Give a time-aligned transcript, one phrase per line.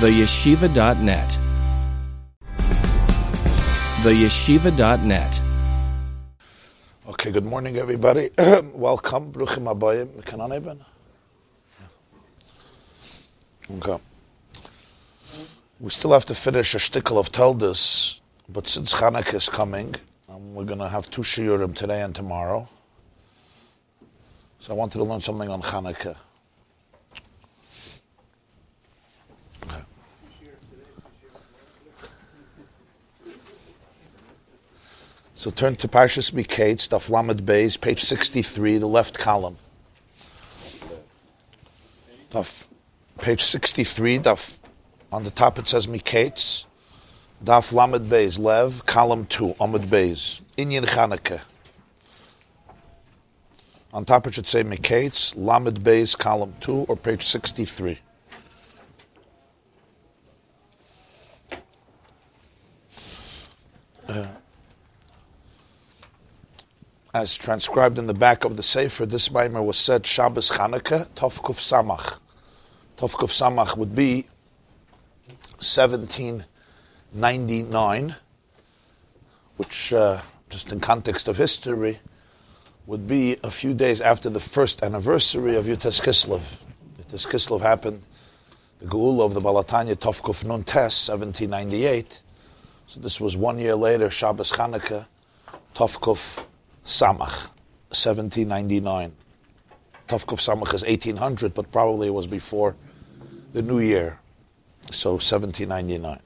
[0.00, 1.38] theyeshiva.net.
[4.02, 5.40] Theyeshiva.net.
[7.08, 8.28] Okay, good morning, everybody.
[8.74, 9.32] Welcome.
[9.32, 10.22] Bruchim Abayim.
[10.26, 10.84] Can I even?
[13.78, 13.98] Okay.
[15.80, 18.20] We still have to finish a shtickle of Teldas,
[18.50, 19.94] but since Chanukah is coming,
[20.28, 22.68] um, we're going to have two shiurim today and tomorrow.
[24.60, 26.16] So I wanted to learn something on Chanukah.
[35.36, 39.58] So turn to Parshas Miketz, Daf Lamed Beis, page 63, the left column.
[42.30, 42.68] Daf,
[43.20, 44.58] page 63, Daf,
[45.12, 46.64] on the top it says Miketz,
[47.44, 51.42] Daf Lamed Beis, Lev, column 2, Amud Beis, Inyan Chanukah.
[53.92, 57.98] On top it should say Miketz, Lamed Beis, column 2, or page 63.
[64.08, 64.26] Uh,
[67.16, 71.58] as transcribed in the back of the Sefer, this Maimer was said Shabbos Chanukah, Tovkuf
[71.58, 72.18] Samach.
[72.98, 74.26] Tovkuf Samach would be
[75.58, 78.16] 1799,
[79.56, 82.00] which, uh, just in context of history,
[82.86, 86.60] would be a few days after the first anniversary of Yutas Kislev.
[87.00, 88.02] Yutas Kislev happened,
[88.78, 92.20] the Geula of the Balatanya Tovkuf Nun Tes, 1798.
[92.86, 95.06] So this was one year later, Shabbos Chanukah,
[95.74, 96.44] Tovkuf
[96.86, 97.50] Samach,
[97.90, 99.12] 1799.
[100.06, 102.76] Tovkuf Samach is 1800, but probably it was before
[103.52, 104.20] the new year,
[104.92, 106.20] so 1799.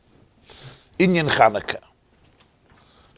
[0.99, 1.81] Inyan Chanukah.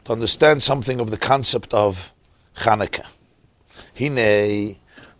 [0.04, 2.12] To understand something of the concept of
[2.56, 3.06] Chanukah.
[3.98, 4.76] Hine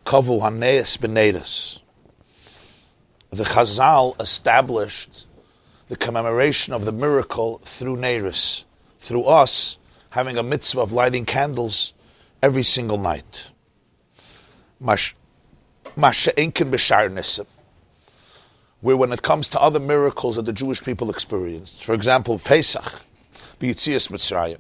[0.07, 1.81] kavu haneis benedus.
[3.31, 5.27] The Chazal established
[5.89, 8.63] the commemoration of the miracle through Neiris,
[9.01, 9.79] through us
[10.11, 11.95] having a mitzvah of lighting candles
[12.43, 13.49] every single night.
[18.81, 23.03] Where when it comes to other miracles that the Jewish people experienced, for example, Pesach,
[23.61, 24.59] B'Yitzias Mitzrayim.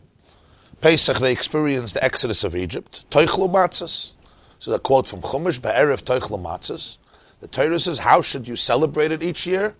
[0.80, 3.04] Pesach, they experienced the exodus of Egypt.
[3.10, 4.12] Toichlo matzahs.
[4.58, 6.98] So a quote from Chumash, Be'erev Toichlo matzahs.
[7.40, 9.74] The Torah says, how should you celebrate it each year?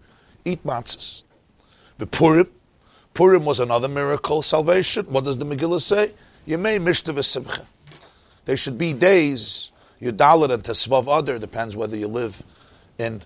[0.44, 1.22] Eat matzahs.
[2.10, 2.48] Purim.
[3.14, 5.06] Purim was another miracle, salvation.
[5.06, 6.12] What does the Megillah say?
[6.48, 7.66] Yemei Mishtav Simcha.
[8.44, 9.70] There should be days,
[10.00, 12.42] Yudalit and Tesvav Adar, depends whether you live
[12.98, 13.22] in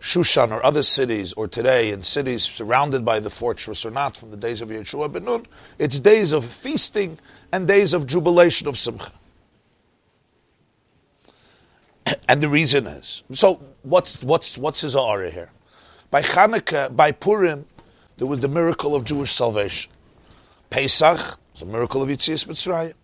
[0.00, 4.30] Shushan or other cities, or today in cities surrounded by the fortress or not, from
[4.30, 5.46] the days of Yeshua ben Nun.
[5.78, 7.18] It's days of feasting
[7.52, 9.12] and days of jubilation of Simcha.
[12.28, 15.50] And the reason is, so what's, what's, what's his aura here?
[16.10, 17.66] By Chanukah, by Purim,
[18.16, 19.90] there was the miracle of Jewish salvation.
[20.70, 22.94] Pesach is a miracle of Yitzias Mitzrayim.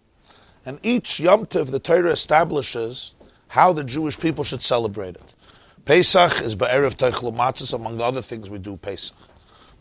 [0.64, 3.14] And each Yom Tov, the Torah establishes
[3.48, 5.34] how the Jewish people should celebrate it.
[5.84, 9.16] Pesach is Ba'erev Teichel among the other things we do Pesach.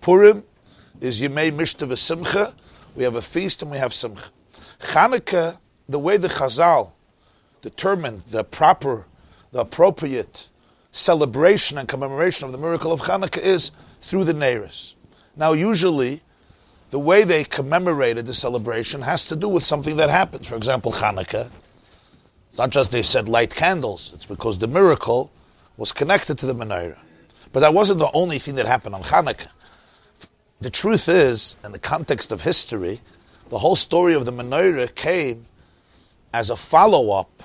[0.01, 0.43] Purim
[0.99, 2.55] is Yemei Mishta Simcha.
[2.95, 4.29] We have a feast and we have Simcha.
[4.79, 6.91] Chanukah, the way the Chazal
[7.61, 9.05] determined the proper,
[9.51, 10.49] the appropriate
[10.91, 13.71] celebration and commemoration of the miracle of Chanukah is
[14.01, 14.95] through the Neiris.
[15.35, 16.23] Now, usually,
[16.91, 20.45] the way they commemorated the celebration has to do with something that happened.
[20.45, 21.49] For example, Hanukkah.
[22.49, 25.31] It's not just they said light candles, it's because the miracle
[25.77, 26.97] was connected to the menorah.
[27.53, 29.47] But that wasn't the only thing that happened on Hanukkah.
[30.59, 32.99] The truth is, in the context of history,
[33.47, 35.45] the whole story of the menorah came
[36.33, 37.43] as a follow up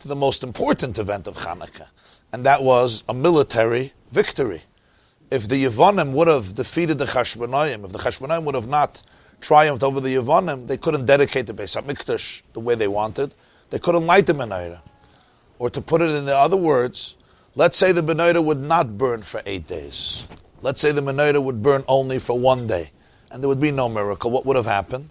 [0.00, 1.86] to the most important event of Hanukkah,
[2.32, 4.62] and that was a military victory
[5.30, 9.02] if the Yevonim would have defeated the Chashmonaim, if the Chashmonaim would have not
[9.40, 13.34] triumphed over the Yevonim, they couldn't dedicate the Beis HaMikdash the way they wanted.
[13.70, 14.80] They couldn't light the menorah.
[15.58, 17.16] Or to put it in other words,
[17.54, 20.22] let's say the menorah would not burn for eight days.
[20.62, 22.90] Let's say the menorah would burn only for one day,
[23.30, 24.30] and there would be no miracle.
[24.30, 25.10] What would have happened?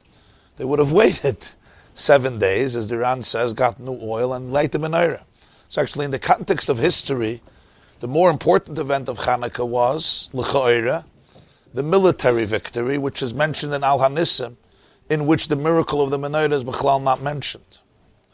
[0.58, 1.46] They would have waited
[1.94, 5.22] seven days, as the Ran says, got new oil and light the menorah.
[5.70, 7.42] So actually, in the context of history,
[8.00, 11.06] the more important event of Hanukkah was, L'cha'ira,
[11.74, 14.56] the military victory, which is mentioned in Al Hanisim,
[15.10, 17.64] in which the miracle of the menorah is not mentioned.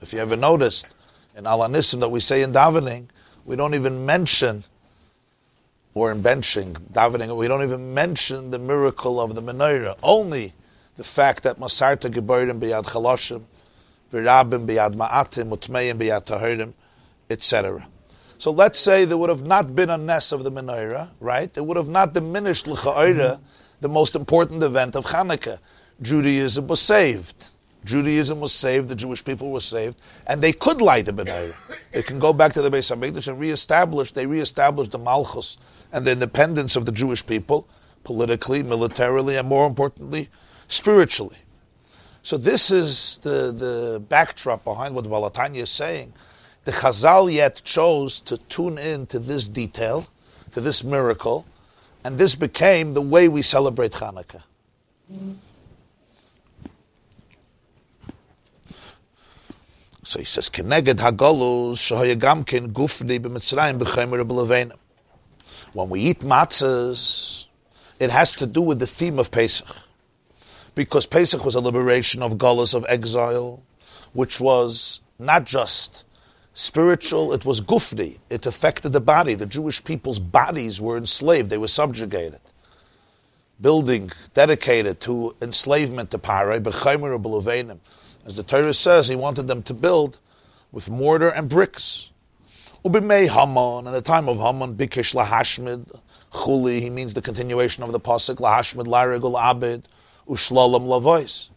[0.01, 0.87] If you ever noticed,
[1.35, 3.07] in Al Hanisim that we say in davening,
[3.45, 4.63] we don't even mention,
[5.93, 9.97] or in benching, davening, we don't even mention the miracle of the menorah.
[10.03, 10.53] Only
[10.95, 13.43] the fact that Masarta Geberim biyad Chaloshim,
[14.11, 16.73] Virabim biyad Ma'atim, Utmeim biyad Tahirim,
[17.29, 17.87] etc.
[18.43, 21.49] So let's say there would have not been a ness of the menorah, right?
[21.55, 23.39] It would have not diminished l'cha'ira,
[23.79, 25.59] the most important event of Hanukkah.
[26.01, 27.51] Judaism was saved.
[27.85, 31.55] Judaism was saved, the Jewish people were saved, and they could light the menorah.
[31.93, 34.11] They can go back to the Beis Hamikdash and reestablish.
[34.11, 35.57] They reestablished the Malchus
[35.93, 37.65] and the independence of the Jewish people,
[38.03, 40.27] politically, militarily, and more importantly,
[40.67, 41.37] spiritually.
[42.23, 46.11] So this is the, the backdrop behind what Baal is saying.
[46.65, 50.07] The Chazal yet chose to tune in to this detail,
[50.53, 51.45] to this miracle,
[52.03, 54.43] and this became the way we celebrate Hanukkah.
[60.05, 64.77] So he says, "Keneged hagolus shahayagamkin gufni b'mitzrayim b'chaymer b'levenim."
[65.73, 67.45] When we eat matzahs,
[67.99, 69.67] it has to do with the theme of Pesach,
[70.75, 73.61] because Pesach was a liberation of galus of exile,
[74.13, 76.03] which was not just
[76.53, 78.19] spiritual; it was gufni.
[78.29, 79.35] It affected the body.
[79.35, 82.41] The Jewish people's bodies were enslaved; they were subjugated.
[83.59, 87.79] Building dedicated to enslavement to Parai, b'chaymer b'levenim
[88.25, 90.19] as the Torah says, he wanted them to build
[90.71, 92.09] with mortar and bricks.
[92.85, 95.99] Ubimei Haman, in the time of Haman, Bikesh Lahashmid,
[96.31, 99.83] Chuli, he means the continuation of the Pasuk, Lahashmid, Larigul Abid,
[100.27, 101.49] Ushlalam Lavois.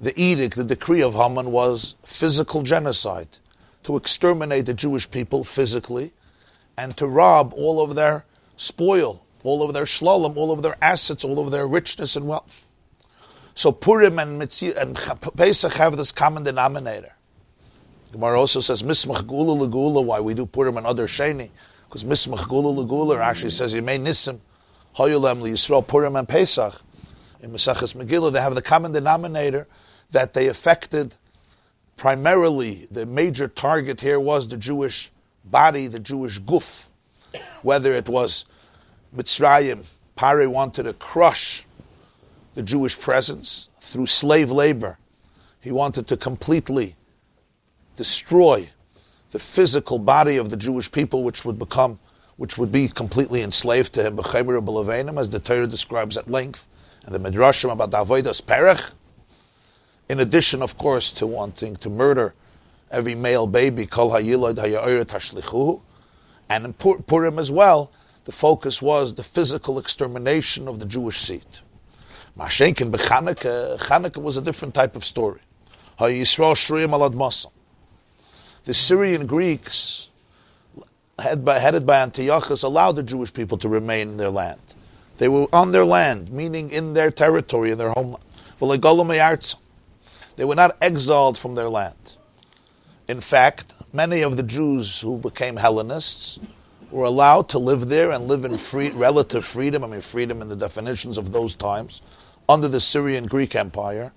[0.00, 3.28] The edict, the decree of Haman was physical genocide,
[3.84, 6.12] to exterminate the Jewish people physically,
[6.76, 8.24] and to rob all of their
[8.56, 12.66] spoil, all of their shlalom, all of their assets, all of their richness and wealth.
[13.54, 14.96] So Purim and, Mitzir, and
[15.36, 17.12] Pesach have this common denominator.
[18.12, 21.50] Gemara also says Mismach Gula why we do Purim and other Sheni,
[21.88, 24.38] because Mismach Gula Legula actually says Yemei Nisim,
[24.96, 26.80] Hoyulem Yisrael Purim and Pesach.
[27.40, 29.66] In Maseches Megillah, they have the common denominator
[30.10, 31.14] that they affected
[31.98, 35.10] primarily, the major target here was the Jewish
[35.44, 36.88] body, the Jewish guf.
[37.62, 38.46] Whether it was
[39.14, 39.84] Mitzrayim,
[40.16, 41.66] Pare wanted to crush
[42.54, 44.96] the Jewish presence through slave labor.
[45.60, 46.96] He wanted to completely
[47.96, 48.70] destroy
[49.30, 51.98] the physical body of the Jewish people, which would become,
[52.36, 56.66] which would be completely enslaved to him, as the Torah describes at length,
[57.04, 58.92] and the Midrashim about the Avodas Perech.
[60.08, 62.34] In addition, of course, to wanting to murder
[62.90, 63.86] every male baby,
[66.50, 67.90] and in Purim as well,
[68.24, 71.44] the focus was the physical extermination of the Jewish seed.
[72.38, 75.40] Mashenkin b'Chanukah, Chanukah was a different type of story.
[75.98, 76.24] The
[78.70, 80.08] Syrian Greeks,
[81.18, 84.60] headed by, headed by Antiochus, allowed the Jewish people to remain in their land.
[85.18, 88.22] They were on their land, meaning in their territory, in their homeland.
[90.38, 92.16] They were not exiled from their land.
[93.08, 96.38] In fact, many of the Jews who became Hellenists
[96.92, 99.82] were allowed to live there and live in free, relative freedom.
[99.82, 102.02] I mean, freedom in the definitions of those times
[102.48, 104.12] under the Syrian Greek Empire,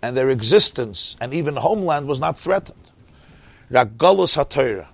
[0.00, 2.92] and their existence and even homeland was not threatened.
[3.72, 4.86] Galus HaTorah.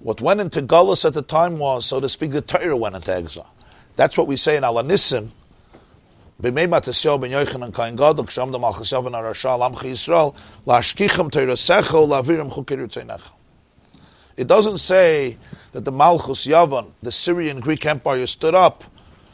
[0.00, 3.14] What went into Galus at the time was, so to speak, the Torah went into
[3.14, 3.54] exile.
[3.94, 5.30] That's what we say in Alanissim.
[6.42, 6.54] It
[14.46, 15.36] doesn't say
[15.72, 18.84] that the Malchus Yavan, the Syrian Greek Empire, stood up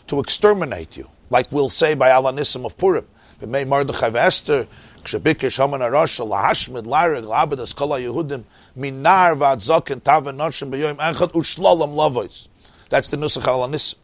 [0.09, 3.07] to exterminate you like we'll say by Alanissim of Purim.
[3.41, 4.67] B'mei Mordechai v'Esther,
[5.03, 8.45] Kshabikish Haman Arasha, Lahashmid, Larig, Labadas, Kala Yehudim,
[8.77, 12.49] Minar v'adzokin taven noshim b'yoyim echad ushlolam lavois.
[12.89, 13.97] That's the Nusach Alanissim.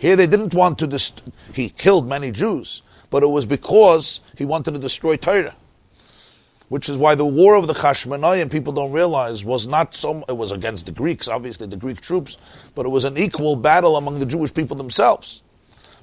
[0.00, 2.80] Here they didn't want to, dist- he killed many Jews,
[3.10, 5.54] but it was because he wanted to destroy Torah.
[6.70, 10.38] Which is why the war of the Chashmonayim, people don't realize, was not so, it
[10.38, 12.38] was against the Greeks, obviously the Greek troops,
[12.74, 15.42] but it was an equal battle among the Jewish people themselves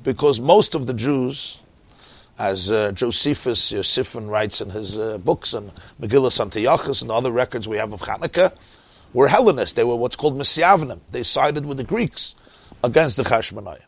[0.04, 1.64] because most of the Jews,
[2.38, 7.32] as uh, Josephus Yosifan writes in his uh, books and Megillah Antiochus and the other
[7.32, 8.54] records we have of Hanukkah,
[9.14, 9.74] were Hellenists.
[9.74, 11.00] They were what's called Messiavnim.
[11.10, 12.36] They sided with the Greeks
[12.84, 13.80] against the Chashmonai.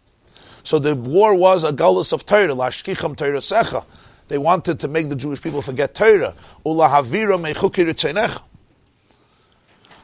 [0.69, 3.83] So the war was a galus of Torah, lashkicham Torah secha.
[4.27, 6.35] They wanted to make the Jewish people forget Torah.
[6.63, 8.45] Ula havira mechukir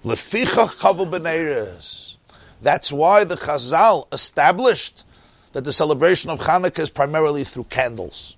[0.03, 2.17] Lefichach kavu
[2.63, 5.03] That's why the Chazal established
[5.51, 8.35] that the celebration of Hanukkah is primarily through candles,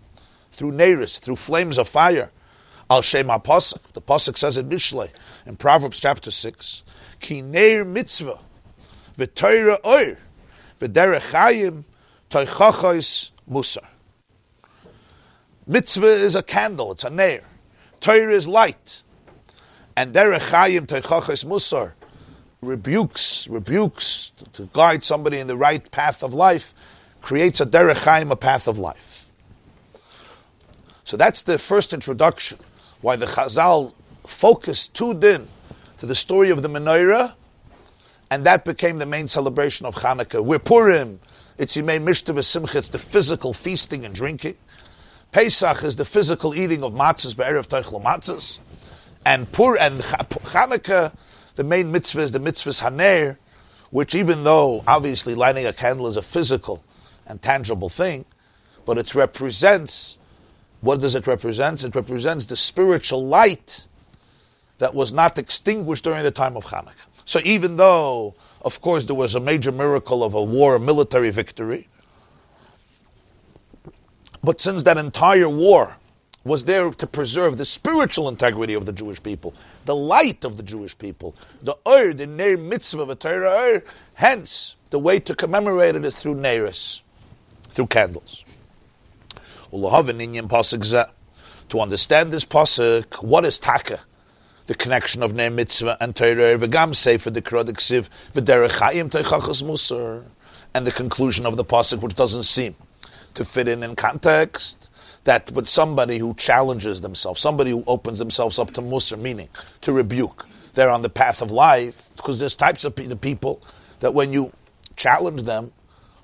[0.51, 2.29] through neiris, through flames of fire.
[2.89, 3.79] Al Shem Pasuk.
[3.93, 5.09] The Pasuk says in Mishlei,
[5.45, 6.83] in Proverbs chapter 6,
[7.21, 8.37] Ki neir mitzvah,
[9.17, 10.17] v'toira oir,
[10.81, 11.85] v'derech chayim,
[12.29, 13.85] toichachos musar.
[15.65, 17.43] Mitzvah is a candle, it's a neir.
[17.99, 19.01] Torah is light.
[19.95, 21.93] And derech chayim toichachos musar.
[22.61, 26.73] rebukes, rebukes to, to guide somebody in the right path of life,
[27.21, 29.31] creates a derech chaim, a path of life.
[31.03, 32.59] So that's the first introduction.
[33.01, 33.93] Why the Chazal
[34.25, 35.47] focused tuned in
[35.99, 37.33] to the story of the menorah,
[38.29, 40.43] and that became the main celebration of Hanukkah.
[40.43, 41.19] We're Purim,
[41.57, 44.55] it's Yimei Mishta Simcha, the physical feasting and drinking.
[45.31, 48.59] Pesach is the physical eating of matzahs, be'erev teichel matzahs.
[49.25, 51.13] And Pur and Hanukkah,
[51.55, 53.37] the main mitzvah is the mitzvah's Haner,
[53.89, 56.83] which even though obviously lighting a candle is a physical
[57.25, 58.25] and tangible thing,
[58.85, 60.17] but it represents,
[60.81, 61.83] what does it represent?
[61.83, 63.87] It represents the spiritual light
[64.77, 66.93] that was not extinguished during the time of Hanukkah.
[67.25, 68.35] So even though,
[68.67, 71.87] of course, there was a major miracle of a war, a military victory,
[74.43, 75.95] but since that entire war
[76.43, 79.53] was there to preserve the spiritual integrity of the Jewish people,
[79.85, 83.83] the light of the Jewish people, the Ur, the Neir mitzvah of Torah Ur,
[84.15, 86.99] hence the way to commemorate it is through Neiris,
[87.69, 88.43] through candles.
[89.71, 93.99] To understand this pasuk, what is taka?
[94.67, 100.25] The connection of Neir mitzvah and Torah v'gam sefer the krodiksiv v'derech chayim teichachas musar,
[100.73, 102.75] and the conclusion of the pasuk, which doesn't seem
[103.33, 104.89] to fit in in context.
[105.23, 109.47] That with somebody who challenges themselves, somebody who opens themselves up to musr, meaning
[109.81, 112.09] to rebuke, they're on the path of life.
[112.17, 113.63] Because there's types of the people
[114.01, 114.51] that when you
[114.97, 115.71] challenge them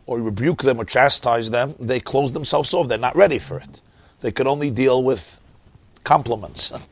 [0.06, 2.90] or rebuke them or chastise them, they close themselves off.
[2.90, 3.80] They're not ready for it.
[4.20, 5.40] They could only deal with
[6.04, 6.74] compliments.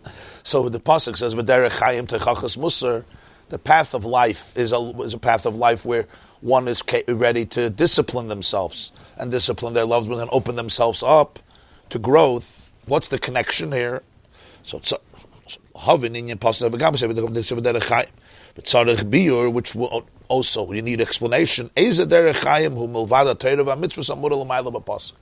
[0.43, 3.03] so the pasuk says, "V'derech chayim techachas musar."
[3.50, 6.07] The path of life is a, is a path of life where
[6.39, 11.38] one is ready to discipline themselves and discipline their loved ones and open themselves up
[11.89, 12.71] to growth.
[12.86, 14.03] What's the connection here?
[14.63, 14.81] So
[15.77, 16.71] having in positive
[18.53, 19.75] but tzarich biur, which
[20.27, 21.69] also you need explanation.
[21.77, 25.13] Eza derechayim hu milvada Torah mitzvah samura l'mayla b'pasuk.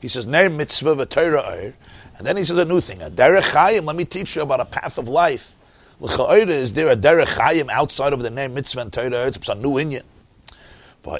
[0.00, 1.72] He says ner mitzvah v'Torah
[2.20, 3.00] and then he says a new thing.
[3.00, 3.86] A derechayim.
[3.86, 5.56] Let me teach you about a path of life.
[6.02, 9.26] Is there a derechayim outside of the name mitzvah and Torah?
[9.26, 10.02] It's a new inyan.
[11.02, 11.18] The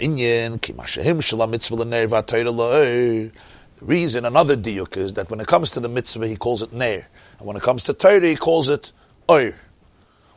[3.80, 7.06] reason, another diuk, is that when it comes to the mitzvah, he calls it neir.
[7.38, 8.92] And when it comes to Torah, he calls it
[9.26, 9.54] oir,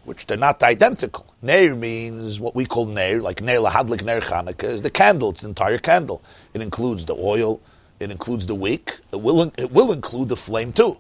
[0.06, 1.26] which they're not identical.
[1.42, 5.42] Neir means what we call neir, like neir lahadlik neir Chanukah, is the candle, it's
[5.42, 6.24] the entire candle.
[6.54, 7.60] It includes the oil,
[8.04, 11.00] it includes the wick, it will, it will include the flame too.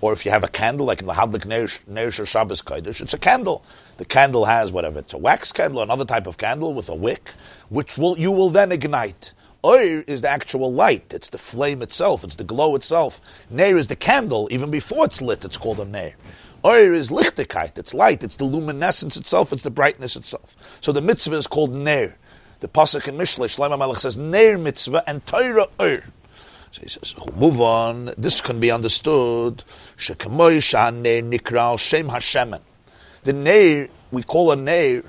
[0.00, 3.18] Or if you have a candle, like in the Hadlik Neir Shabbos Kodesh, it's a
[3.18, 3.64] candle.
[3.96, 7.30] The candle has whatever, it's a wax candle, another type of candle with a wick,
[7.68, 9.32] which will you will then ignite.
[9.64, 11.14] Oir is the actual light.
[11.14, 12.22] It's the flame itself.
[12.22, 13.22] It's the glow itself.
[13.48, 14.46] Neir is the candle.
[14.50, 16.14] Even before it's lit, it's called a neir.
[16.66, 17.78] Oir is lichtigkeit.
[17.78, 18.22] It's light.
[18.22, 19.54] It's the luminescence itself.
[19.54, 20.54] It's the brightness itself.
[20.82, 22.18] So the mitzvah is called neir.
[22.60, 26.04] The pasuk in Mishle, Shlomo Melech says neir mitzvah and Torah oir.
[26.74, 28.10] So he says, move on.
[28.18, 29.62] This can be understood.
[29.96, 32.60] Shekamoy neir nikral shem hashemen.
[33.22, 35.04] The neir, we call a neir,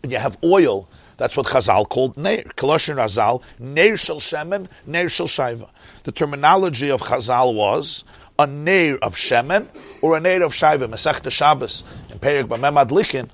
[0.00, 2.44] when you have oil, that's what Chazal called Neir.
[2.56, 5.68] Koloshin Razal, Neir Shel Shemen, Neir Shel Shaiva.
[6.04, 8.04] The terminology of Chazal was
[8.38, 9.66] a Neir of Shemen
[10.00, 10.88] or a Neir of Shaiva.
[10.88, 13.28] Masechta Shabbos in Perik B'Memad Likin,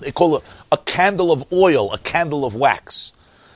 [0.00, 3.12] they call it a candle of oil, a candle of wax.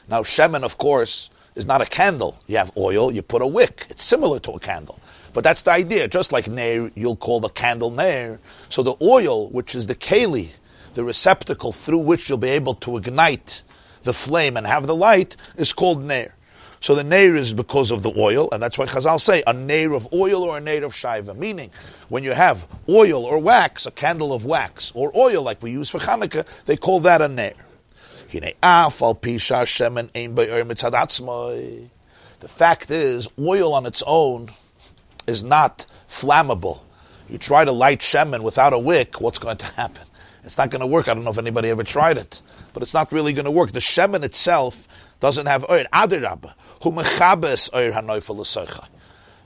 [0.08, 1.28] Now, Shemen, of course,
[1.61, 2.40] is not a candle.
[2.47, 3.87] You have oil, you put a wick.
[3.90, 4.99] It's similar to a candle.
[5.33, 6.09] But that's the idea.
[6.09, 8.40] Just like Neir, you'll call the candle Neir.
[8.69, 10.49] So the oil, which is the keli,
[10.95, 13.62] the receptacle through which you'll be able to ignite
[14.02, 16.35] the flame and have the light is called Neir.
[16.81, 19.93] So the Neir is because of the oil, and that's why Chazal say a Neir
[19.93, 21.37] of oil or a Neir of Shaiva.
[21.37, 21.71] Meaning,
[22.09, 25.90] when you have oil or wax, a candle of wax, or oil like we use
[25.90, 27.52] for Hanukkah, they call that a Neir.
[32.40, 34.50] The fact is, oil on its own
[35.26, 36.80] is not flammable.
[37.28, 40.04] You try to light shemen without a wick, what's going to happen?
[40.44, 41.08] It's not going to work.
[41.08, 42.40] I don't know if anybody ever tried it,
[42.72, 43.72] but it's not really going to work.
[43.72, 44.88] The shemen itself
[45.20, 45.84] doesn't have oil.
[45.92, 47.68] Adirab, mechabes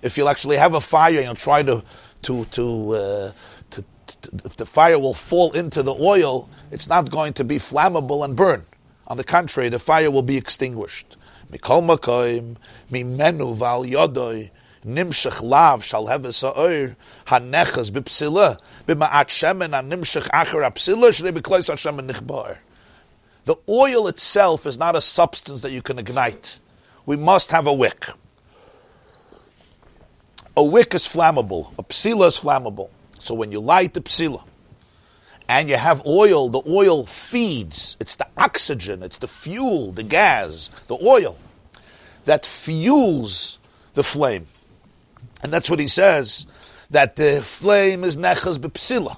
[0.03, 1.83] If you'll actually have a fire and you'll try to
[2.23, 3.33] to to, uh,
[3.71, 7.57] to, to, if the fire will fall into the oil, it's not going to be
[7.57, 8.65] flammable and burn.
[9.07, 11.17] On the contrary, the fire will be extinguished.
[11.53, 12.57] Mikol makoim
[12.91, 14.51] mimenu val yodoi
[14.87, 22.59] nimshach lav shall have hanechas b'ma'at shemen nimshach acher apsila b'klois hashem nichbar.
[23.45, 26.59] The oil itself is not a substance that you can ignite.
[27.05, 28.07] We must have a wick.
[30.57, 31.73] A wick is flammable.
[31.79, 32.89] A psila is flammable.
[33.19, 34.43] So when you light the psila,
[35.49, 37.97] and you have oil, the oil feeds.
[38.01, 41.37] It's the oxygen, it's the fuel, the gas, the oil
[42.25, 43.59] that fuels
[43.95, 44.47] the flame.
[45.43, 46.47] And that's what he says,
[46.91, 49.17] that the flame is nechas bepsila.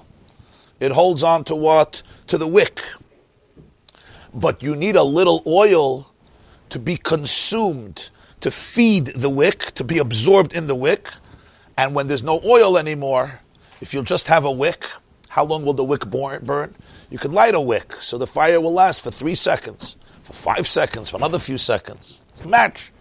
[0.79, 2.03] It holds on to what?
[2.27, 2.81] To the wick.
[4.33, 6.11] But you need a little oil
[6.69, 8.09] to be consumed,
[8.41, 11.09] to feed the wick, to be absorbed in the wick.
[11.77, 13.39] And when there's no oil anymore,
[13.81, 14.85] if you'll just have a wick,
[15.37, 16.73] how long will the wick burn?
[17.11, 20.67] You could light a wick, so the fire will last for three seconds, for five
[20.67, 22.19] seconds, for another few seconds.
[22.43, 22.91] Match.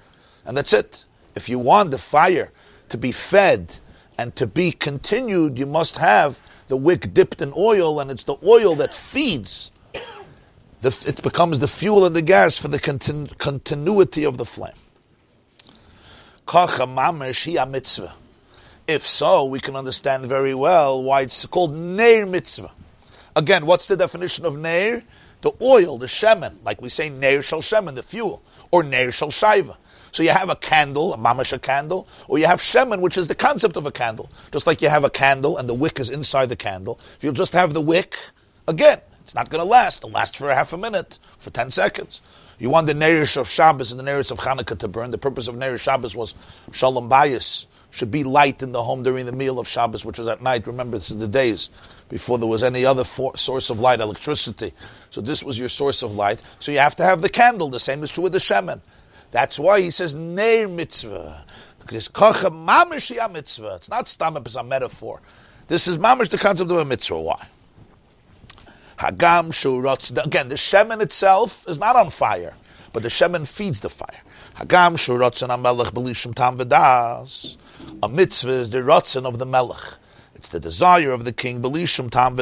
[0.45, 1.07] And that's it.
[1.35, 2.53] If you want the fire
[2.91, 3.79] to be fed
[4.19, 8.37] and to be continued, you must have the wick dipped in oil, and it's the
[8.45, 9.71] oil that feeds.
[10.83, 14.75] The, it becomes the fuel and the gas for the continu- continuity of the flame.
[18.89, 22.71] If so, we can understand very well why it's called Neir Mitzvah.
[23.35, 25.03] Again, what's the definition of Neir?
[25.41, 29.31] The oil, the shemen, like we say Neir Shal Shemen, the fuel, or Neir Shal
[29.31, 29.77] Shaiva.
[30.13, 33.27] So you have a candle, a mamash a candle, or you have shemen, which is
[33.27, 34.31] the concept of a candle.
[34.53, 37.01] Just like you have a candle and the wick is inside the candle.
[37.17, 38.17] If you just have the wick,
[38.69, 39.99] again, it's not going to last.
[39.99, 42.21] It'll last for a half a minute, for 10 seconds.
[42.59, 45.11] You want the Neirish of Shabbos and the Neirish of Hanukkah to burn.
[45.11, 46.35] The purpose of Neirish Shabbos was
[46.73, 47.67] Shalom Bayis,
[47.97, 50.67] should be light in the home during the meal of Shabbos, which was at night.
[50.67, 51.71] Remember, this is the days
[52.11, 54.75] before there was any other for- source of light, electricity.
[55.09, 56.43] So this was your source of light.
[56.59, 57.71] So you have to have the candle.
[57.71, 58.81] The same is true with the shemen.
[59.31, 61.43] That's why he says neir mitzvah.
[61.81, 62.11] Because
[63.33, 63.75] mitzvah.
[63.77, 65.23] It's not stam as a metaphor.
[65.69, 67.19] This is mamish the concept of a mitzvah.
[67.19, 67.47] Why?
[68.99, 70.23] Hagam shurotz.
[70.23, 72.55] Again, the shemen itself is not on fire,
[72.93, 74.21] but the shemen feeds the fire.
[74.57, 77.57] Hagam shurotz and amelech belishim tam v'das.
[78.03, 79.99] A mitzvah is the rotzen of the melech.
[80.35, 81.63] It's the desire of the king.
[82.11, 82.39] Tam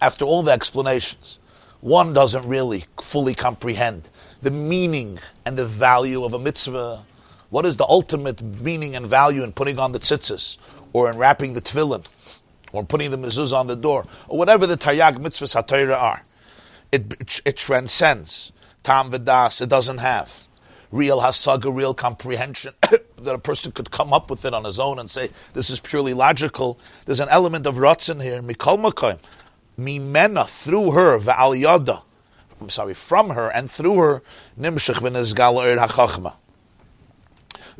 [0.00, 1.38] After all the explanations,
[1.80, 4.10] one doesn't really fully comprehend
[4.42, 7.04] the meaning and the value of a mitzvah.
[7.50, 10.58] What is the ultimate meaning and value in putting on the tzitzis,
[10.92, 12.04] or in wrapping the tefillin,
[12.72, 16.22] or putting the mezuzah on the door, or whatever the taryag mitzvahs hatayra are?
[16.92, 18.52] It, it, it transcends.
[18.82, 20.46] Tam v'das, it doesn't have
[20.90, 22.74] real hasaga, real comprehension,
[23.24, 25.80] that a person could come up with it on his own and say, this is
[25.80, 26.78] purely logical.
[27.06, 29.18] There's an element of rotzen here, mikol makoim,
[29.78, 32.02] mimena, through her, va'al yada,
[32.60, 34.22] I'm sorry, from her and through her,
[34.58, 36.34] nimshach v'nezgal oir hachachma.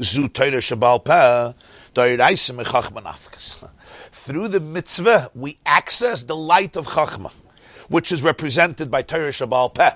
[0.03, 1.53] Zu shabal peh,
[1.95, 3.69] doiraisim echachma nafkas.
[4.13, 7.33] Through the mitzvah, we access the light of chachma,
[7.89, 9.93] which is represented by Torah Shabal Peh.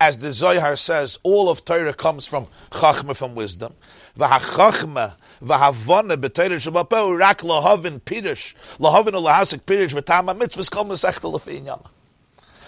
[0.00, 3.74] As the Zohar says, all of Torah comes from chachma, from wisdom.
[4.18, 11.32] V'hachachma, v'havona b'Torah Shabal Peh, rak lahavin pirush, lahavin ulahasik pirush, v'tama mitzvahs kol mesechta
[11.32, 11.62] lefi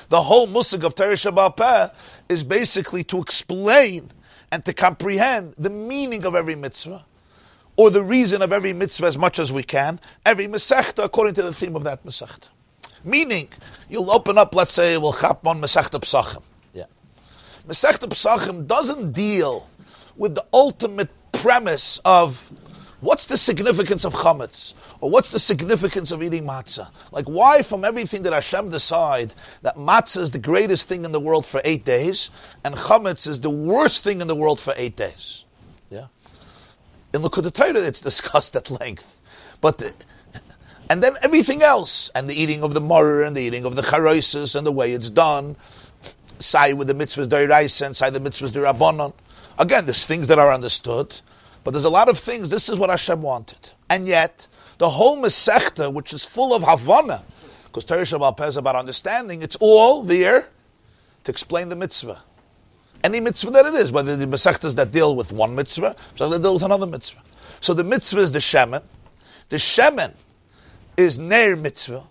[0.08, 1.92] the whole musig of Torah Shabbat
[2.28, 4.10] is basically to explain
[4.52, 7.04] and to comprehend the meaning of every mitzvah,
[7.76, 11.42] or the reason of every mitzvah as much as we can, every mesechta according to
[11.42, 12.48] the theme of that mesechta.
[13.04, 13.48] Meaning,
[13.88, 16.42] you'll open up, let's say, we'll chap on Mesechta Psachim.
[16.72, 16.86] Yeah.
[17.68, 19.68] Mesechta Psachim doesn't deal
[20.16, 22.52] with the ultimate premise of
[23.00, 24.74] what's the significance of chametz.
[25.00, 26.88] Or what's the significance of eating matzah?
[27.12, 31.20] Like, why from everything did Hashem decide that matzah is the greatest thing in the
[31.20, 32.30] world for eight days,
[32.64, 35.44] and chametz is the worst thing in the world for eight days?
[35.90, 36.06] Yeah.
[37.12, 39.18] In Likkutei Torah, it's discussed at length.
[39.60, 39.92] But, the,
[40.88, 43.82] and then everything else, and the eating of the morer, and the eating of the
[43.82, 45.56] charoises, and the way it's done,
[46.38, 49.12] say with the mitzvahs deraisa, and say the mitzvahs derabanan.
[49.58, 51.14] Again, there's things that are understood,
[51.64, 53.70] but there's a lot of things, this is what Hashem wanted.
[53.88, 54.46] And yet,
[54.78, 57.22] the whole Masechta, which is full of Havana,
[57.64, 60.48] because Torah Shabbat is about understanding, it's all there
[61.24, 62.20] to explain the mitzvah.
[63.02, 66.38] Any mitzvah that it is, whether the Masechtas that deal with one mitzvah, or they
[66.38, 67.22] deal with another mitzvah.
[67.60, 68.82] So the mitzvah is the Shemen.
[69.48, 70.12] The Shemen
[70.96, 72.04] is Neir mitzvah.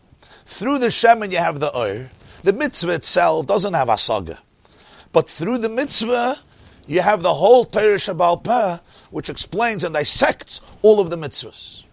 [0.45, 2.09] Through the Shemen you have the Oir.
[2.43, 4.37] The mitzvah itself doesn't have Asaga.
[5.11, 6.39] But through the mitzvah,
[6.87, 11.83] you have the whole Torah Shabbat Peh, which explains and dissects all of the mitzvahs.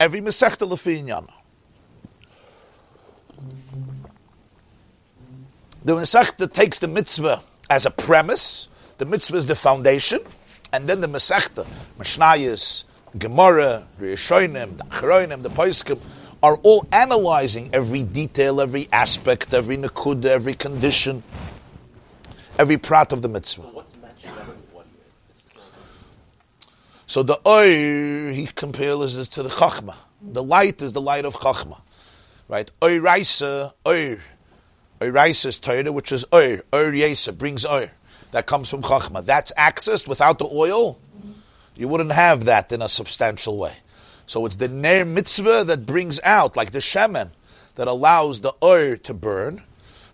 [0.00, 1.28] Every Masechta Lefi
[5.84, 8.68] The Masechta takes the mitzvah as a premise,
[8.98, 10.20] the mitzvah is the foundation,
[10.72, 11.66] and then the Masechta,
[11.98, 12.84] Mishnayos,
[13.18, 16.00] Gemara, Rishonim, the the Poiskim,
[16.42, 21.22] are all analyzing every detail, every aspect, every nakuda, every condition,
[22.58, 23.68] every prat of the mitzvah.
[27.06, 29.94] So the oir he compares this to the chachma.
[30.22, 31.80] The light is the light of Chachma.
[32.48, 32.70] Right?
[32.82, 34.18] Oir Raisa, Oir.
[35.02, 36.62] Oir Raisa is Torah, which is Oir.
[36.72, 37.90] Oir Yesa brings Oir.
[38.30, 39.24] That comes from Chachma.
[39.24, 40.98] That's accessed without the oil.
[41.74, 43.74] You wouldn't have that in a substantial way.
[44.26, 47.30] So it's the Ner mitzvah that brings out, like the Shemen,
[47.74, 49.62] that allows the Oir to burn.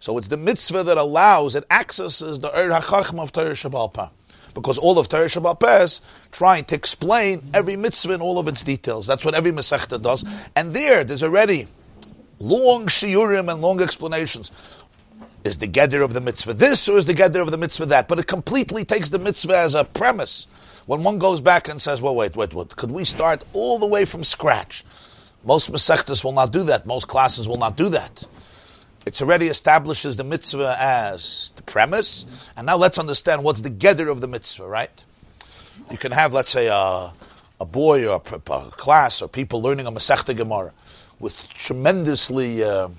[0.01, 4.11] So it's the mitzvah that allows, it accesses the Oir HaChachma of Torah Shabbalpa,
[4.55, 8.63] because all of Torah Shabbat is trying to explain every mitzvah in all of its
[8.63, 9.07] details.
[9.07, 10.25] That's what every Masechta does.
[10.55, 11.67] And there, there's already
[12.39, 14.53] long shiurim and long explanations.
[15.45, 18.09] Is the gather of the mitzvah this or is the gather of the mitzvah that?
[18.09, 20.47] But it completely takes the mitzvah as a premise.
[20.87, 23.87] When one goes back and says, well, wait, wait, wait, could we start all the
[23.87, 24.85] way from scratch?
[25.45, 26.87] Most Masechtas will not do that.
[26.87, 28.25] Most classes will not do that.
[29.09, 32.27] It's already establishes the mitzvah as the premise,
[32.59, 35.05] and now let's understand what's the gather of the mitzvah, right?
[35.91, 37.15] You can have, let's say, a,
[37.59, 40.75] a boy or a, a class or people learning a Masechta Gemara
[41.21, 42.91] with tremendously uh,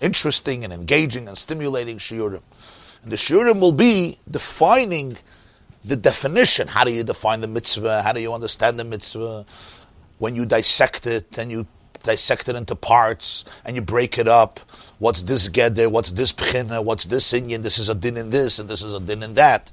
[0.00, 2.40] interesting and engaging and stimulating shiurim.
[3.02, 5.18] And the shiurim will be defining
[5.84, 6.68] the definition.
[6.68, 8.02] How do you define the mitzvah?
[8.02, 9.44] How do you understand the mitzvah?
[10.16, 11.66] When you dissect it and you
[12.04, 14.60] dissect it into parts and you break it up.
[14.98, 15.90] What's this geder?
[15.90, 16.84] What's this pchina?
[16.84, 17.62] What's this inyan?
[17.62, 19.70] This is a din in this and this is a din in that.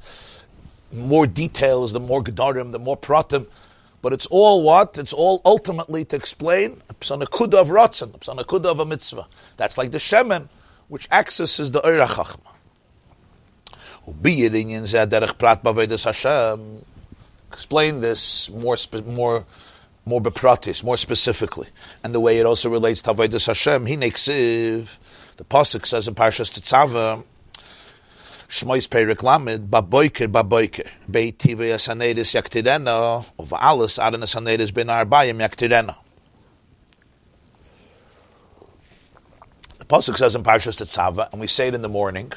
[0.92, 3.46] More details, the more gedarim, the more pratim.
[4.02, 4.98] But it's all what?
[4.98, 9.28] It's all ultimately to explain psanakuda of ratzon, psanakuda of a mitzvah.
[9.58, 10.50] That's like the shemen,
[10.88, 12.40] which accesses the Eira Chachma.
[17.52, 19.46] Explain this more, more
[20.06, 21.68] more bepratis, more specifically,
[22.04, 23.86] and the way it also relates to Avodas Hashem.
[23.86, 24.96] He neksiv.
[24.96, 25.00] Uh,
[25.38, 27.24] the pasuk says in Parshas Tetzava,
[28.48, 35.96] Shmois Perik Lamed, Baboiker, Baboiker, Beitiva Yasanedis Yaktirena, of Alis Adan Yasanedis Ben Arbayim Yaktirena.
[39.80, 42.32] The pasuk says in Parshas Tetzava, and we say it in the morning.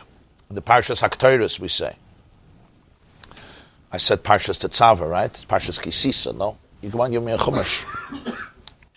[0.49, 1.97] In the Parshas Haktoris, we say.
[3.93, 5.33] I said Parshas Tetzava, right?
[5.49, 6.57] Parshas Kisisa, no?
[6.85, 7.87] You come on, give me a chumash.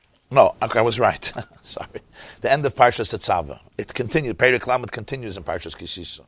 [0.31, 1.31] no, okay, I was right.
[1.61, 2.01] Sorry.
[2.41, 3.61] The end of Parshas Tetzava.
[3.77, 4.33] It continues.
[4.33, 6.25] Perik Lamed continues in Parshas Kisisa.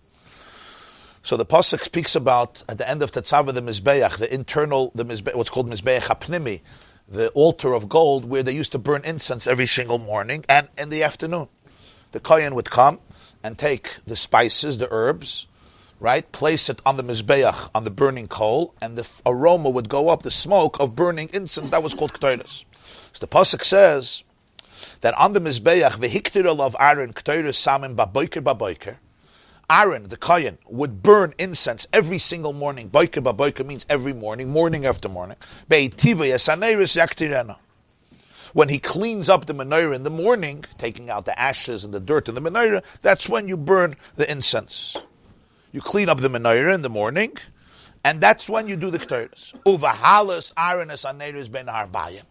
[1.22, 5.04] So the pasuk speaks about at the end of Tetzava the mizbeach, the internal, the
[5.34, 6.62] what's called mizbeach hapnimi,
[7.10, 10.88] the altar of gold, where they used to burn incense every single morning and in
[10.88, 11.50] the afternoon.
[12.14, 13.00] The kohen would come
[13.44, 15.48] and take the spices, the herbs,
[16.00, 16.32] right?
[16.32, 20.24] Place it on the mizbeach, on the burning coal, and the aroma would go up,
[20.24, 21.70] the smoke of burning incense.
[21.70, 22.64] That was called ktoiris.
[23.14, 24.24] So the pasuk says
[25.02, 28.98] that on the mizbeach, vehiktirol of Aaron ktoiris samim baboiker baboiker.
[29.72, 32.90] Aaron, the Kayan, would burn incense every single morning.
[32.90, 35.38] Boiker baboiker means every morning, morning after morning.
[38.54, 42.00] When he cleans up the menorah in the morning, taking out the ashes and the
[42.00, 44.98] dirt in the menorah, that's when you burn the incense.
[45.72, 47.38] You clean up the menorah in the morning,
[48.04, 49.54] and that's when you do the ketores.
[49.66, 52.24] Uvahalas Aaron es aneres ben arbayim.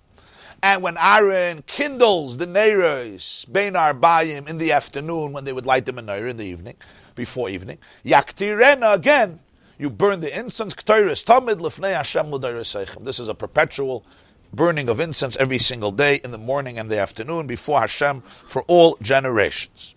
[0.61, 5.87] And when Aaron kindles the neiros ben arbayim in the afternoon, when they would light
[5.87, 6.75] the menorah in the evening,
[7.15, 9.39] before evening, yaktirena again,
[9.79, 14.05] you burn the incense ketores tamid lefnei Hashem This is a perpetual
[14.53, 18.63] burning of incense every single day in the morning and the afternoon before Hashem for
[18.63, 19.95] all generations.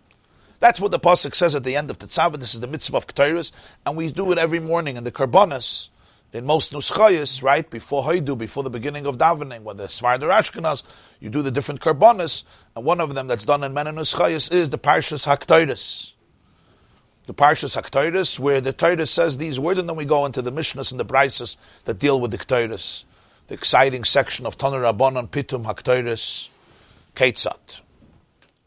[0.62, 2.39] That's what the pasuk says at the end of Tetzavah.
[2.39, 3.52] This is the mitzvah of Ketores,
[3.84, 5.89] and we do it every morning in the Karbonis,
[6.34, 10.84] in most Nuschayas, right, before Haidu, before the beginning of davening, whether Svarder Ashkenaz,
[11.19, 12.43] you do the different Karbonis,
[12.76, 16.13] and one of them that's done in Mena Nuschayas is the Parshas HaKtoiris.
[17.26, 20.52] The Parshas HaKtoiris, where the Torah says these words, and then we go into the
[20.52, 23.06] Mishnahs and the Brises that deal with the Ketores,
[23.47, 26.50] the exciting section of Tanur Rabbanon, Pitum HaKtoiris,
[27.15, 27.82] Ketzat.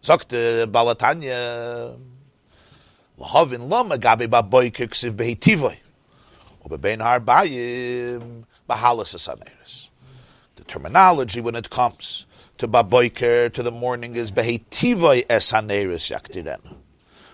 [0.05, 1.99] Balatanya,
[3.19, 5.79] Lahavin lama gabi behitivoy.
[8.69, 9.89] Bahalas asaneris.
[10.57, 12.27] The terminology when it comes
[12.59, 16.75] to baboiker, to the morning, is behitivoy esaneris yaktirena.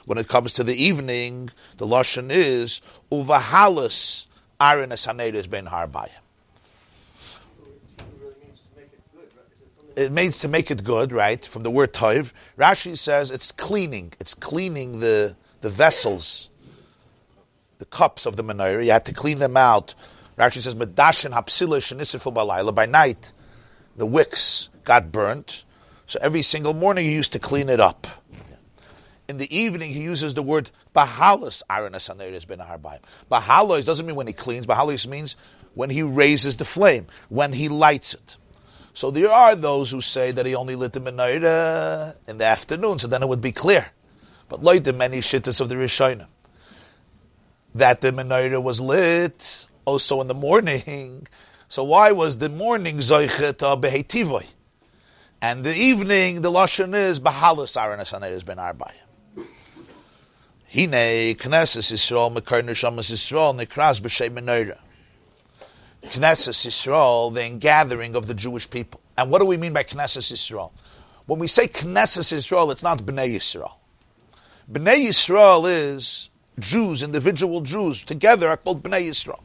[0.06, 2.80] When it comes to the evening, the Lashon is
[3.12, 4.26] uvahalas
[4.60, 5.88] arin esaneris ben har
[10.00, 11.44] it means to make it good, right?
[11.44, 12.32] From the word toiv.
[12.58, 14.12] Rashi says it's cleaning.
[14.18, 16.48] It's cleaning the the vessels,
[17.78, 18.84] the cups of the menorah.
[18.84, 19.94] You had to clean them out.
[20.38, 22.74] Rashi says medashin hapsilish nisifu balayla.
[22.74, 23.30] By night,
[23.96, 25.64] the wicks got burnt.
[26.06, 28.06] So every single morning he used to clean it up.
[29.28, 33.00] In the evening, he uses the word bahalas ironis aneris ben harbaim.
[33.30, 34.66] Bahalos doesn't mean when he cleans.
[34.66, 35.36] Bahalos means
[35.74, 38.36] when he raises the flame, when he lights it.
[39.00, 42.98] So there are those who say that he only lit the menorah in the afternoon,
[42.98, 43.90] so then it would be clear.
[44.50, 46.26] But like the many shittas of the Rishonim,
[47.74, 51.26] that the menorah was lit also in the morning.
[51.68, 54.44] So why was the morning zoichet behetivoy?
[55.40, 59.46] And the evening, the lashon is bahalus aranas ben arbayim.
[60.68, 64.76] Hine Knesset Yisrael Mekar Neshamas Yisrael Nikras B'Shem Menorah.
[66.02, 69.00] Knesset Yisrael, the gathering of the Jewish people.
[69.16, 70.72] And what do we mean by Knesset Yisrael?
[71.26, 73.72] When we say Knesset Yisrael, it's not Bnei Yisrael.
[74.70, 79.40] Bnei Yisrael is Jews, individual Jews, together are called Bnei Yisrael.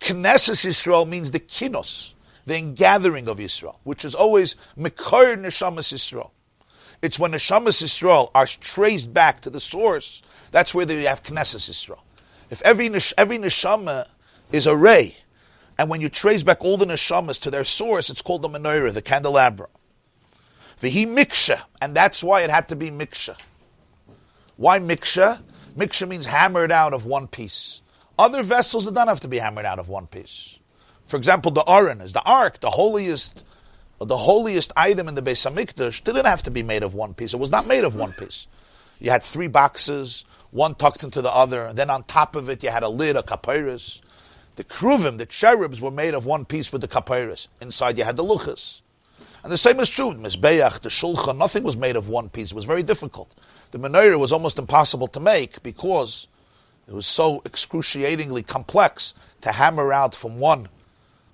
[0.00, 2.14] Knesset Yisrael means the kinos,
[2.46, 6.30] the gathering of Yisrael, which is always Mekar Neshamas Yisrael.
[7.02, 11.70] It's when Neshamas Yisrael are traced back to the source, that's where they have Knesset
[11.70, 12.00] Yisrael.
[12.50, 14.06] If every, every Neshama
[14.52, 15.16] is a ray,
[15.80, 18.92] and when you trace back all the Neshamas to their source, it's called the menorah,
[18.92, 19.66] the candelabra.
[20.78, 23.34] Vihi Miksha, and that's why it had to be Miksha.
[24.58, 25.40] Why Miksha?
[25.74, 27.80] Miksha means hammered out of one piece.
[28.18, 30.58] Other vessels do not have to be hammered out of one piece.
[31.06, 33.42] For example, the Aron is the ark, the holiest
[33.98, 37.32] the holiest item in the Beis Hamikdash didn't have to be made of one piece.
[37.32, 38.48] It was not made of one piece.
[38.98, 42.62] You had three boxes, one tucked into the other, and then on top of it
[42.62, 44.02] you had a lid, a kapyrus.
[44.56, 47.48] The kruvim, the cherubs, were made of one piece with the kapyrus.
[47.60, 48.82] Inside you had the luchas.
[49.42, 50.08] And the same is true.
[50.08, 52.50] with Mizbeach, the shulchan, nothing was made of one piece.
[52.50, 53.32] It was very difficult.
[53.70, 56.26] The menorah was almost impossible to make because
[56.88, 60.68] it was so excruciatingly complex to hammer out from one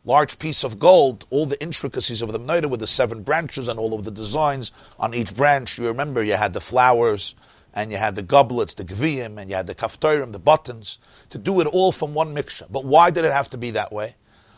[0.07, 3.79] large piece of gold, all the intricacies of the Menorah with the seven branches and
[3.79, 5.79] all of the designs on each branch.
[5.79, 7.35] You remember you had the flowers,
[7.77, 11.37] and you had the goblets, the gviyim, and you had the kaftorim, the buttons, to
[11.37, 12.65] do it all from one mixture.
[12.71, 14.17] But why did it have to be that way?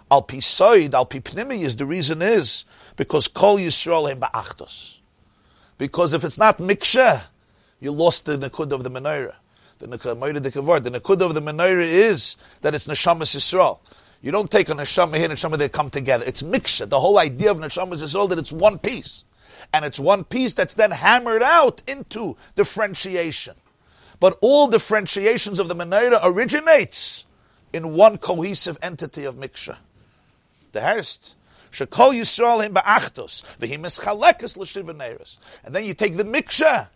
[0.08, 1.08] Al pisoid, al
[1.60, 2.64] is the reason is
[2.96, 4.98] because kol yisrael hem ba'achtos.
[5.78, 7.22] Because if it's not mixture,
[7.80, 9.34] you lost the nakud of the menorah.
[9.80, 10.42] The nakud,
[10.84, 13.80] the nakud of the menorah is that it's neshamas yisrael.
[14.22, 16.24] You don't take a neshama here and neshama there come together.
[16.24, 16.86] It's mixture.
[16.86, 19.24] The whole idea of neshama is all that it's one piece.
[19.72, 23.54] And it's one piece that's then hammered out into differentiation.
[24.20, 27.24] But all differentiations of the menorah originates
[27.72, 29.78] in one cohesive entity of mixture.
[30.72, 31.36] The Herst.
[31.70, 35.36] Shekol Yisrael him ba'achtos, v'him eschalekes l'shivaneres.
[35.64, 36.88] And then you take the mixture,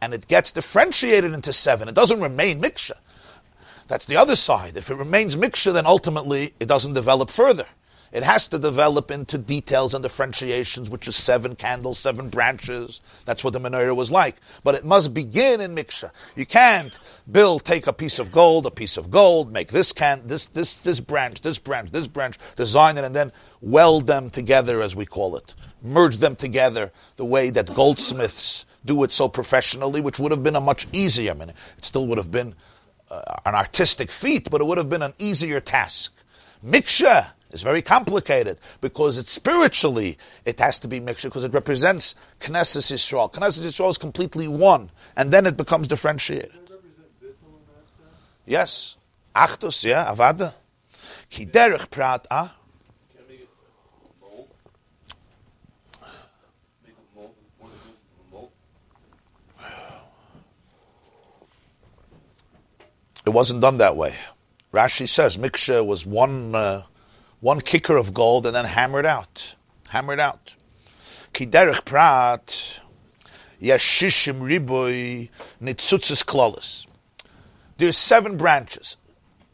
[0.00, 1.88] and it gets differentiated into seven.
[1.88, 2.94] It doesn't remain mixture.
[3.88, 4.76] That's the other side.
[4.76, 7.66] If it remains mixture, then ultimately it doesn't develop further.
[8.12, 13.00] It has to develop into details and differentiations, which is seven candles, seven branches.
[13.24, 14.36] That's what the menorah was like.
[14.64, 16.10] But it must begin in mixture.
[16.34, 16.98] You can't
[17.30, 20.78] build, take a piece of gold, a piece of gold, make this can, this, this,
[20.78, 25.06] this branch, this branch, this branch, design it, and then weld them together, as we
[25.06, 25.54] call it.
[25.80, 30.56] Merge them together the way that goldsmiths do it so professionally, which would have been
[30.56, 31.30] a much easier.
[31.30, 32.56] I mean, it still would have been
[33.08, 36.12] uh, an artistic feat, but it would have been an easier task.
[36.64, 42.14] Miksha is very complicated because it's spiritually, it has to be miksha because it represents
[42.40, 43.32] Knesset Yisrael.
[43.32, 46.52] Knesset Yisrael is completely one, and then it becomes differentiated.
[48.46, 48.96] Yes.
[49.34, 50.54] Achtus, yeah, avada.
[51.28, 52.56] Ki derech prat, ah?
[63.26, 64.16] It wasn't done that way.
[64.72, 66.82] Rashi says Miksha was one uh,
[67.40, 69.54] one kicker of gold and then hammered out,
[69.88, 70.54] hammered out.
[71.32, 72.80] Kiderech prat
[73.60, 75.28] yashishim riboy
[75.62, 76.86] nitzutzis klolis.
[77.78, 78.96] There's seven branches,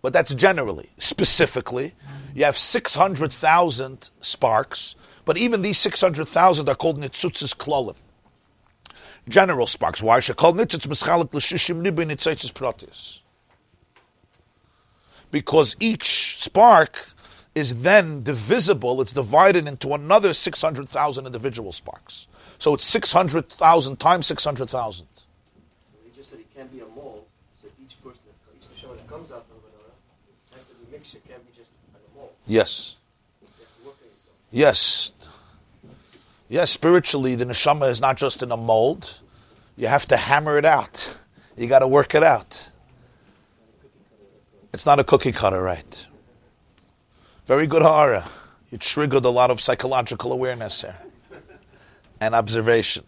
[0.03, 0.89] but that's generally.
[0.99, 1.95] Specifically,
[2.35, 7.55] you have six hundred thousand sparks, but even these six hundred thousand are called nitzutzis
[7.57, 7.97] klolim.
[9.29, 10.03] General sparks.
[10.03, 10.19] Why?
[10.19, 13.21] Shekol nitzutz mischalik l'shishim riboy nitzutzis pratis
[15.31, 17.11] because each spark
[17.57, 22.29] is then divisible, it's divided into another 600,000 individual sparks.
[22.59, 25.07] So it's 600,000 times 600,000.
[25.17, 25.23] So
[26.05, 27.25] he just said it can't be a mold,
[27.63, 31.15] so each person, each neshama that comes out from the menorah has to be mixed,
[31.15, 32.31] it can't be just a mold.
[32.47, 32.97] Yes.
[34.53, 35.13] Yes.
[36.51, 39.19] Yes, spiritually, the neshama is not just in a mold.
[39.77, 41.19] You have to hammer it out.
[41.57, 42.71] You got to work it out.
[44.75, 46.06] It's not a cookie cutter, right?
[47.47, 48.27] Very good hara.
[48.71, 50.97] You triggered a lot of psychological awareness here
[52.21, 53.05] and observation.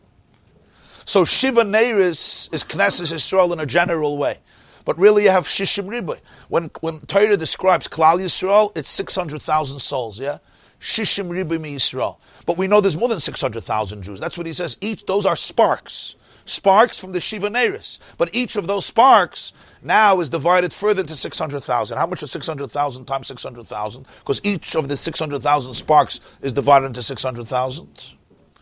[1.04, 4.38] So Shiva Neiris is Knesset Yisrael in a general way.
[4.84, 6.20] But really you have Shishim Riboy.
[6.48, 10.38] When, when Torah describes Klal Yisrael, it's 600,000 souls, yeah?
[10.80, 12.16] Shishim Ribu Yisrael.
[12.46, 14.20] But we know there's more than 600,000 Jews.
[14.20, 14.78] That's what he says.
[14.80, 16.14] Each, those are sparks.
[16.48, 17.98] Sparks from the Shiva Neris.
[18.16, 21.98] But each of those sparks now is divided further to 600,000.
[21.98, 24.06] How much is 600,000 times 600,000?
[24.20, 28.14] Because each of the 600,000 sparks is divided into 600,000.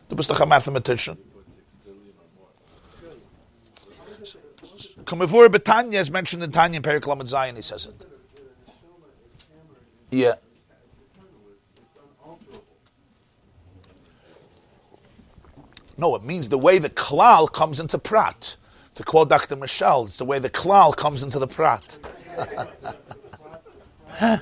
[0.09, 1.16] Du bist mathematician.
[5.05, 8.05] Kamavur Betanya is mentioned in Tanya in Periklam Zion, he says it.
[10.11, 10.35] Yeah.
[15.98, 18.56] No, it means the way the klal comes into prat.
[18.96, 19.56] To quote Dr.
[19.56, 21.98] Michelle, it's the way the klal comes into the prat.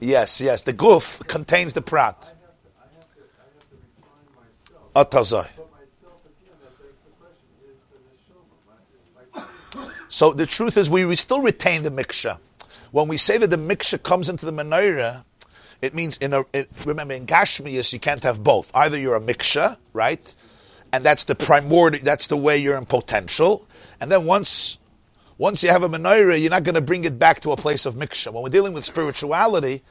[0.00, 2.32] yes, yes, the guf contains the prat.
[4.94, 5.48] Atazai.
[10.08, 12.38] So the truth is, we still retain the miksha.
[12.90, 15.24] When we say that the miksha comes into the menorah,
[15.80, 16.44] it means in a
[16.84, 18.70] remember in Gashmias you can't have both.
[18.74, 20.34] Either you're a miksha, right,
[20.92, 22.04] and that's the primordial.
[22.04, 23.66] That's the way you're in potential,
[24.00, 24.78] and then once
[25.38, 27.86] once you have a menorah, you're not going to bring it back to a place
[27.86, 28.32] of miksha.
[28.32, 29.82] When we're dealing with spirituality,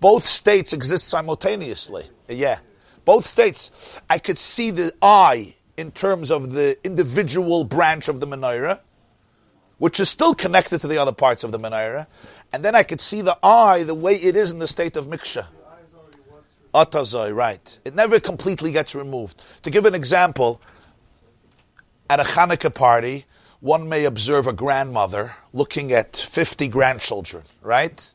[0.00, 2.10] both states exist simultaneously.
[2.28, 2.58] Yeah,
[3.04, 3.70] both states.
[4.10, 8.80] I could see the I in terms of the individual branch of the menorah,
[9.78, 12.06] which is still connected to the other parts of the menorah,
[12.52, 15.06] and then I could see the eye the way it is in the state of
[15.06, 15.46] miksha.
[16.74, 17.78] Atazoi, right.
[17.84, 19.40] It never completely gets removed.
[19.62, 20.60] To give an example,
[22.10, 23.24] at a Hanukkah party,
[23.60, 28.12] one may observe a grandmother looking at 50 grandchildren, right?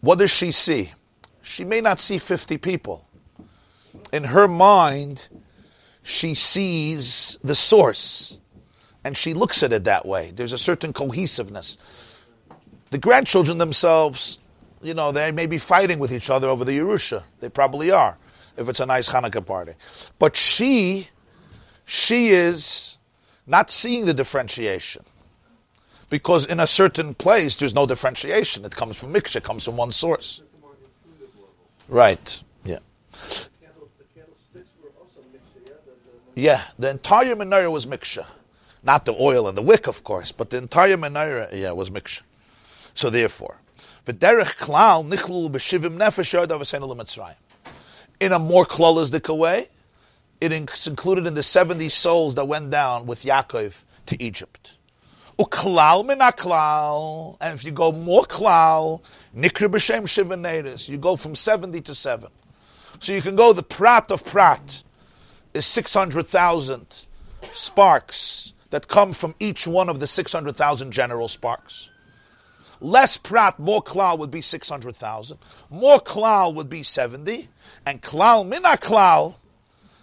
[0.00, 0.92] What does she see?
[1.42, 3.06] She may not see 50 people.
[4.12, 5.28] In her mind,
[6.02, 8.38] she sees the source
[9.04, 10.32] and she looks at it that way.
[10.34, 11.78] There's a certain cohesiveness.
[12.90, 14.38] The grandchildren themselves,
[14.82, 17.22] you know, they may be fighting with each other over the Yerusha.
[17.40, 18.16] They probably are,
[18.56, 19.72] if it's a nice Hanukkah party.
[20.18, 21.08] But she,
[21.84, 22.98] she is
[23.46, 25.04] not seeing the differentiation.
[26.10, 28.64] Because in a certain place, there's no differentiation.
[28.64, 30.40] It comes from Miksha, it comes from one source.
[31.88, 32.78] Right, yeah.
[33.12, 33.48] The
[34.14, 35.72] candlesticks were also mixha,
[36.34, 38.26] yeah, the entire menorah was Miksha.
[38.82, 42.22] Not the oil and the wick, of course, but the entire menorah, yeah, was Miksha.
[42.98, 43.60] So therefore,
[44.08, 44.14] In
[48.32, 49.68] a more klolistic way,
[50.40, 54.74] it's included in the 70 souls that went down with Yaakov to Egypt.
[55.38, 59.00] Uklal and if you go more klal,
[59.32, 62.28] nikri b'shem you go from 70 to 7.
[62.98, 64.82] So you can go, the prat of prat
[65.54, 67.06] is 600,000
[67.52, 71.90] sparks that come from each one of the 600,000 general sparks.
[72.80, 75.38] Less prat, more klal would be 600,000.
[75.70, 77.48] More klal would be 70.
[77.84, 79.34] And klal mina klal,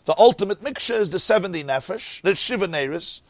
[0.05, 3.21] the ultimate mixture is the 70 nefesh, the shiva neris,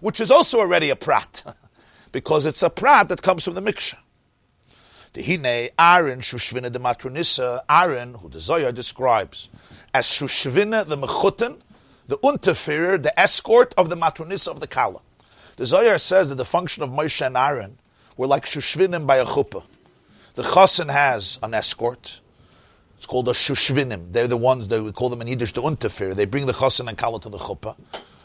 [0.00, 1.56] which is also already a prat.
[2.12, 3.98] because it's a prat that comes from the mixture.
[5.14, 9.50] The hine Aaron Shushvina de Matronissa, Aaron, who the Zohar describes
[9.92, 11.60] as Shushvina the Mechutin,
[12.06, 15.00] the Unterführer, the escort of the Matronissa of the Kala.
[15.56, 17.78] The Zohar says that the function of Moshe and Aaron
[18.16, 19.62] we're like shushvinim by a chuppah.
[20.34, 22.20] The chassan has an escort.
[22.96, 24.12] It's called a shushvinim.
[24.12, 26.14] They're the ones that we call them in Yiddish the unterfir.
[26.14, 27.76] They bring the chassan and kala to the chuppah,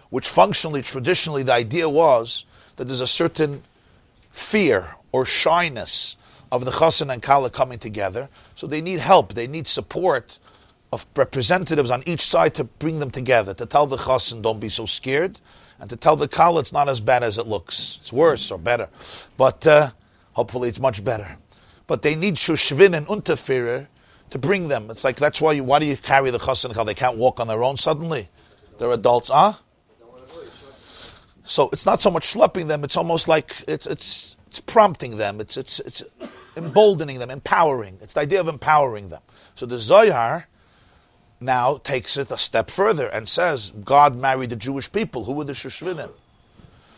[0.09, 2.45] which functionally, traditionally, the idea was
[2.75, 3.63] that there's a certain
[4.31, 6.17] fear or shyness
[6.51, 8.29] of the chassan and kala coming together.
[8.55, 9.33] So they need help.
[9.33, 10.37] They need support
[10.93, 14.69] of representatives on each side to bring them together, to tell the chassan, don't be
[14.69, 15.39] so scared
[15.79, 17.99] and to tell the kala it's not as bad as it looks.
[18.01, 18.89] It's worse or better.
[19.37, 19.91] But uh,
[20.33, 21.37] hopefully it's much better.
[21.85, 23.87] But they need shushvin and unterfirer
[24.31, 24.89] to bring them.
[24.89, 26.85] It's like, that's why you, why do you carry the chassan kala?
[26.85, 28.27] They can't walk on their own suddenly.
[28.79, 29.53] They're adults, huh?
[31.43, 35.39] So it's not so much schlepping them, it's almost like it's, it's, it's prompting them,
[35.39, 36.03] it's, it's, it's
[36.57, 37.97] emboldening them, empowering.
[38.01, 39.21] It's the idea of empowering them.
[39.55, 40.45] So the Zohar,
[41.39, 45.23] now takes it a step further and says God married the Jewish people.
[45.23, 46.11] Who were the Shushvinim?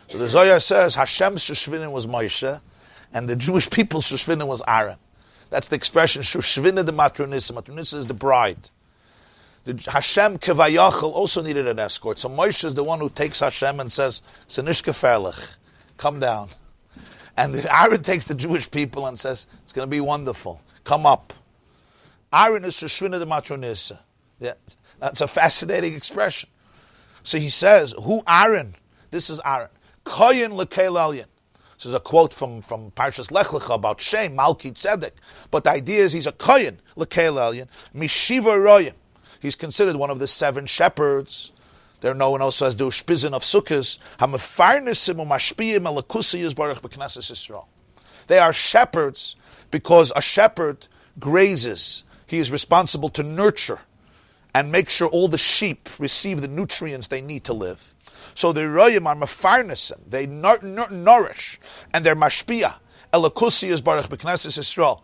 [0.07, 2.59] So the Zohar says Hashem's Shushvinim was Moshe,
[3.13, 4.97] and the Jewish people's Shushvinim was Aaron.
[5.49, 7.51] That's the expression Shushvina de Matronissa.
[7.51, 8.69] Matronissa is the bride.
[9.65, 12.17] The Hashem Kevayachal also needed an escort.
[12.17, 15.55] So Moshe is the one who takes Hashem and says, Senishka Ferlich,
[15.97, 16.49] come down.
[17.35, 20.61] And Aaron takes the Jewish people and says, it's going to be wonderful.
[20.83, 21.33] Come up.
[22.31, 23.99] Aaron is Shushvina de Matronissa.
[24.39, 24.53] Yeah,
[24.99, 26.49] that's a fascinating expression.
[27.23, 28.75] So he says, "Who Aaron?
[29.11, 29.69] This is Aaron.
[30.05, 31.27] Koyin lekel alien.
[31.75, 35.11] This is a quote from, from Parshas Lech Lecha about Shem, Malki Tzedek.
[35.49, 38.93] But the idea is he's a Koyin, Lekel Elyon, Mishiva Royim.
[39.39, 41.53] He's considered one of the seven shepherds.
[42.01, 43.97] They're known also as the Ushpizin of Sukkot.
[44.19, 47.65] Umashpiyim alakusiyas baruch Yisrael.
[48.27, 49.37] They are shepherds
[49.71, 50.87] because a shepherd
[51.17, 52.03] grazes.
[52.27, 53.79] He is responsible to nurture
[54.53, 57.95] and make sure all the sheep receive the nutrients they need to live.
[58.33, 59.99] So the royim are mafarnisim.
[60.07, 61.59] They nur- nur- nourish
[61.93, 62.75] and they're mashpia.
[63.13, 65.01] Elakusiyas baruch b'knesses Yisrael.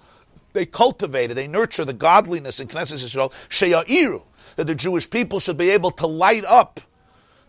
[0.53, 1.33] They cultivate it.
[1.33, 3.31] They nurture the godliness in Knesset Yisrael.
[3.49, 4.23] Sheya'iru
[4.55, 6.79] that the Jewish people should be able to light up,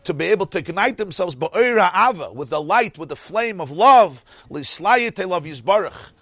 [0.04, 4.24] to be able to ignite themselves ava with the light, with the flame of love.
[4.50, 6.12] Lislayit love yizbarach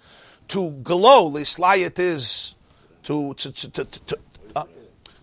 [0.49, 1.31] to glow.
[1.31, 2.55] Lislayit is
[3.03, 3.85] to to to to.
[3.85, 4.19] to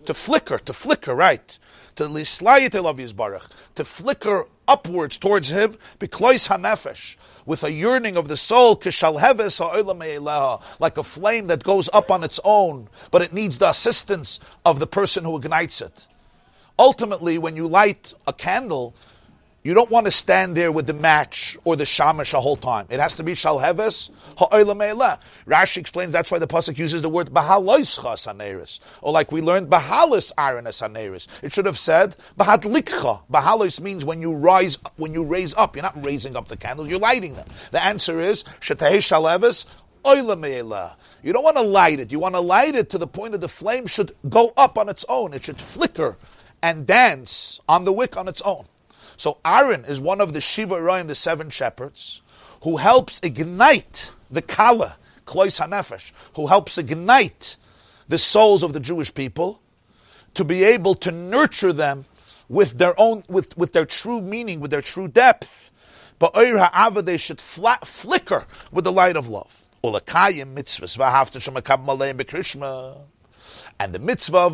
[0.05, 1.57] to flicker, to flicker, right?
[1.95, 8.27] To lislayit love yizbarach, to flicker upwards towards him, beklois hanefesh, with a yearning of
[8.27, 8.79] the soul,
[10.79, 14.79] like a flame that goes up on its own, but it needs the assistance of
[14.79, 16.07] the person who ignites it.
[16.79, 18.95] Ultimately, when you light a candle,
[19.63, 22.87] you don't want to stand there with the match or the shamash the whole time.
[22.89, 27.29] It has to be shalheves ha'olam Rashi explains that's why the pasuk uses the word
[27.29, 31.27] bahaloischa saneris, or like we learned bahalis Aaron saneris.
[31.41, 33.21] It should have said bahadlikcha.
[33.31, 35.75] Bahalis means when you rise, when you raise up.
[35.75, 37.47] You're not raising up the candles; you're lighting them.
[37.71, 39.65] The answer is shetei shalheves
[40.05, 42.11] you don't want to light it.
[42.11, 44.89] You want to light it to the point that the flame should go up on
[44.89, 45.33] its own.
[45.33, 46.17] It should flicker
[46.61, 48.65] and dance on the wick on its own.
[49.17, 52.21] So Aaron is one of the Shiva Roim, the seven shepherds,
[52.63, 57.57] who helps ignite the Kala, Klois HaNefesh, who helps ignite
[58.07, 59.61] the souls of the Jewish people
[60.33, 62.05] to be able to nurture them
[62.49, 65.71] with their own, with, with their true meaning, with their true depth.
[66.19, 69.65] But Oir Ha'ava, they should flat, flicker with the light of love.
[69.83, 70.97] Mitzvahs,
[72.17, 72.97] bekrishma.
[73.79, 74.53] And the mitzvah of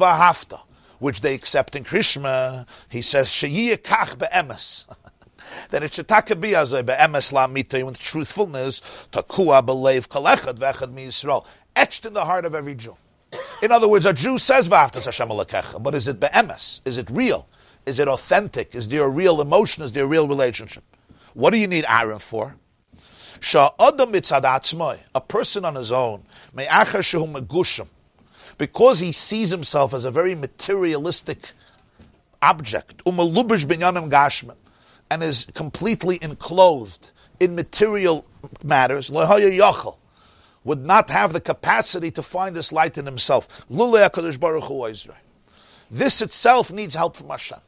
[0.99, 4.85] which they accept in Krishma, he says, kach be'emes.
[5.71, 8.81] that it should take be as a be'emes la'mita, with truthfulness,
[9.11, 11.45] takua belev kalechad v'echad mi Yisrael,
[11.75, 12.95] etched in the heart of every Jew.
[13.61, 16.81] In other words, a Jew says v'aftas Hashem alakecha, but is it be'emes?
[16.85, 17.47] Is it real?
[17.85, 18.75] Is it authentic?
[18.75, 19.83] Is there a real emotion?
[19.83, 20.83] Is there a real relationship?
[21.33, 22.55] What do you need Aaron for?
[23.55, 26.25] A person on his own,
[28.59, 31.53] because he sees himself as a very materialistic
[32.41, 34.57] object, umalubish binyanam gashman,
[35.09, 38.25] and is completely enclosed in material
[38.63, 43.47] matters, would not have the capacity to find this light in himself.
[45.89, 47.59] This itself needs help from Hashem.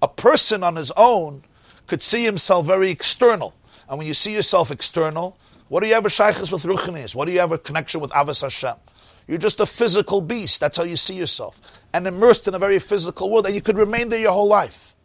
[0.00, 1.42] A person on his own
[1.88, 3.54] could see himself very external.
[3.88, 5.36] And when you see yourself external,
[5.68, 7.14] what do you have a shaykhs with ruchnis?
[7.16, 8.76] What do you have a connection with Avos Hashem?
[9.28, 10.60] You're just a physical beast.
[10.60, 11.60] That's how you see yourself.
[11.92, 14.96] And immersed in a very physical world, and you could remain there your whole life.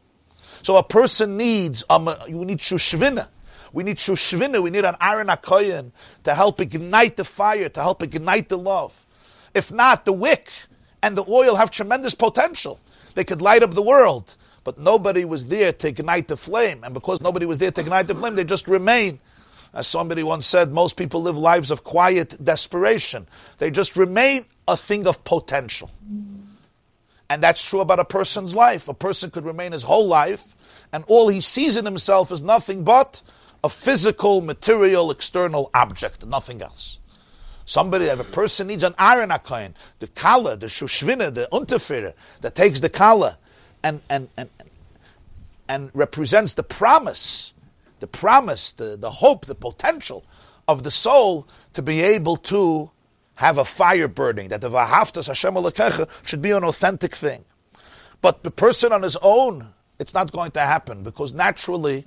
[0.63, 3.27] So a person needs, um, you need shushvina.
[3.73, 4.63] We need shushvina.
[4.63, 5.91] We need an Aaron akoyan
[6.23, 9.05] to help ignite the fire, to help ignite the love.
[9.53, 10.49] If not, the wick
[11.01, 12.79] and the oil have tremendous potential.
[13.15, 14.35] They could light up the world.
[14.63, 16.85] But nobody was there to ignite the flame.
[16.85, 19.19] And because nobody was there to ignite the flame, they just remain
[19.73, 23.27] as somebody once said, most people live lives of quiet desperation.
[23.57, 25.89] They just remain a thing of potential.
[27.29, 28.87] And that's true about a person's life.
[28.87, 30.55] A person could remain his whole life,
[30.91, 33.21] and all he sees in himself is nothing but
[33.63, 36.99] a physical, material, external object, nothing else.
[37.65, 42.55] Somebody, if a person needs an Aaron akain, the kala, the shushvina, the unterfere, that
[42.55, 43.37] takes the kala
[43.83, 44.49] and, and, and,
[45.69, 47.52] and represents the promise
[48.03, 50.25] the promise, the, the hope, the potential
[50.67, 52.91] of the soul to be able to
[53.35, 57.45] have a fire burning, that the Vahaftas Hashem Alekecha should be an authentic thing.
[58.19, 62.03] But the person on his own, it's not going to happen because naturally,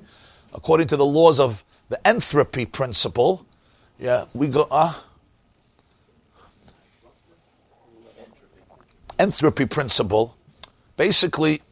[0.53, 3.47] according to the laws of the entropy principle,
[3.99, 6.43] yeah, we go, ah, uh,
[9.19, 10.37] entropy principle,
[10.99, 11.63] basically,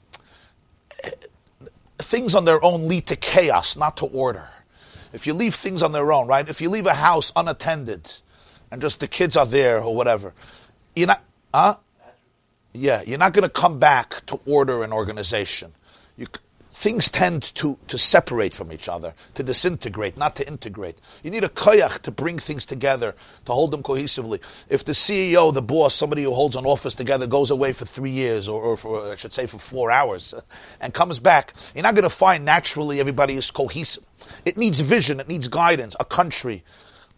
[2.04, 4.48] things on their own lead to chaos, not to order.
[5.12, 6.48] If you leave things on their own, right?
[6.48, 8.12] If you leave a house unattended
[8.70, 10.32] and just the kids are there or whatever,
[10.94, 11.76] you're not, huh?
[12.72, 15.72] Yeah, you're not going to come back to order an organization.
[16.16, 16.26] You,
[16.74, 20.98] things tend to, to separate from each other, to disintegrate, not to integrate.
[21.22, 23.14] You need a koyach to bring things together,
[23.44, 24.40] to hold them cohesively.
[24.68, 28.10] If the CEO, the boss, somebody who holds an office together goes away for three
[28.10, 30.34] years, or, or for, I should say for four hours,
[30.80, 34.04] and comes back, you're not going to find naturally everybody is cohesive.
[34.44, 36.64] It needs vision, it needs guidance, a country,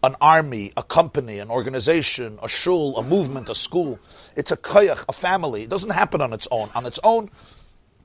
[0.03, 3.97] an army, a company, an organization, a shul, a movement, a school.
[4.35, 5.63] It's a koyach, a family.
[5.63, 6.69] It doesn't happen on its own.
[6.75, 7.31] On its own,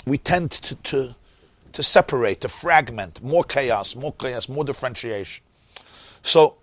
[0.07, 1.15] we tend to, to
[1.73, 5.43] to separate, to fragment, more chaos, more chaos, more differentiation.
[6.23, 6.57] So,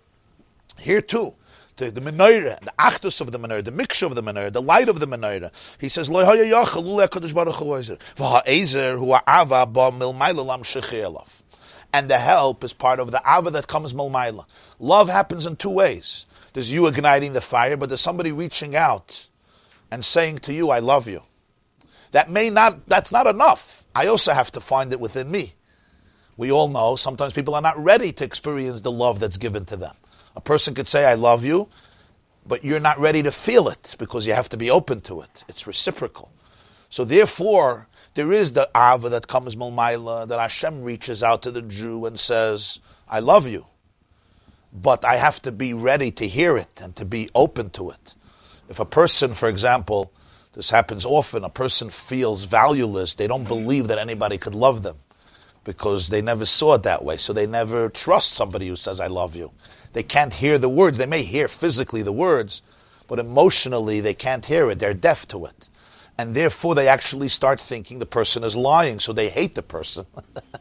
[0.78, 1.34] here too,
[1.76, 4.88] the, the menorah, the achdus of the menorah, the mixture of the menorah, the light
[4.88, 5.50] of the menorah.
[5.78, 10.44] He says, "Lo haya yachal ule hakadosh baruch hu oizer v'ha'ezer hu ha'ava ba milmayla
[10.44, 11.42] lam shechielav."
[11.92, 14.44] And the help is part of the ava that comes milmayla.
[14.78, 16.26] Love happens in two ways.
[16.52, 19.26] There's you igniting the fire, but there's somebody reaching out
[19.90, 21.22] and saying to you, "I love you."
[22.12, 22.86] That may not.
[22.88, 25.54] That's not enough I also have to find it within me.
[26.36, 29.76] We all know sometimes people are not ready to experience the love that's given to
[29.76, 29.94] them.
[30.36, 31.68] A person could say, I love you,
[32.46, 35.44] but you're not ready to feel it because you have to be open to it.
[35.48, 36.30] It's reciprocal.
[36.88, 41.62] So therefore, there is the ava that comes milmaila, that Hashem reaches out to the
[41.62, 43.66] Jew and says, I love you.
[44.72, 48.14] But I have to be ready to hear it and to be open to it.
[48.68, 50.12] If a person, for example,
[50.52, 51.44] this happens often.
[51.44, 53.14] A person feels valueless.
[53.14, 54.96] They don't believe that anybody could love them
[55.64, 57.16] because they never saw it that way.
[57.16, 59.52] So they never trust somebody who says, I love you.
[59.92, 60.98] They can't hear the words.
[60.98, 62.62] They may hear physically the words,
[63.06, 64.78] but emotionally they can't hear it.
[64.78, 65.68] They're deaf to it.
[66.18, 70.04] And therefore they actually start thinking the person is lying, so they hate the person.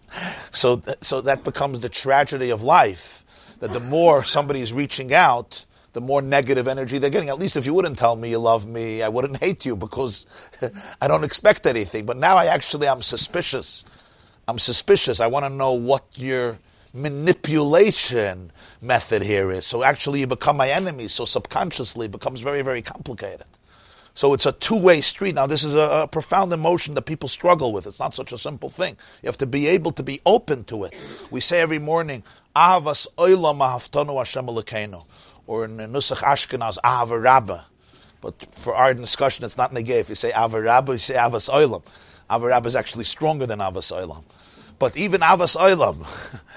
[0.52, 3.26] so, so that becomes the tragedy of life,
[3.60, 7.30] that the more somebody is reaching out, the more negative energy they're getting.
[7.30, 10.26] At least if you wouldn't tell me you love me, I wouldn't hate you because
[11.02, 12.06] I don't expect anything.
[12.06, 13.86] But now I actually I'm suspicious.
[14.48, 15.20] I'm suspicious.
[15.20, 16.58] I want to know what your
[16.94, 19.66] manipulation method here is.
[19.66, 21.08] So actually you become my enemy.
[21.08, 23.46] So subconsciously it becomes very, very complicated.
[24.16, 25.36] So it's a two-way street.
[25.36, 27.88] Now this is a, a, profound emotion that people struggle with.
[27.88, 28.98] It's not such a simple thing.
[29.22, 30.94] You have to be able to be open to it.
[31.32, 32.24] We say every morning,
[32.56, 34.48] Avas oilam mahaftanu Hashem
[35.50, 37.62] or in Nusach Ashkenaz, Ahava Rabbah.
[38.22, 40.00] But for our discussion, it's not negay.
[40.00, 41.82] If you say Ahava Rabbah, you say Avas Oilam.
[42.30, 44.24] Ahava Rabbah is actually stronger than Avas Oilam.
[44.78, 46.06] But even Avas Oilam,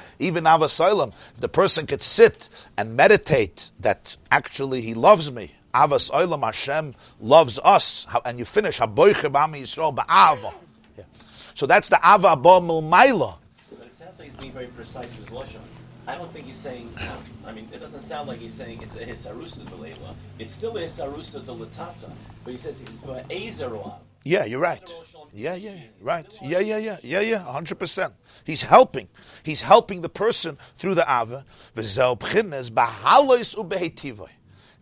[0.19, 6.11] even Avas Oilam, the person could sit and meditate that actually he loves me, Avas
[6.11, 10.53] Oilam Hashem loves us, and you finish Haboiche B'Ami Yisrael Ba'ava.
[11.55, 13.37] So that's the Ava Abba Milmaila.
[13.71, 15.61] But it sounds like he's being very precise with Lashon.
[16.07, 16.89] I don't think he's saying.
[17.47, 20.15] I mean, it doesn't sound like he's saying it's a hisarusa Leila.
[20.39, 22.11] It's still a hisarusa to Latata,
[22.45, 23.95] but he says he's for Ezeroa.
[24.25, 24.83] Yeah, you're right.
[25.33, 26.27] Yeah, yeah, right.
[26.43, 28.15] Yeah, yeah, yeah, yeah, yeah, hundred percent.
[28.45, 29.09] He's helping.
[29.43, 31.45] He's helping the person through the ava.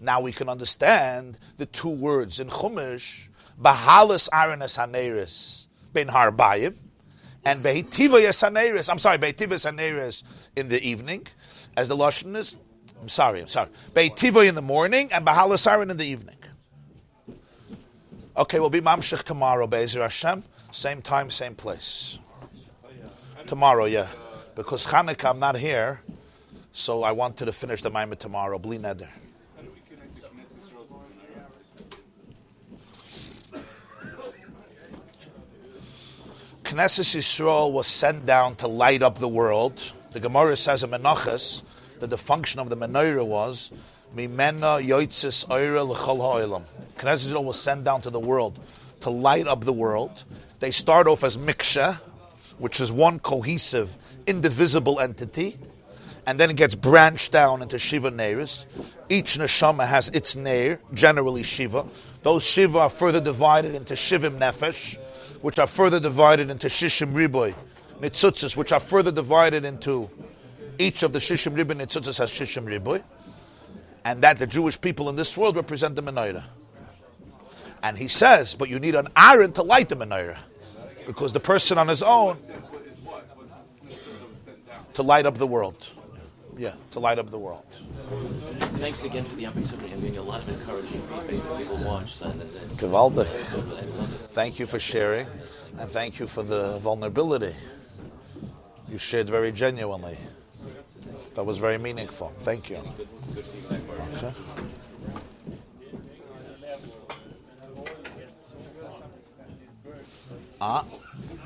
[0.02, 3.28] Now we can understand the two words in Chumash:
[3.60, 6.74] Bahalas Aranas Haneris Ben Harbayim
[7.44, 8.88] and Behitiva Yasaneris.
[8.88, 10.22] I'm sorry, Behitiva Yasaneris
[10.56, 11.26] in the evening,
[11.76, 12.56] as the Lashon is.
[13.00, 13.70] I'm sorry, I'm sorry.
[13.94, 16.36] Behitiva in the morning and Bahalasarin in the evening.
[18.36, 20.44] Okay, we'll be Mamshech tomorrow, Be'ezer Hashem.
[20.70, 22.18] Same time, same place.
[23.46, 24.08] Tomorrow, yeah.
[24.54, 26.00] Because Hanukkah, I'm not here,
[26.72, 29.08] so I wanted to finish the Maimah tomorrow, Bli Neder.
[36.70, 39.82] Knesset Yisrael was sent down to light up the world.
[40.12, 41.64] The Gemara says in Menachas
[41.98, 43.72] that the function of the menorah was
[44.14, 46.62] Mimena Yoitzis Oira L'chol Ha'olam.
[46.96, 48.56] Knesset Yisrael was sent down to the world
[49.00, 50.22] to light up the world.
[50.60, 51.96] They start off as Miksha,
[52.58, 53.90] which is one cohesive,
[54.28, 55.58] indivisible entity,
[56.24, 58.64] and then it gets branched down into Shiva Neiris.
[59.08, 61.84] Each neshama has its Neir, generally Shiva.
[62.22, 64.98] Those Shiva are further divided into Shivim Nefesh,
[65.40, 67.54] which are further divided into Shishim Riboy,
[68.00, 70.10] Nitzutzis, which are further divided into
[70.78, 73.02] each of the Shishim Riboy Nitzutzis has Shishim Riboy,
[74.04, 76.44] and that the Jewish people in this world represent the Menorah.
[77.82, 80.38] And he says, but you need an Aaron to light the Menorah,
[81.06, 82.36] because the person on his own
[84.94, 85.88] to light up the world.
[86.58, 87.64] Yeah, to light up the world.
[88.76, 89.92] Thanks again for the opportunity.
[89.92, 92.12] I'm getting a lot of encouraging feedback when people watch.
[92.12, 93.26] So Gewaldig.
[94.32, 95.26] Thank you for sharing,
[95.78, 97.54] and thank you for the vulnerability.
[98.90, 100.18] You shared very genuinely.
[101.34, 102.32] That was very meaningful.
[102.38, 102.82] Thank you.
[104.16, 104.32] Okay.
[110.60, 110.84] Ah.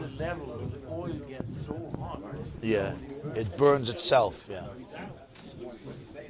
[0.00, 2.20] the level where the oil gets so hot.
[2.60, 2.94] Yeah,
[3.36, 4.48] it burns itself.
[4.50, 4.66] Yeah,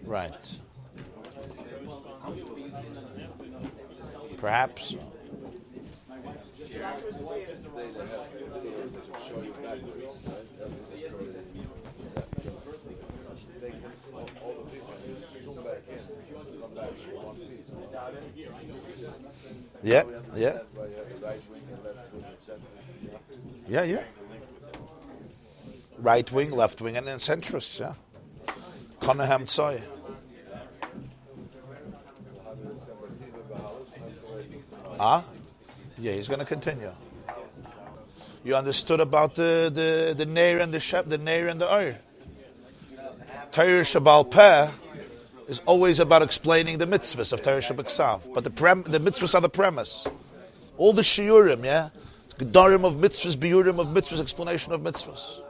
[0.05, 0.33] right.
[4.37, 4.97] Perhaps.
[19.83, 20.59] Yeah, yeah.
[23.69, 24.03] Yeah, yeah.
[25.99, 27.95] Right wing, left wing, and then centrist, yeah.
[29.05, 29.83] Conahem Tzoy.
[34.99, 35.23] Ah?
[35.99, 36.91] Yeah, he's going to continue.
[38.45, 41.99] You understood about the the the Neir and the Shep, the Neir and the Oir.
[43.53, 44.71] Torah Shabal Peh
[45.49, 49.43] is always about explaining the mitzvahs of Torah Shabbat But the prem, the mitzvahs are
[49.43, 50.07] the premise.
[50.79, 51.91] All the shiurim, yeah?
[52.39, 55.41] Gedarim of mitzvahs, biurim of mitzvahs, explanation of mitzvahs.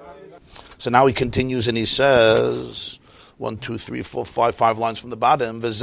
[0.78, 2.98] So now he continues and he says,
[3.39, 5.61] one, two, three, four, five, five lines from the bottom.
[5.61, 5.80] This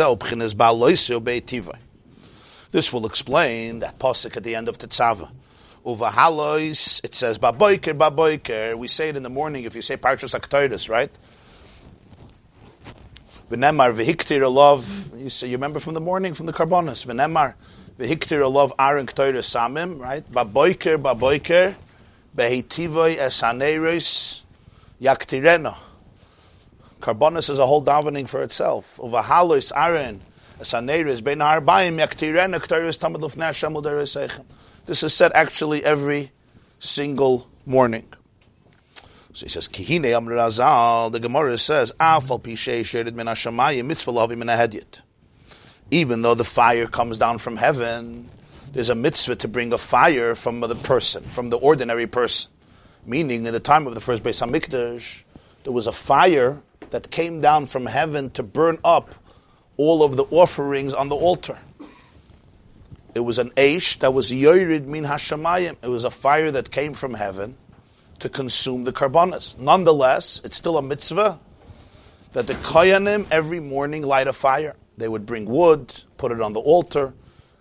[2.94, 5.30] will explain that pasuk at the end of Tetzava.
[5.86, 8.78] Uvahalois, it says, Baboiker, Baboiker.
[8.78, 11.12] We say it in the morning if you say Parshas Aktoidus, right?
[13.50, 15.12] V'nemar, V'hiktir love.
[15.18, 17.06] You say, you remember from the morning, from the Karbonis.
[17.06, 17.56] V'nemar,
[18.00, 20.24] V'hiktir love Aaron Ktoidus Samim, right?
[20.32, 21.76] Baboiker, Baboiker,
[22.38, 24.42] Behitivoi esaneros
[25.02, 25.76] yaktirena.
[27.02, 28.98] Karbonis is a whole davening for itself.
[28.98, 30.22] Uvahalois Aaron,
[30.60, 34.42] esaneros, Ben Harbaim, Yaktirena, Ktoidus Tamad Lufnei Hashem.
[34.86, 36.32] This is said actually every
[36.80, 38.08] single morning.
[39.34, 44.12] So he says, Kihine Amr Razal, the Gemara says, Afal Pishei Sherid Min Hashamayim Mitzvah
[44.12, 45.02] Lavi Min Ahedyet.
[45.90, 48.30] Even though the fire comes down from heaven,
[48.72, 52.52] there's a mitzvah to bring a fire from the person, from the ordinary person.
[53.06, 55.24] Meaning, in the time of the first Beis Hamikdash,
[55.64, 59.14] there was a fire that came down from heaven to burn up
[59.78, 61.58] all of the offerings on the altar.
[63.14, 65.78] It was an Aish that was Yorid Min Hashamayim.
[65.82, 67.56] It was a fire that came from heaven
[68.20, 69.58] to consume the karbonas.
[69.58, 71.40] Nonetheless, it's still a mitzvah
[72.34, 74.76] that the Koyanim every morning light a fire.
[74.98, 77.14] They would bring wood, put it on the altar,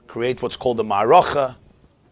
[0.06, 1.56] create what's called a maracha,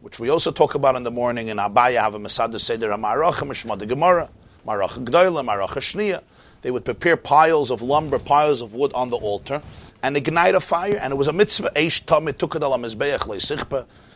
[0.00, 1.48] which we also talk about in the morning.
[1.48, 4.30] In Abaya, have a Masada Seder, a maracha, Mishma de Gemara,
[4.66, 6.22] maracha Gdoila, maracha Shnia.
[6.62, 9.62] They would prepare piles of lumber, piles of wood on the altar,
[10.02, 10.96] and ignite a fire.
[10.96, 11.70] And it was a mitzvah.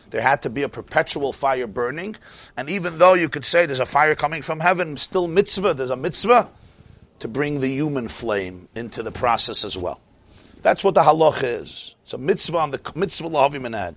[0.09, 2.15] There had to be a perpetual fire burning.
[2.55, 5.89] And even though you could say there's a fire coming from heaven, still mitzvah, there's
[5.89, 6.49] a mitzvah
[7.19, 10.01] to bring the human flame into the process as well.
[10.61, 11.95] That's what the halach is.
[12.03, 13.95] It's a mitzvah on the mitzvah lahavim and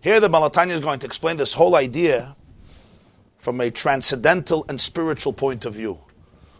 [0.00, 2.36] Here the Balatanya is going to explain this whole idea
[3.38, 5.98] from a transcendental and spiritual point of view.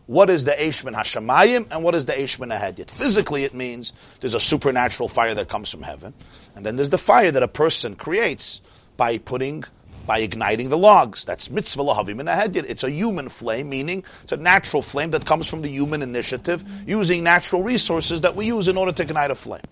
[0.07, 2.91] What is the Eishman Hashemayim and what is the Eishman Ahedyet?
[2.91, 6.13] Physically, it means there's a supernatural fire that comes from heaven,
[6.57, 8.61] and then there's the fire that a person creates
[8.97, 9.63] by putting,
[10.05, 11.25] by igniting the logs.
[11.25, 12.57] That's mitzvah lahavim and.
[12.57, 16.65] It's a human flame, meaning it's a natural flame that comes from the human initiative,
[16.85, 19.63] using natural resources that we use in order to ignite a flame.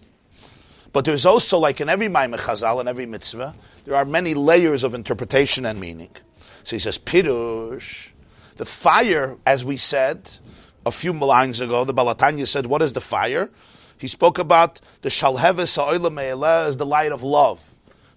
[0.93, 3.55] But there's also, like in every Maimah Chazal and every mitzvah,
[3.85, 6.11] there are many layers of interpretation and meaning.
[6.65, 8.11] So he says, Pirush,
[8.61, 10.31] the fire, as we said
[10.85, 13.49] a few lines ago, the Balatanya said, what is the fire?
[13.97, 17.67] He spoke about the Shalheves Ha'olam as the light of love.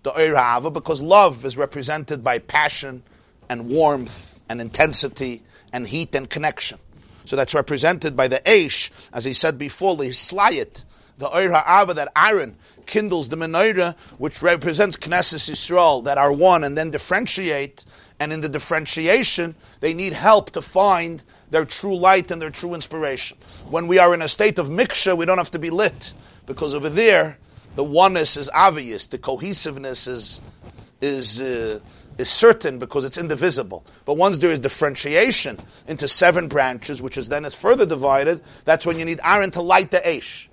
[0.04, 3.04] The Oir because love is represented by passion
[3.48, 6.78] and warmth and intensity and heat and connection.
[7.24, 10.84] So that's represented by the Aish, as he said before, the Slayit,
[11.20, 16.78] the Oir that Aaron kindles the menorah, which represents Knesset Yisrael, that are one and
[16.78, 17.86] then differentiate
[18.20, 22.74] and in the differentiation, they need help to find their true light and their true
[22.74, 23.38] inspiration.
[23.70, 26.14] When we are in a state of miksha, we don't have to be lit,
[26.46, 27.38] because over there,
[27.76, 30.42] the oneness is obvious, the cohesiveness is
[31.02, 31.80] is uh,
[32.18, 33.84] is certain because it's indivisible.
[34.06, 38.86] But once there is differentiation into seven branches, which is then is further divided, that's
[38.86, 40.48] when you need Aaron to light the Aish.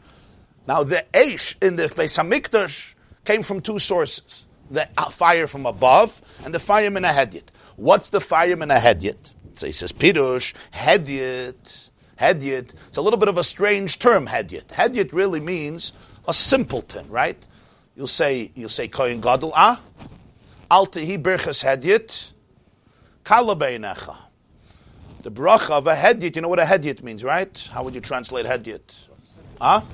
[0.66, 2.94] Now the Aish in the Beis Hamikdash
[3.24, 7.44] came from two sources: the fire from above and the fire in a hedyet.
[7.76, 9.32] What's the fire in a hedyet?
[9.54, 12.74] So he says, Pirush, hedyet, hedyet.
[12.88, 14.66] It's a little bit of a strange term, hedyet.
[14.68, 15.92] Hedyet really means
[16.28, 17.36] a simpleton, right?
[17.96, 19.82] You'll say, you'll say, Kohen Gadol, ah?
[20.70, 22.32] Altehi berches hedyet,
[23.24, 24.16] kalabeinecha.
[25.22, 27.68] The bracha of a hedyet, you know what a hedyet means, right?
[27.72, 28.80] How would you translate hedyet?
[29.60, 29.84] Ah?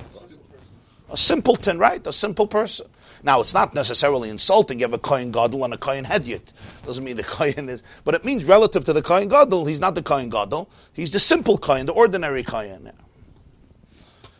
[1.09, 2.05] A simpleton, right?
[2.05, 2.87] A simple person.
[3.23, 4.79] Now, it's not necessarily insulting.
[4.79, 6.53] You have a Kohen Gadol and a Kohen Hedyot.
[6.85, 9.95] Doesn't mean the Kohen is, but it means relative to the Kohen Gadol, he's not
[9.95, 10.69] the Kohen Gadol.
[10.93, 12.91] He's the simple Kohen, the ordinary Kohen.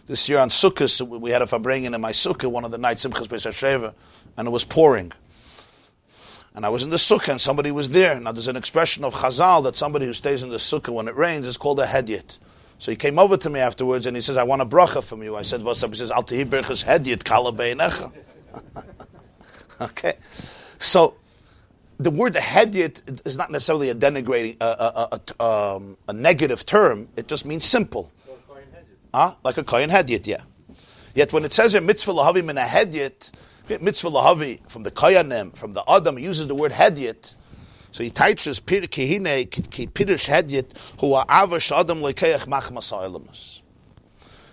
[0.05, 3.05] This year on Sukkot, we had a Farbrengen in my Sukkah, one of the nights,
[3.05, 3.93] Simchas HaSheva,
[4.37, 5.11] and it was pouring.
[6.57, 8.19] And I was in the Sukkah and somebody was there.
[8.19, 11.15] Now there's an expression of Chazal that somebody who stays in the Sukkah when it
[11.15, 12.39] rains is called a Hedyot.
[12.79, 15.21] So he came over to me afterwards and he says, I want a bracha from
[15.21, 15.35] you.
[15.35, 15.91] I said, what's up?
[15.91, 18.11] He says, Al tehi berchas Hedyot kala beinecha.
[19.81, 20.17] okay.
[20.79, 21.15] So
[21.99, 27.07] the word Hedyot is not necessarily a denigrating, a, a, a, um, a negative term.
[27.15, 28.11] It just means simple.
[29.13, 29.35] Huh?
[29.43, 30.43] Like a kohen hedyot, yeah.
[31.15, 33.31] Yet when it says here mitzvah lahavi min a hedyot,
[33.81, 37.33] mitzvah lahavi from the koyanim, from the adam, he uses the word hedyot.
[37.91, 43.61] So he teaches pir kihine ki pirish hedyot hu avash adam lekeach machmas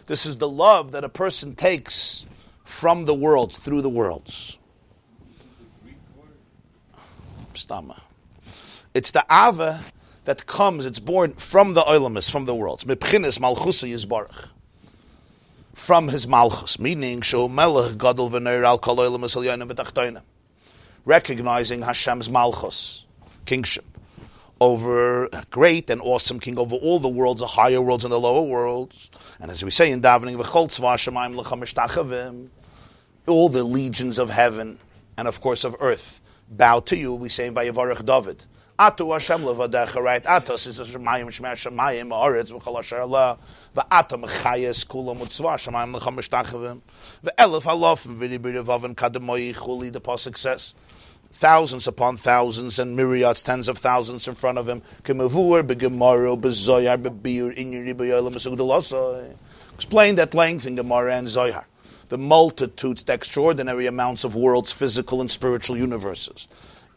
[0.07, 2.25] This is the love that a person takes
[2.65, 4.59] from the worlds, through the worlds.
[7.55, 8.01] Stama.
[8.95, 9.81] It's the ava
[10.25, 12.85] that comes, it's born from the oilamus, from the worlds.
[12.85, 14.49] Mepchinis malchusa yizbarach.
[15.75, 20.23] From his malchus, meaning shu melech gadol v'neir al kol oilamus al v'tachtoina.
[21.05, 23.05] Recognizing Hashem's malchus,
[23.45, 23.85] kingship,
[24.65, 28.19] over uh, great and awesome king over all the worlds, the higher worlds and the
[28.19, 29.11] lower worlds.
[29.41, 30.39] And as we say in davening,
[33.27, 34.79] all the legions of heaven
[35.17, 37.15] and of course of earth bow to you.
[37.15, 38.45] We say in Vayavarach David.
[38.79, 40.25] Atu Hashem levadecha, right?
[40.25, 43.39] Atos is Shemayim, Shmer Shemayim, Haaretz, v'chol asher Allah,
[43.73, 46.81] v'ata mechayes kula mutzvah, Shemayim lecha mishtachavim,
[47.23, 50.75] v'elef halofim, v'ribirivavim kademoyi chuli, the Pasuk says,
[51.35, 56.97] thousands upon thousands and myriads, tens of thousands in front of him, kemavur, begemaro, bezoyar,
[56.97, 59.35] bebir, inyuri, beyolam, mesugdalosoi.
[59.75, 61.67] Explain that length in Gemara and Zohar.
[62.09, 66.47] The multitudes, the extraordinary amounts of worlds, physical and spiritual universes.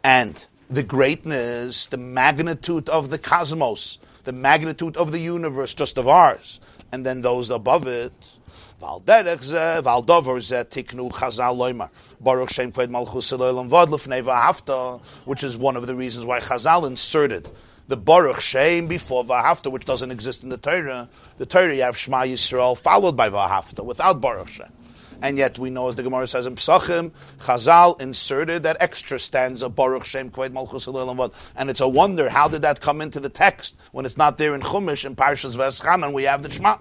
[0.03, 6.07] And the greatness, the magnitude of the cosmos, the magnitude of the universe, just of
[6.07, 6.59] ours,
[6.91, 8.13] and then those above it.
[8.79, 9.83] Baruch Shem
[12.71, 17.49] Kved which is one of the reasons why Chazal inserted
[17.87, 21.09] the Baruch Shem before Vahafta, which doesn't exist in the Torah.
[21.37, 24.71] The Torah you have Shema Yisrael followed by Vahafta, without Baruch Shem
[25.21, 29.69] and yet we know, as the Gemara says in Psachim, Chazal inserted that extra stanza,
[29.69, 30.85] Baruch Shem Kved Malchus
[31.55, 34.53] and it's a wonder, how did that come into the text when it's not there
[34.53, 36.77] in Chumash, in Parshas Veschanan, we have the Shema.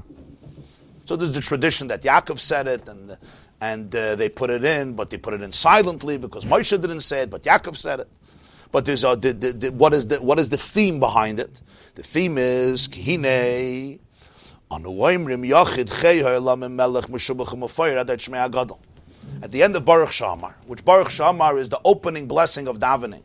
[1.07, 3.17] So there's the tradition that Yaakov said it, and
[3.61, 7.01] and uh, they put it in, but they put it in silently because Moshe didn't
[7.01, 8.09] say it, but Yaakov said it.
[8.73, 11.61] But there's a, the, the, the, what is the what is the theme behind it?
[11.95, 14.01] The theme is Kihine
[14.71, 14.83] at
[19.53, 23.23] the end of Baruch Shamar, which Baruch Shamar is the opening blessing of davening.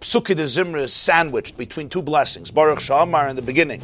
[0.00, 3.82] Psuki de Zimra is sandwiched between two blessings, Baruch Shamar in the beginning,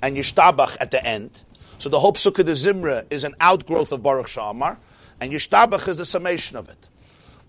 [0.00, 1.42] and Yishtabach at the end.
[1.82, 4.76] So the whole Psuki de Zimra is an outgrowth of Baruch Shamar,
[5.20, 6.88] and Yishtabach is the summation of it.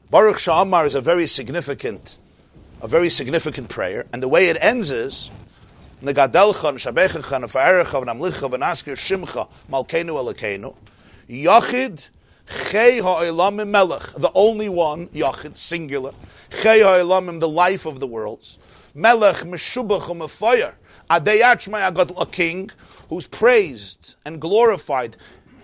[0.09, 2.17] Baruch Shamar is a very significant,
[2.81, 5.29] a very significant prayer, and the way it ends is
[6.01, 10.75] Negadelcha and Shabechacha and Fa'erecha and Amlicha and Askir Shimcha Malkeinu Elokenu.
[11.29, 12.03] Yachid
[12.47, 16.11] Chei Ha'olamim Melech, the only one, Yachid, singular.
[16.49, 18.57] Chei Ha'olamim, the life of the worlds.
[18.95, 20.73] Melech Meshubach U'Mefayar.
[21.11, 22.71] Adeyach Agadol, a king
[23.13, 25.15] who's praised and glorified.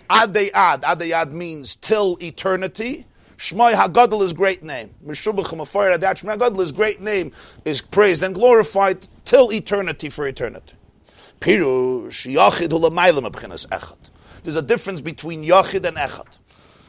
[0.09, 3.05] Adeyad, Adeyad means till eternity.
[3.37, 4.93] Shmai Hagadol is great name.
[5.03, 7.31] Meshubachim Afar Adat Shmai Hagadol is great name
[7.65, 10.73] is praised and glorified till eternity for eternity.
[11.41, 13.97] Pirush Yachid Hulamaylam Abchinas Echad.
[14.43, 16.27] There's a difference between Yachid and Echad.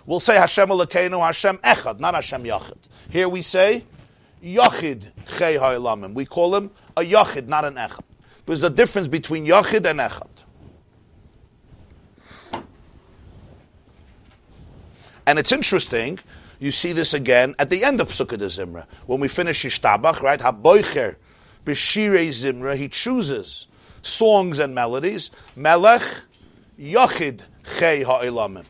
[0.04, 2.78] We'll say Hashem Elokeinu, Hashem Echad, not Hashem Yachid.
[3.10, 3.84] Here we say
[4.44, 6.12] Yachid Chei Ha'ilamim.
[6.14, 8.02] We call him a Yachid, not an Echad.
[8.44, 10.26] There's a difference between Yachid and Echad.
[15.30, 16.18] And it's interesting
[16.58, 18.84] you see this again at the end of Sukkot Zimra.
[19.06, 20.40] When we finish Yishtabach, right?
[20.40, 21.14] Haboicher
[21.64, 23.68] b'shirei Zimra, he chooses
[24.02, 25.30] songs and melodies.
[25.54, 26.02] Melech
[26.80, 28.64] Yachid Chei Ha'ilamim.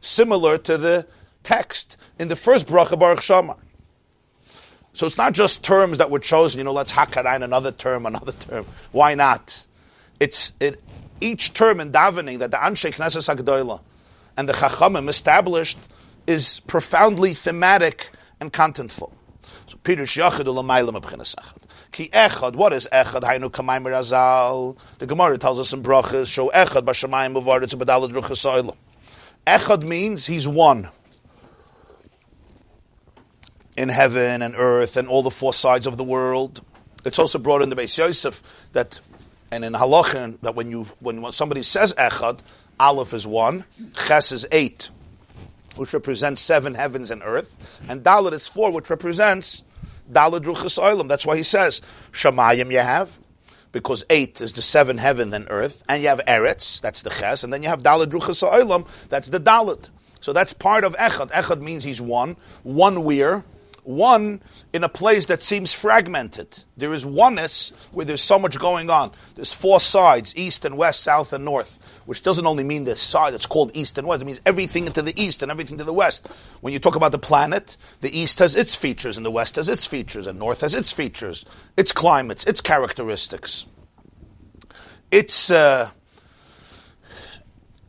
[0.00, 1.06] Similar to the
[1.42, 3.58] text in the first bracha Baruch Shamar.
[4.94, 8.32] So it's not just terms that were chosen, you know, let's hakarain another term, another
[8.32, 8.64] term.
[8.92, 9.66] Why not?
[10.20, 10.82] It's it,
[11.20, 13.80] each term in davening that the Anshe Knesset HaGedoyla
[14.38, 15.76] and the Chachamim established
[16.28, 19.12] is profoundly thematic and contentful.
[19.66, 21.64] So Peter Shachad Ulamaylam Abchinas Echad.
[21.90, 23.22] Ki Echad, what is Echad?
[23.22, 24.78] Hainu Kamayim Razal.
[25.00, 28.76] The Gemara tells us in Brachas, show Echad Bashamayim Uvaritz Badalad Ruchas
[29.44, 30.88] Echad means he's one.
[33.76, 36.64] In heaven and earth and all the four sides of the world.
[37.04, 39.00] It's also brought in the Beis Yosef that,
[39.50, 42.38] and in Halachin, that when you when somebody says Echad,
[42.80, 43.64] Aleph is one,
[44.06, 44.90] Ches is eight,
[45.76, 47.58] which represents seven heavens and earth,
[47.88, 49.62] and Dalit is four, which represents
[50.10, 51.08] Dalit Ruchas Oilam.
[51.08, 51.80] That's why he says
[52.12, 53.18] Shamayim you have,
[53.72, 57.44] because eight is the seven heaven and earth, and you have Eretz, that's the Ches,
[57.44, 59.90] and then you have Dalit Ruchas Oilam, that's the Dalit.
[60.20, 61.30] So that's part of Echad.
[61.30, 63.44] Echad means he's one, one weir,
[63.88, 64.42] one
[64.74, 66.62] in a place that seems fragmented.
[66.76, 69.12] There is oneness where there's so much going on.
[69.34, 73.32] There's four sides, east and west, south and north, which doesn't only mean the side
[73.32, 75.94] that's called east and west, it means everything to the east and everything to the
[75.94, 76.28] west.
[76.60, 79.70] When you talk about the planet, the east has its features and the west has
[79.70, 81.46] its features and north has its features,
[81.78, 83.64] its climates, its characteristics.
[85.10, 85.88] Its uh,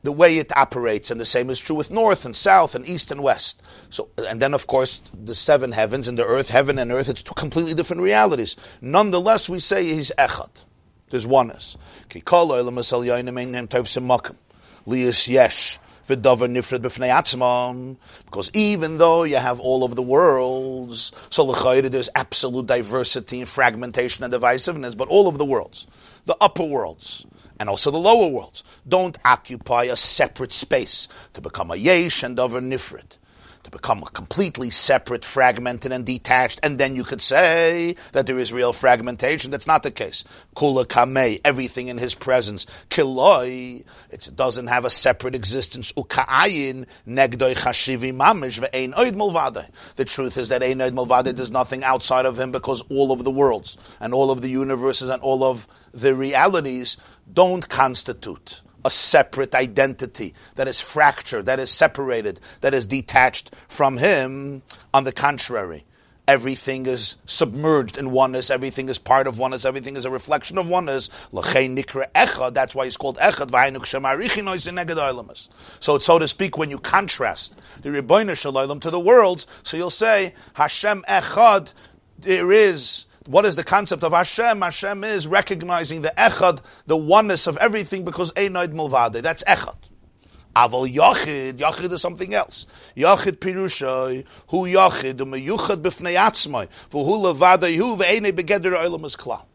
[0.03, 3.11] the way it operates, and the same is true with north and south and east
[3.11, 3.61] and west.
[3.89, 7.21] So, and then of course the seven heavens and the earth, heaven and earth, it's
[7.21, 8.55] two completely different realities.
[8.81, 10.63] Nonetheless, we say he's echad.
[11.09, 11.77] There's oneness.
[18.25, 24.23] Because even though you have all of the worlds, so there's absolute diversity and fragmentation
[24.23, 25.87] and divisiveness, but all of the worlds,
[26.25, 27.25] the upper worlds,
[27.59, 32.39] and also the lower worlds, don't occupy a separate space to become a yesh and
[32.39, 33.17] over nifrit
[33.63, 38.51] to become completely separate, fragmented, and detached, and then you could say that there is
[38.51, 39.51] real fragmentation.
[39.51, 40.23] That's not the case.
[40.55, 42.65] Kula kamei, everything in his presence.
[42.89, 45.91] Kiloi, it doesn't have a separate existence.
[45.93, 49.67] Uka'ayin, negdoi chashivi mamish, ve'ein oid mulvade.
[49.95, 53.23] The truth is that ein oid mulvade, there's nothing outside of him because all of
[53.23, 56.97] the worlds, and all of the universes, and all of the realities
[57.31, 63.97] don't constitute a separate identity that is fractured, that is separated, that is detached from
[63.97, 64.61] him.
[64.93, 65.85] On the contrary,
[66.27, 70.69] everything is submerged in oneness, everything is part of oneness, everything is a reflection of
[70.69, 71.09] oneness.
[71.33, 71.55] That's
[72.75, 73.49] why it's called echad.
[75.79, 79.89] So, so to speak, when you contrast the Rebbeinu Shalom to the worlds, so you'll
[79.89, 81.73] say, Hashem echad,
[82.19, 84.59] there is what is the concept of Hashem?
[84.59, 89.21] Hashem is recognizing the echad, the oneness of everything, because einoid mulvade.
[89.21, 89.75] That's echad.
[90.55, 92.65] Aval yachid, yachid is something else.
[92.97, 99.45] Yachid pirushay, hu yachid, umeyuchad b'fnei atzmai, v'hu levadai hu ve'enei begeder olam is klal.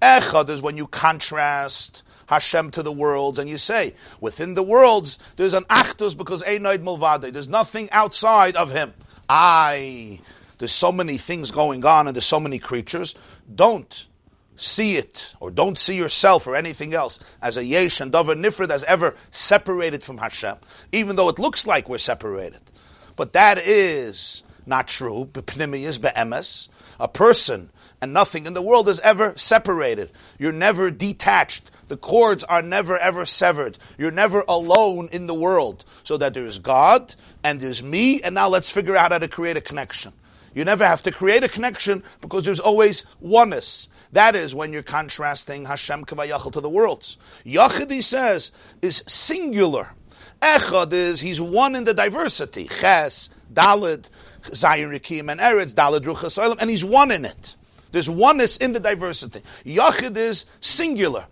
[0.00, 5.18] Echad is when you contrast Hashem to the worlds, and you say, within the worlds,
[5.36, 7.34] there's an achdus because einoid mulvade.
[7.34, 8.94] There's nothing outside of Him.
[9.28, 10.20] I
[10.58, 13.14] there's so many things going on and there's so many creatures.
[13.54, 14.06] Don't
[14.56, 18.70] see it or don't see yourself or anything else as a yesh and davar nifrid
[18.70, 20.56] as ever separated from Hashem,
[20.92, 22.60] even though it looks like we're separated.
[23.16, 25.28] But that is not true.
[25.32, 26.68] B'pnimiyas be'emes.
[27.00, 30.10] A person and nothing in the world is ever separated.
[30.38, 31.70] You're never detached.
[31.88, 33.78] The cords are never ever severed.
[33.96, 35.84] You're never alone in the world.
[36.04, 39.28] So that there is God and there's me, and now let's figure out how to
[39.28, 40.12] create a connection.
[40.58, 43.88] You never have to create a connection because there's always oneness.
[44.10, 47.16] That is when you're contrasting Hashem Kavayachal to the worlds.
[47.46, 48.50] Yachid, he says,
[48.82, 49.90] is singular.
[50.42, 52.66] Echad is, he's one in the diversity.
[52.66, 54.08] Ches, Dalid,
[54.46, 57.54] Zion Rikim, and Eretz, Dalid, Ruchas, and he's one in it.
[57.92, 59.42] There's oneness in the diversity.
[59.64, 61.26] Yachid is singular.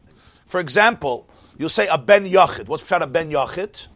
[0.46, 2.68] For example, you'll say a ben Yachid.
[2.68, 3.88] What's a ben Yachid?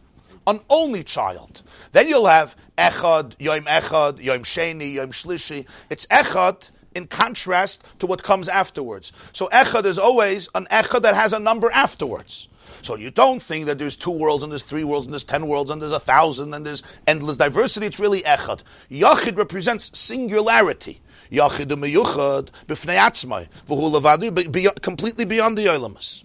[0.45, 1.61] An only child.
[1.93, 5.65] Then you'll have Echad, Yom Echad, Yom Sheni, Yom Shlishi.
[5.89, 9.11] It's Echad in contrast to what comes afterwards.
[9.33, 12.47] So Echad is always an Echad that has a number afterwards.
[12.81, 15.47] So you don't think that there's two worlds and there's three worlds and there's ten
[15.47, 17.85] worlds and there's a thousand and there's endless diversity.
[17.85, 18.63] It's really Echad.
[18.89, 21.01] Yachid represents singularity.
[21.31, 26.23] Yachid meyuchad b'fnei atzmai v'hu levadu completely beyond the olamas.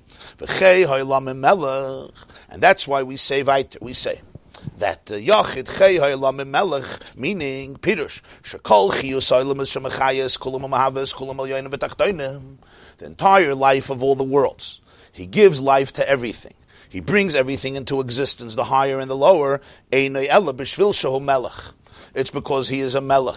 [2.48, 3.42] And that's why we say.
[3.80, 4.20] We say
[4.78, 6.84] that uh, Yachid Chei Ha'elam Melech,
[7.16, 12.58] meaning Pirush, Shekol Chiyus Ha'elam is Shemachayas, Kulam Mahavas, Kulam Al V'tachtoinim,
[12.98, 14.80] the entire life of all the worlds.
[15.12, 16.54] He gives life to everything.
[16.88, 19.60] He brings everything into existence, the higher and the lower.
[22.16, 23.36] It's because he is a melech.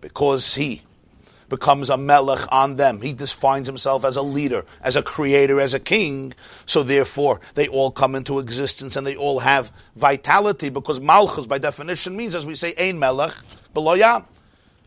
[0.00, 0.82] Because he,
[1.48, 3.00] becomes a melech on them.
[3.00, 6.34] He defines himself as a leader, as a creator, as a king.
[6.66, 11.58] So therefore, they all come into existence and they all have vitality because malchus, by
[11.58, 13.34] definition, means, as we say, ein melech
[13.74, 14.24] beloyam.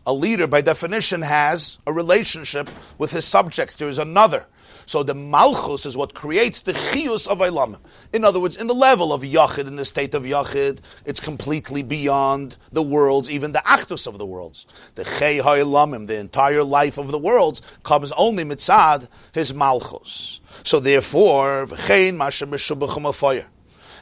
[0.04, 3.76] A leader, by definition, has a relationship with his subjects.
[3.76, 4.46] There is another.
[4.86, 7.80] So the malchus is what creates the chiyus of Eilamim.
[8.12, 11.82] In other words, in the level of Yachid, in the state of Yachid, it's completely
[11.82, 14.66] beyond the worlds, even the achdus of the worlds.
[14.94, 20.40] The Chei Ha'Eilamim, the entire life of the worlds, comes only mitzad his malchus.
[20.64, 23.44] So therefore, v'chein mashem.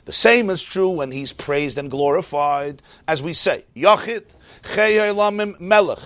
[0.07, 4.25] The same is true when he's praised and glorified, as we say, Yachid,
[4.63, 5.99] Melech.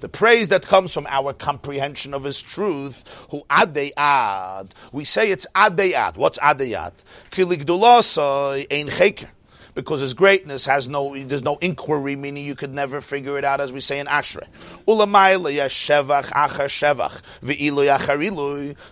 [0.00, 4.74] The praise that comes from our comprehension of His truth, who ad.
[4.92, 6.16] We say it's adei ad.
[6.16, 6.92] What's adei ad?
[7.30, 9.28] Kili Gdulasoi ein Cheker
[9.74, 13.60] because his greatness has no, there's no inquiry, meaning you could never figure it out,
[13.60, 14.46] as we say in Ashrei.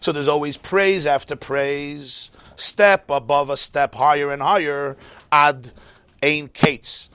[0.00, 2.30] So there's always praise after praise,
[2.60, 4.96] step above a step, higher and higher,
[5.32, 5.72] ad
[6.22, 7.08] ein kates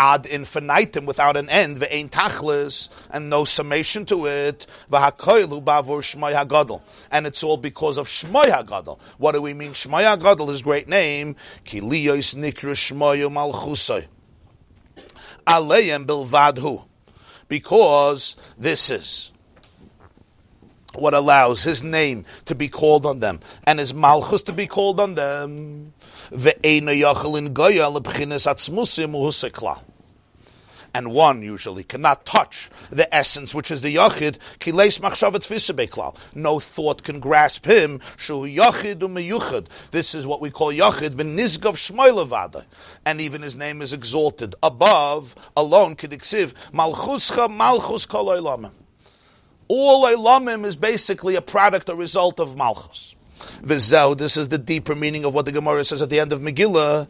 [0.00, 5.20] ad infinitum without an end, ve'ein tachlis, and no summation to it, bavur
[5.62, 6.80] hagadol.
[7.10, 8.98] And it's all because of shmoy hagadol.
[9.18, 9.72] What do we mean?
[9.72, 14.06] Shmoy hagadol, his great name, ki liyos nikru shmoyu malchusay.
[15.46, 16.86] Aleim bilvadhu.
[17.48, 19.32] Because this is
[20.94, 25.00] what allows his name to be called on them and his malchus to be called
[25.00, 25.92] on them.
[30.92, 34.38] And one usually cannot touch the essence, which is the yachid.
[34.58, 36.16] Kileis machshavet.
[36.34, 38.00] No thought can grasp him.
[38.16, 39.68] Shu yachid umeyuchad.
[39.92, 42.64] This is what we call yachid.
[43.06, 45.94] And even his name is exalted above alone.
[45.94, 48.72] Kidiksiv malchuscha malchus kol.
[49.72, 53.14] All olamim is basically a product, a result of malchus.
[53.62, 56.40] V'zeu, this is the deeper meaning of what the Gemara says at the end of
[56.40, 57.06] Megillah.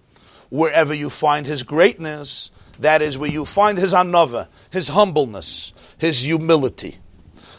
[0.00, 0.12] And
[0.50, 2.50] wherever you find his greatness,
[2.80, 6.98] that is where you find his anova, his humbleness, his humility.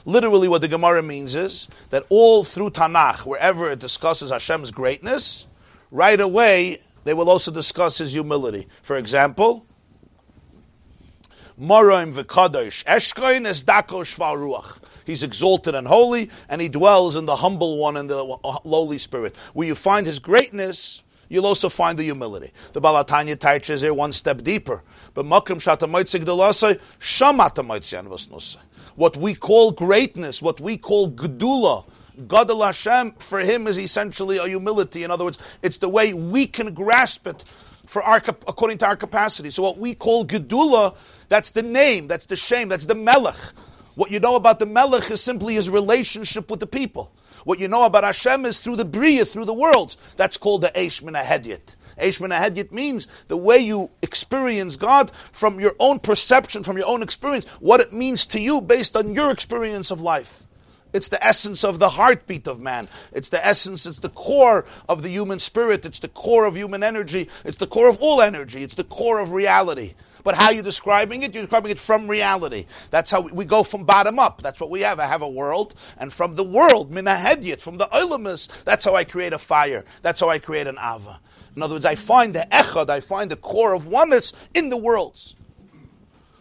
[0.04, 5.48] Literally, what the Gemara means is that all through Tanakh, wherever it discusses Hashem's greatness,
[5.92, 8.68] right away they will also discuss his humility.
[8.82, 9.66] For example,
[11.60, 14.78] Moraim v'kadosh eshkoin es dako ruach.
[15.06, 18.24] He's exalted and holy, and he dwells in the humble one and the
[18.64, 19.36] lowly spirit.
[19.54, 22.52] Where you find his greatness, you'll also find the humility.
[22.74, 24.84] The Balatanya teaches here one step deeper.
[25.16, 28.58] But Makrim Shatamoitzik Delasai, Shamatamoitzian Vasnusai.
[28.96, 31.86] What we call greatness, what we call Gedula,
[32.28, 35.04] Gadol Hashem, for him is essentially a humility.
[35.04, 37.44] In other words, it's the way we can grasp it
[37.88, 38.18] for our,
[38.48, 39.50] according to our capacity.
[39.50, 40.96] So what we call Gedula,
[41.30, 43.40] that's the name, that's the shame, that's the Melech.
[43.96, 47.12] What you know about the Melech is simply his relationship with the people.
[47.46, 49.98] What you know about Hashem is through the Bria, through the worlds.
[50.18, 51.76] That's called the Eish Min Hedyet.
[51.98, 56.88] Eish Min Hedyet means the way you experience God from your own perception, from your
[56.88, 60.47] own experience, what it means to you based on your experience of life.
[60.98, 62.90] It's the essence of the heartbeat of man.
[63.14, 65.86] It's the essence, it's the core of the human spirit.
[65.86, 67.30] It's the core of human energy.
[67.46, 68.64] It's the core of all energy.
[68.64, 69.94] It's the core of reality.
[70.24, 71.34] But how are you describing it?
[71.34, 72.66] You're describing it from reality.
[72.90, 74.42] That's how we, we go from bottom up.
[74.42, 75.00] That's what we have.
[75.00, 79.06] I have a world, and from the world, minahedyet, from the olamus, that's how I
[79.06, 79.86] create a fire.
[80.02, 81.22] That's how I create an ava.
[81.56, 84.78] In other words, I find the echad, I find the core of oneness in the
[84.78, 85.36] worlds.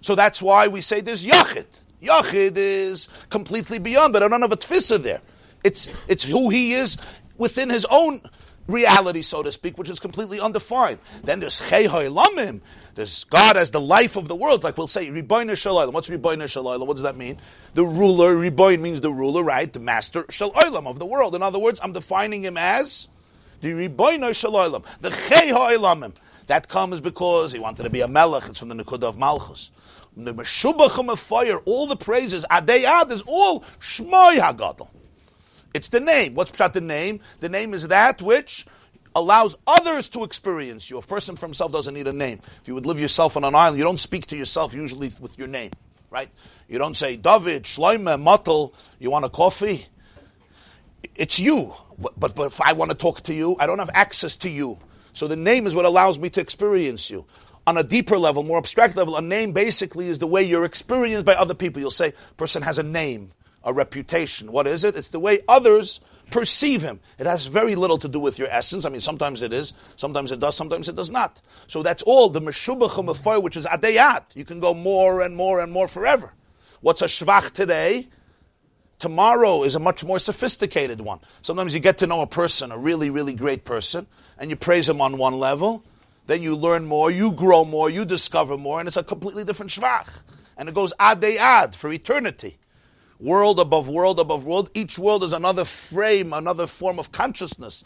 [0.01, 1.67] So that's why we say there's yachid.
[2.03, 5.21] Yachid is completely beyond, but I don't have a tfisa there.
[5.65, 6.99] It's, it's who he is
[7.39, 8.21] within his own
[8.69, 10.99] reality, so to speak, which is completely undefined.
[11.25, 12.61] Then there's Chei Lamim.
[12.95, 14.65] There's God as the life of the world.
[14.65, 15.93] Like we'll say, Riboin Shalaylam.
[15.93, 16.87] What's Riboin Shalaylam?
[16.87, 17.39] What does that mean?
[17.75, 19.73] The ruler, Riboin means the ruler, right?
[19.73, 21.35] The master Shalaylam of the world.
[21.35, 23.09] In other words, I'm defining him as
[23.61, 24.85] the Riboin Shalaylam.
[25.01, 26.15] The Chei Lamim.
[26.47, 28.49] That comes because he wanted to be a melech.
[28.49, 29.71] It's from the Nekudah of Malchus.
[30.17, 34.89] The Meshubachim of fire, all the praises, Adeyad is all Shmoy Hagadol.
[35.75, 36.35] It's the name.
[36.35, 37.21] What's pshat the name?
[37.41, 38.67] The name is that which
[39.15, 40.97] allows others to experience you.
[40.97, 42.41] A person for himself doesn't need a name.
[42.63, 45.39] If you would live yourself on an island, you don't speak to yourself usually with
[45.39, 45.73] your name,
[46.11, 46.31] right?
[46.67, 49.87] You don't say, David, Shloime, Matel, you want a coffee?
[51.15, 51.75] It's you.
[51.99, 54.51] But, but, but if I want to talk to you, I don't have access to
[54.51, 54.79] you.
[55.13, 57.27] So the name is what allows me to experience you.
[57.67, 61.25] On a deeper level, more abstract level, a name basically is the way you're experienced
[61.25, 61.81] by other people.
[61.81, 63.33] You'll say, person has a name
[63.67, 64.53] a reputation.
[64.53, 64.95] What is it?
[64.95, 66.01] It's the way others
[66.31, 67.01] perceive him.
[67.19, 68.87] It has very little to do with your essence.
[68.87, 71.43] I mean, sometimes it is, sometimes it does, sometimes it does not.
[71.67, 74.23] So that's all the meshubachim of fire, which is adeyat.
[74.35, 76.33] You can go more and more and more forever.
[76.81, 78.07] What's a shvach today?
[79.01, 81.19] Tomorrow is a much more sophisticated one.
[81.43, 84.07] Sometimes you get to know a person, a really, really great person,
[84.39, 85.83] and you praise him on one level.
[86.27, 89.71] Then you learn more, you grow more, you discover more, and it's a completely different
[89.71, 90.23] shvach.
[90.57, 92.59] And it goes ad ad for eternity.
[93.19, 94.71] World above world above world.
[94.75, 97.83] Each world is another frame, another form of consciousness.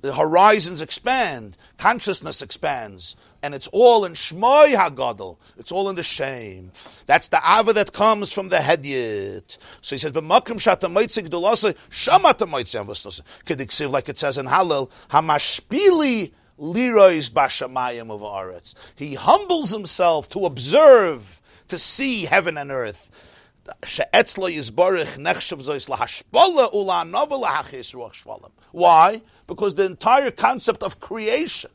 [0.00, 5.36] The horizons expand, consciousness expands, and it's all in Shmoy Hagadol.
[5.56, 6.72] It's all in the shame.
[7.06, 9.58] That's the Ava that comes from the Hedyet.
[9.80, 14.46] So he says, "B'makom shata moitzik dolasa shamata moitzik avosnos." Kediksiv, like it says in
[14.46, 18.74] Hallel, Hamashpili lirois bashamayim of Aretz.
[18.96, 23.10] He humbles himself to observe, to see heaven and earth.
[28.72, 29.22] Why?
[29.46, 31.70] Because the entire concept of creation,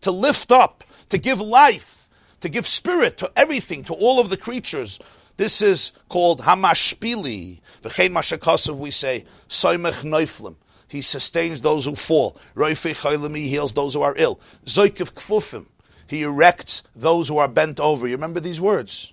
[0.00, 2.08] to lift up, to give life,
[2.40, 4.98] to give spirit to everything, to all of the creatures,
[5.36, 7.60] this is called hamashpili.
[7.82, 10.56] V'chein mashakasav we say, soimech neuflim.
[10.88, 12.36] He sustains those who fall.
[12.56, 14.40] Chaylim, he heals those who are ill.
[14.64, 15.66] Zoikiv kfufim.
[16.06, 18.06] He erects those who are bent over.
[18.06, 19.12] You remember these words?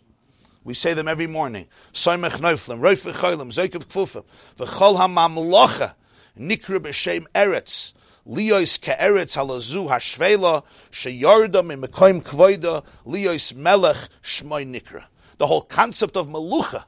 [0.64, 1.68] We say them every morning.
[1.92, 4.24] Soimech neuflim, roifei chaylim, zoikiv kfufim.
[4.58, 5.96] V'chol hamamlocha,
[6.40, 7.94] nikra b'shem eretz.
[8.28, 15.06] Liyos ke'eretz halazu hashvela, sheyarda mimekoim kvoida, liyos melech shmoy nikra.
[15.40, 16.86] The whole concept of melucha,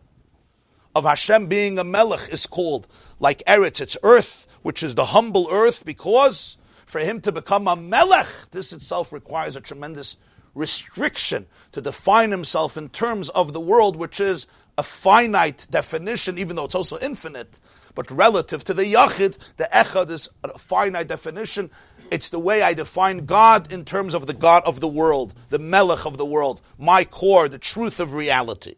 [0.94, 2.88] of Hashem being a melech, is called
[3.20, 6.58] like eretz, it's earth, which is the humble earth, because
[6.88, 10.18] for him to become a melech, this itself requires a tremendous
[10.56, 16.56] restriction to define himself in terms of the world, which is a finite definition, even
[16.56, 17.60] though it's also infinite.
[17.94, 21.70] But relative to the Yachid, the Echad is a finite definition.
[22.10, 25.60] It's the way I define God in terms of the God of the world, the
[25.60, 28.74] Melech of the world, my core, the truth of reality.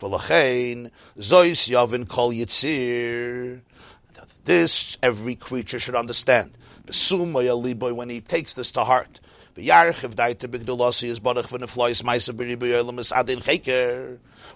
[0.00, 3.60] V'lachein, zois yavin kol yitzir.
[4.44, 6.52] This every creature should understand.
[6.84, 9.20] When he takes this to heart.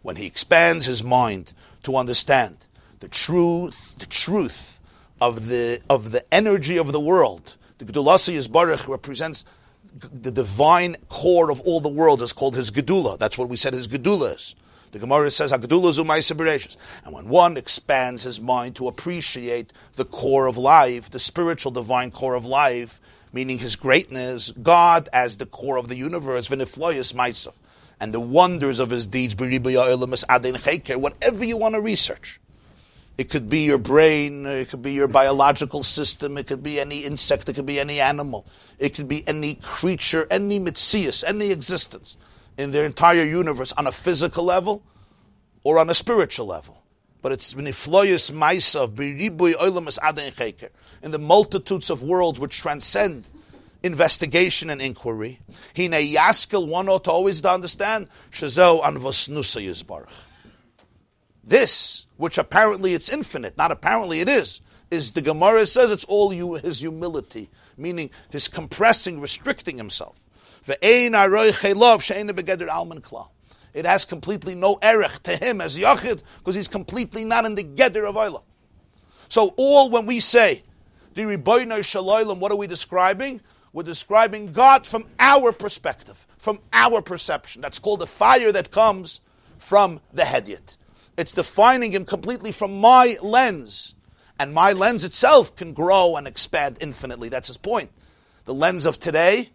[0.03, 2.57] When he expands his mind to understand
[3.01, 4.81] the truth, the truth
[5.21, 7.57] of the of the energy of the world.
[7.79, 9.45] The Gedulasi is Baruch represents
[9.99, 13.19] the divine core of all the world is called his Gedula.
[13.19, 14.55] That's what we said his Gedula is.
[14.97, 21.11] The Gemara says And when one expands his mind to appreciate the core of life,
[21.11, 22.99] the spiritual divine core of life,
[23.31, 27.53] meaning his greatness, God as the core of the universe, Vinifloyus Maisav,
[28.01, 29.69] and the wonders of his deeds, whatever
[31.45, 32.41] you want to research.
[33.19, 37.01] It could be your brain, it could be your biological system, it could be any
[37.01, 38.47] insect, it could be any animal,
[38.79, 42.17] it could be any creature, any mitzias, any existence
[42.59, 44.83] in their entire universe on a physical level
[45.63, 46.83] or on a spiritual level.
[47.23, 47.65] But it's in
[51.11, 53.27] the multitudes of worlds which transcend
[53.83, 55.41] investigation and inquiry.
[55.77, 60.09] Hine yaskel one ought to always to understand shazel an vasnusa yizbarach.
[61.43, 66.33] This, which apparently it's infinite, not apparently it is, is the Gemara says it's all
[66.33, 70.19] you, his humility, meaning his compressing, restricting himself.
[73.75, 77.65] It has completely no erech to him as Yachid, because he's completely not in the
[77.65, 78.43] Geder of Olam.
[79.29, 80.63] So all when we say,
[81.15, 83.41] what are we describing?
[83.73, 87.61] We're describing God from our perspective, from our perception.
[87.61, 89.21] That's called the fire that comes
[89.59, 90.77] from the Hedyot.
[91.19, 93.95] It's defining him completely from my lens.
[94.39, 97.29] And my lens itself can grow and expand infinitely.
[97.29, 97.91] That's his point.
[98.45, 99.51] The lens of today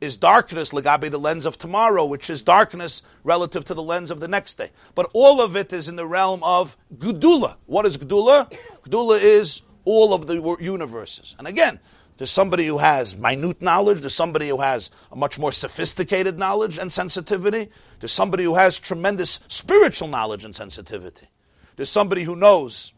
[0.00, 4.20] is darkness, legabe the lens of tomorrow, which is darkness relative to the lens of
[4.20, 4.70] the next day.
[4.94, 7.56] But all of it is in the realm of Gudula.
[7.66, 8.50] What is Gudula?
[8.84, 11.36] Gudula is all of the universes.
[11.38, 11.80] And again,
[12.16, 14.00] there's somebody who has minute knowledge.
[14.00, 17.70] There's somebody who has a much more sophisticated knowledge and sensitivity.
[17.98, 21.28] There's somebody who has tremendous spiritual knowledge and sensitivity.
[21.76, 22.92] There's somebody who knows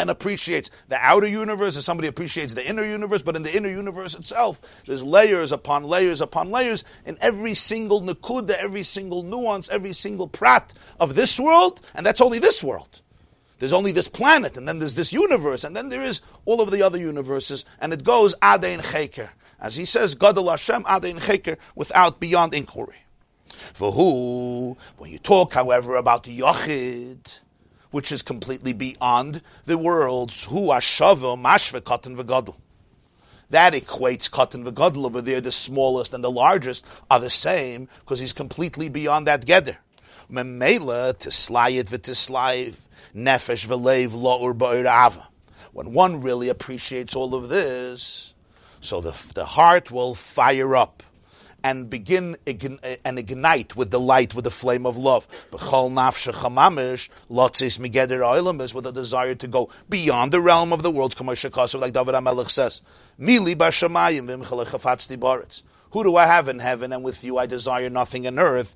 [0.00, 3.68] and appreciates the outer universe, there's somebody appreciates the inner universe, but in the inner
[3.68, 9.68] universe itself, there's layers upon layers upon layers in every single nakuda, every single nuance,
[9.68, 13.00] every single prat of this world, and that's only this world.
[13.60, 16.70] There's only this planet, and then there's this universe, and then there is all of
[16.70, 19.30] the other universes, and it goes Adein Cheker.
[19.60, 22.96] As he says, Gadol Hashem Adein Cheker, without beyond inquiry.
[23.72, 27.38] For who, when you talk, however, about the Yochid,
[27.94, 32.56] which is completely beyond the worlds, who Ashava Mashve Katan V'Gadol.
[33.50, 38.18] That equates Katan V'Gadol over there, the smallest and the largest are the same, because
[38.18, 39.76] he's completely beyond that Geder.
[40.28, 42.80] Memela Tislayit V'Tislayv
[43.14, 45.28] nefesh v'leiv lo'ur ba'ir ava.
[45.72, 48.34] When one really appreciates all of this,
[48.80, 51.04] So the, the heart will fire up
[51.64, 55.26] and begin and ignite with the light, with the flame of love.
[55.50, 55.62] With
[58.86, 62.82] a desire to go beyond the realm of the worlds, like David HaMelech says.
[65.90, 68.74] Who do I have in heaven, and with you I desire nothing in earth?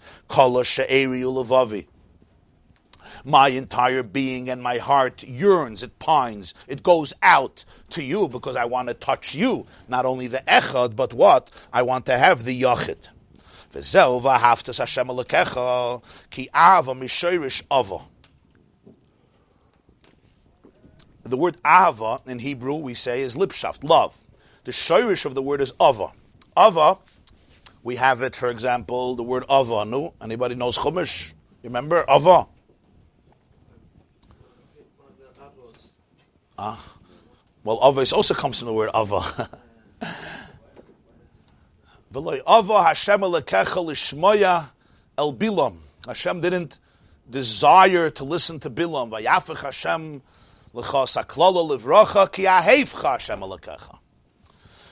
[3.24, 8.56] My entire being and my heart yearns, it pines, it goes out to you because
[8.56, 9.66] I want to touch you.
[9.88, 11.50] Not only the echad, but what?
[11.72, 12.96] I want to have the yachid.
[13.70, 13.80] The
[21.36, 24.16] word ava in Hebrew we say is lipshaft, love.
[24.64, 26.12] The shayrish of the word is ava.
[26.56, 26.96] Ava,
[27.82, 29.84] we have it, for example, the word ava.
[29.84, 31.34] No, anybody knows chumash?
[31.62, 32.46] Remember ava?
[36.60, 36.84] Ah,
[37.62, 39.48] well, avos also comes from the word ava.
[42.12, 44.70] V'loy ava Hashem alekecha lishmoya
[45.16, 45.76] el bilam.
[46.04, 46.80] Hashem didn't
[47.30, 49.10] desire to listen to Bilam.
[49.10, 50.22] Vayafich Hashem
[50.74, 53.98] lecha saklala livracha ki ahevcha Hashem alekecha.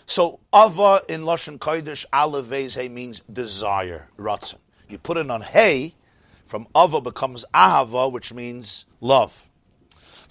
[0.07, 4.59] So ava in lashon kodesh aleph he means desire, ratzon.
[4.89, 5.95] You put it on hey,
[6.45, 9.46] from ava becomes ahava, which means love.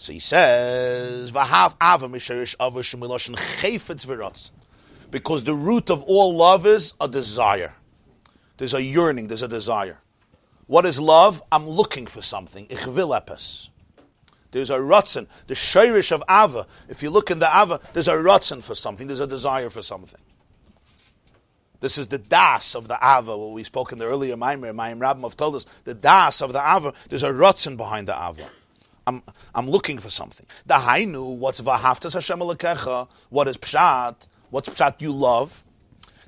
[0.05, 4.51] So he says, "Vahav ava chayfetz v'ratz,"
[5.09, 7.73] because the root of all love is a desire.
[8.57, 9.29] There's a yearning.
[9.29, 9.97] There's a desire.
[10.67, 11.41] What is love?
[11.51, 12.67] I'm looking for something.
[12.69, 13.69] Ich will epis.
[14.51, 15.25] There's a rutzen.
[15.47, 16.67] The shirish of ava.
[16.87, 19.07] If you look in the ava, there's a rutzen for something.
[19.07, 20.21] There's a desire for something.
[21.79, 23.35] This is the das of the ava.
[23.35, 26.59] What we spoke in the earlier Maimer, Maim Rabbim told us the das of the
[26.59, 26.93] ava.
[27.09, 28.47] There's a rutzen behind the ava.
[29.07, 29.21] I'm,
[29.53, 30.45] I'm looking for something.
[30.65, 33.07] The hainu, what's vahaftas Hashem alekecha?
[33.29, 34.15] What is pshat?
[34.49, 35.63] What's pshat you love?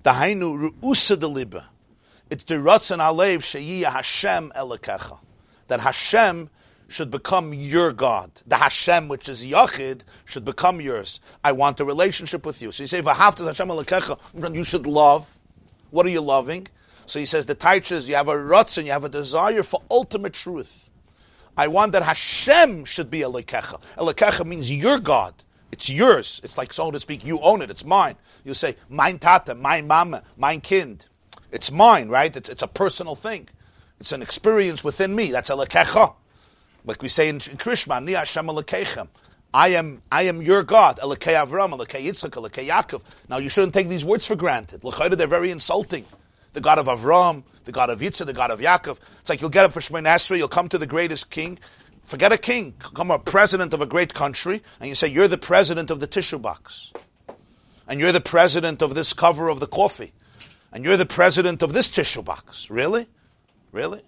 [0.04, 1.66] The hainu ru'usa deliba.
[2.30, 5.20] It's the ratzon alev sheyi Hashem alekecha.
[5.68, 6.50] That Hashem
[6.88, 8.32] should become your God.
[8.46, 11.20] The Hashem, which is Yachid, should become yours.
[11.44, 12.72] I want a relationship with you.
[12.72, 15.28] So you say, v'haftas Hashem alekecha, you should love.
[15.90, 16.68] What are you loving?
[17.06, 20.34] So he says, the taichas, you have a ratzon, you have a desire for ultimate
[20.34, 20.87] truth.
[21.58, 23.82] I want that Hashem should be Elikecha.
[23.98, 25.34] Elikecha means your God.
[25.72, 26.40] It's yours.
[26.44, 27.72] It's like, so to speak, you own it.
[27.72, 28.16] It's mine.
[28.46, 31.06] You say, mine tata, mine mama, mine kind.
[31.52, 32.34] It's mine, right?
[32.36, 33.50] It's, it's a personal thing.
[34.00, 35.32] It's an experience within me.
[35.32, 36.14] That's Elikecha.
[36.86, 39.08] Like we say in, in Krishma, Ni Hashem Elikechem.
[39.54, 41.00] I am, I am your God.
[41.00, 43.02] Elikei Avram, Elikei Yitzchak, Elikei Yaakov.
[43.28, 44.84] Now you shouldn't take these words for granted.
[44.84, 46.06] L'chayda, they're very insulting
[46.54, 48.98] the God of Avram, the God of Yitzhak, the God of Yaakov.
[49.20, 51.60] It's like you'll get up for Shemay Esrei, you'll come to the greatest king.
[52.04, 55.38] Forget a king, come a president of a great country, and you say, you're the
[55.38, 56.92] president of the tissue box.
[57.88, 60.14] And you're the president of this cover of the coffee.
[60.72, 62.70] And you're the president of this tissue box.
[62.70, 63.08] Really?
[63.72, 64.02] Really?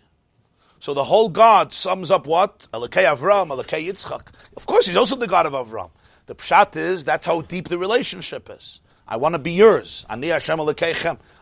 [0.79, 2.67] So the whole God sums up what?
[2.73, 4.27] Elokei Avram, Elokei Yitzchak.
[4.55, 5.91] Of course, he's also the God of Avram.
[6.27, 8.79] The pshat is, that's how deep the relationship is.
[9.07, 10.05] I want to be yours.
[10.09, 10.59] Hashem.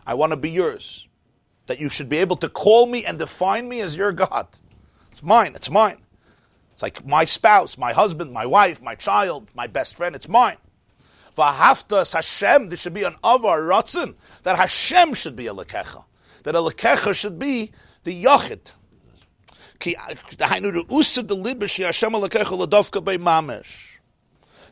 [0.06, 1.07] I want to be yours.
[1.68, 4.48] That you should be able to call me and define me as your God.
[5.12, 5.54] It's mine.
[5.54, 5.98] It's mine.
[6.72, 10.14] It's like my spouse, my husband, my wife, my child, my best friend.
[10.14, 10.58] It's mine.
[11.36, 12.66] Vahaftas Hashem.
[12.66, 16.04] There should be an avar ratzin that Hashem should be a lekecha.
[16.42, 17.72] That a lekecha should be
[18.04, 18.72] the yachid.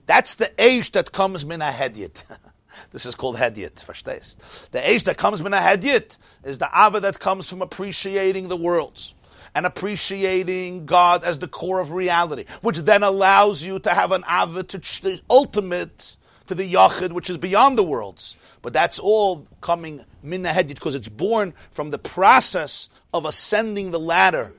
[0.06, 2.22] That's the age that comes min a hedyet.
[2.92, 4.70] This is called hedyet, verstehst?
[4.70, 8.56] The age that comes from a hedyet is the ava that comes from appreciating the
[8.56, 9.14] worlds
[9.54, 14.24] and appreciating God as the core of reality, which then allows you to have an
[14.28, 18.36] ava to the ultimate, to the yachid, which is beyond the worlds.
[18.62, 24.00] But that's all coming min hedyet because it's born from the process of ascending the
[24.00, 24.52] ladder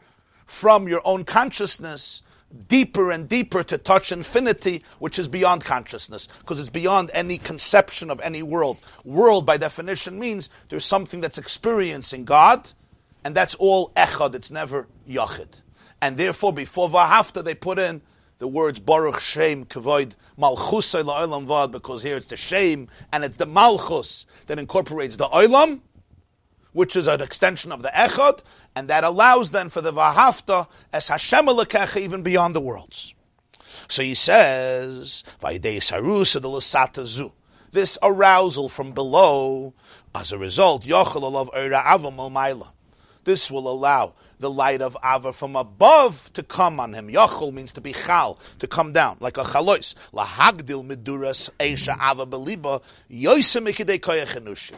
[0.46, 2.24] from your own consciousness
[2.68, 8.10] deeper and deeper to touch infinity, which is beyond consciousness, because it's beyond any conception
[8.10, 8.78] of any world.
[9.04, 12.72] World, by definition, means there's something that's experiencing God,
[13.24, 15.62] and that's all echad, it's never yachid.
[16.02, 18.02] And therefore, before vahafta, they put in
[18.38, 23.38] the words Baruch Shem Kavoid Malchusay La'olam Vad, because here it's the Shem, and it's
[23.38, 25.82] the Malchus that incorporates the Olam,
[26.78, 28.42] which is an extension of the Echad,
[28.76, 33.16] and that allows then for the Vahafta as Hashem Alekecha even beyond the worlds.
[33.88, 35.24] So he says,
[37.72, 39.74] this arousal from below,
[40.14, 40.96] as a result, This
[43.52, 47.08] will allow the light of Ava from above to come on him.
[47.08, 49.96] Yachol means to be chal, to come down, like a chalois.
[50.14, 54.76] Lahagdil miduras eisha Ava beliba, enushi.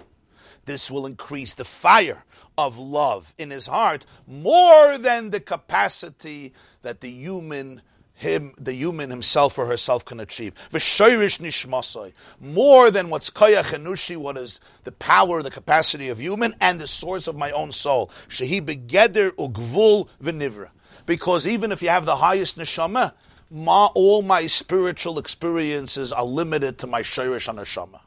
[0.70, 2.24] This will increase the fire
[2.56, 7.82] of love in his heart more than the capacity that the human
[8.14, 10.54] him, the human himself or herself can achieve.
[10.72, 12.14] V'shoirish nishmasoi.
[12.40, 16.86] More than what's koyach enushi, what is the power, the capacity of human, and the
[16.86, 18.12] source of my own soul.
[18.28, 20.70] Shehi begeder ugvul v'nivra.
[21.08, 23.14] Because even if you have the highest neshama,
[23.50, 28.02] ma, all my spiritual experiences are limited to my shirish on neshama.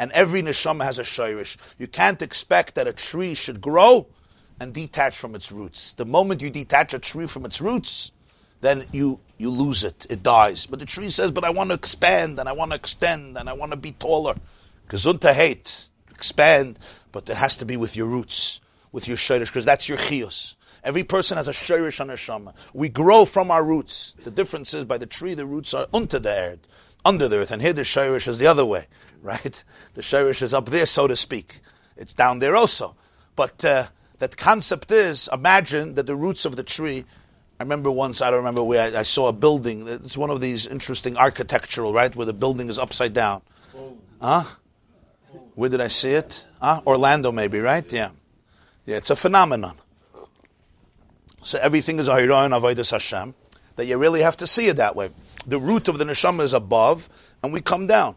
[0.00, 1.58] And every neshama has a shirish.
[1.76, 4.06] You can't expect that a tree should grow
[4.58, 5.92] and detach from its roots.
[5.92, 8.10] The moment you detach a tree from its roots,
[8.62, 10.06] then you you lose it.
[10.08, 10.64] It dies.
[10.64, 13.46] But the tree says, "But I want to expand, and I want to extend, and
[13.46, 14.36] I want to be taller."
[14.88, 16.78] Gesundheit, hate, expand,
[17.12, 18.62] but it has to be with your roots,
[18.92, 20.54] with your shirish, because that's your chiyus.
[20.82, 22.54] Every person has a shirish on their shama.
[22.72, 24.14] We grow from our roots.
[24.24, 26.60] The difference is by the tree, the roots are under the earth,
[27.04, 28.86] under the earth, and here the shirish is the other way,
[29.22, 29.62] right?
[29.94, 31.60] The shirish is up there, so to speak.
[31.96, 32.96] It's down there also.
[33.36, 33.86] But uh,
[34.18, 37.04] that concept is, imagine that the roots of the tree
[37.60, 39.86] I remember once, I don't remember where, I, I, saw a building.
[39.86, 43.42] It's one of these interesting architectural, right, where the building is upside down.
[44.18, 44.44] Huh?
[45.56, 46.46] Where did I see it?
[46.58, 46.80] Huh?
[46.86, 47.84] Orlando, maybe, right?
[47.92, 48.12] Yeah.
[48.86, 49.76] Yeah, it's a phenomenon.
[51.42, 53.34] So everything is Ahiron Avodas Hashem,
[53.76, 55.10] that you really have to see it that way.
[55.46, 57.10] The root of the neshama is above,
[57.42, 58.16] and we come down.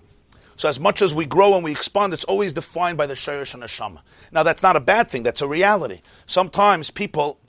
[0.55, 3.53] So as much as we grow and we expand, it's always defined by the shirish
[3.53, 4.01] and neshama.
[4.31, 6.01] Now that's not a bad thing, that's a reality.
[6.25, 7.39] Sometimes people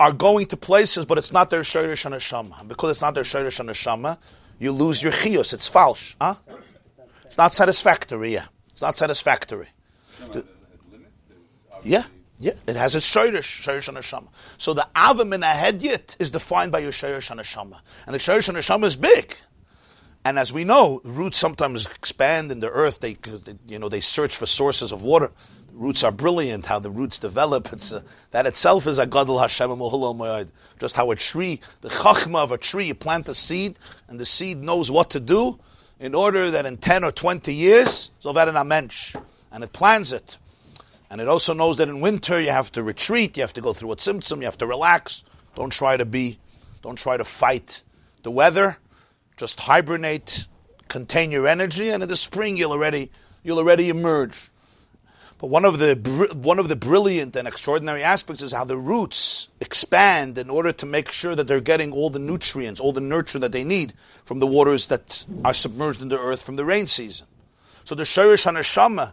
[0.00, 2.66] are going to places, but it's not their shirish and neshama.
[2.66, 4.18] Because it's not their shirish and neshama,
[4.58, 5.54] you lose your chiyus.
[5.54, 6.16] It's false.
[6.20, 6.34] Huh?
[7.24, 8.32] It's not satisfactory.
[8.34, 9.68] Yeah, it's not satisfactory.
[10.32, 10.44] The,
[11.84, 12.04] yeah,
[12.40, 14.28] yeah, it has its shirish, shirish and neshama.
[14.56, 18.18] So the avim in a hedyet is defined by your shirish and neshama, and the
[18.18, 19.36] shirish and neshama is big.
[20.24, 23.00] And as we know, roots sometimes expand in the earth.
[23.00, 25.30] They, they, you know, they search for sources of water
[25.78, 27.72] roots are brilliant, how the roots develop.
[27.72, 30.50] It's a, that itself is a gadol Hashem mo'ed.
[30.78, 33.78] Just how a tree, the chachma of a tree, you plant a seed,
[34.08, 35.58] and the seed knows what to do
[36.00, 38.78] in order that in 10 or 20 years, in a
[39.50, 40.36] and it plans it.
[41.10, 43.72] And it also knows that in winter you have to retreat, you have to go
[43.72, 45.24] through a symptom, you have to relax.
[45.54, 46.38] Don't try to be,
[46.82, 47.82] don't try to fight
[48.22, 48.76] the weather.
[49.38, 50.46] Just hibernate,
[50.88, 53.10] contain your energy, and in the spring you'll already,
[53.42, 54.50] you'll already emerge.
[55.38, 55.94] But one of the
[56.34, 60.86] one of the brilliant and extraordinary aspects is how the roots expand in order to
[60.86, 63.94] make sure that they're getting all the nutrients, all the nurture that they need
[64.24, 67.28] from the waters that are submerged in the earth from the rain season.
[67.84, 69.12] So the shirish haneshama,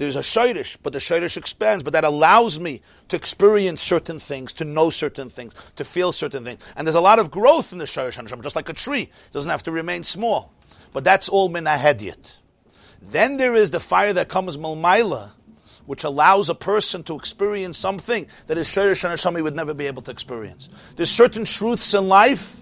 [0.00, 4.54] there's a shirish, but the shirish expands, but that allows me to experience certain things,
[4.54, 6.62] to know certain things, to feel certain things.
[6.74, 9.02] And there's a lot of growth in the shirish haneshama, just like a tree.
[9.02, 10.54] It doesn't have to remain small.
[10.94, 12.32] But that's all minahediyat.
[13.02, 15.32] Then there is the fire that comes malmaila,
[15.84, 19.86] which allows a person to experience something that his Shirish and Hashem would never be
[19.86, 20.70] able to experience.
[20.96, 22.56] There's certain truths in life.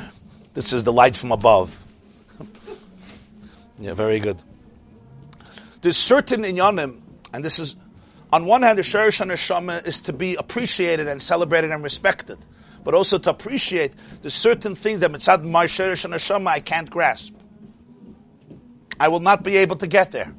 [0.60, 1.82] this is the light from above.
[3.78, 4.40] yeah, very good.
[5.82, 7.00] There's certain inyanim,
[7.32, 7.76] and this is,
[8.32, 12.38] on one hand, the Shirish and is to be appreciated and celebrated and respected
[12.84, 13.92] but also to appreciate
[14.22, 16.14] the certain things that mitzad my sherish and
[16.48, 17.34] I can't grasp.
[18.98, 20.32] I will not be able to get there.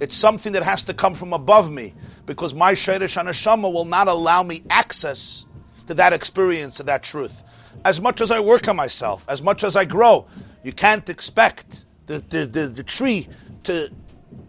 [0.00, 1.94] It's something that has to come from above me
[2.26, 5.46] because my sherish and will not allow me access
[5.86, 7.42] to that experience, to that truth.
[7.84, 10.26] As much as I work on myself, as much as I grow,
[10.62, 13.28] you can't expect the, the, the, the tree
[13.64, 13.90] to,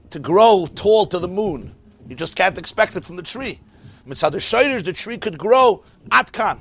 [0.09, 1.75] to grow tall to the moon.
[2.07, 3.59] You just can't expect it from the tree.
[4.07, 6.59] Mitzad the the tree could grow atkan.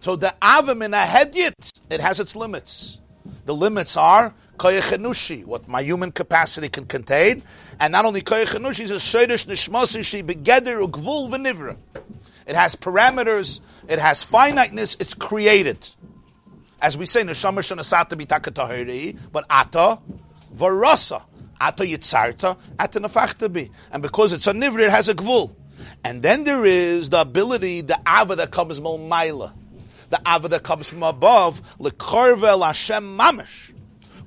[0.00, 3.00] So the avim in a hedyet, it has its limits.
[3.44, 7.42] The limits are koyechenushi, what my human capacity can contain,
[7.80, 11.76] and not only koyechenushi, it's a shaydish nishmasi she begeder ugvul v'nivra.
[12.48, 15.88] It has parameters, it has finiteness, it's created.
[16.80, 20.00] As we say, neshama shanasata bitakatahiri, but ata
[20.56, 21.22] varasa.
[21.60, 23.70] Ata yitzarta, ata nafachta bi.
[23.92, 25.54] And because it's a nivra, it has a gvul.
[26.02, 29.52] And then there is the ability, the ava that comes maila
[30.10, 33.72] the ava that comes from above, lekarvel Hashem mamish.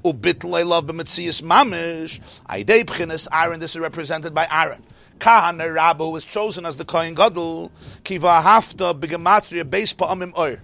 [0.03, 2.19] Ubitlei love b'metzias mamish.
[2.49, 4.84] Aidei b'chinas Aaron, this is represented by Aaron.
[5.22, 7.72] Kahana Rabu was chosen as the Kohen Gadol.
[8.03, 10.60] Kiva hafta b'gematria beis pa'amim oir.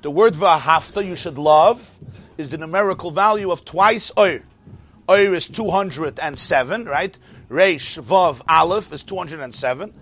[0.00, 1.98] The word v'ahafta, you should love,
[2.38, 4.42] is the numerical value of twice oir.
[5.10, 7.18] Oir is 207, right?
[7.50, 9.92] Reish, Vav, Aleph is 207.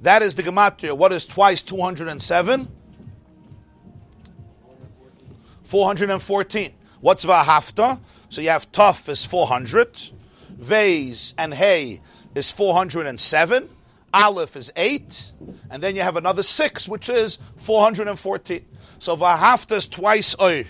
[0.00, 0.96] That is the Gematria.
[0.96, 2.68] What is twice 207?
[5.64, 6.72] 414.
[7.02, 8.00] What's Vahafta?
[8.30, 9.98] So you have Tuf is 400.
[10.58, 12.00] Vase and Hey
[12.34, 13.68] is 407.
[14.12, 15.32] Aleph is 8.
[15.70, 18.64] And then you have another 6, which is 414.
[18.98, 20.64] So Vahafta is twice Oir.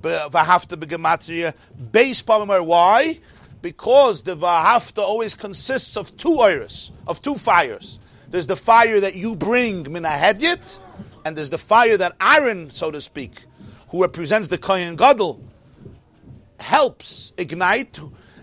[0.00, 1.54] Vahafta begematria
[1.92, 2.64] base Pamamar.
[2.64, 3.18] Why?
[3.60, 7.98] Because the Vahafta always consists of two iris, of two fires.
[8.30, 10.78] There's the fire that you bring minahedyet,
[11.24, 13.42] and there's the fire that Aaron, so to speak,
[13.88, 15.42] who represents the Kohen Gadol,
[16.60, 17.98] helps ignite,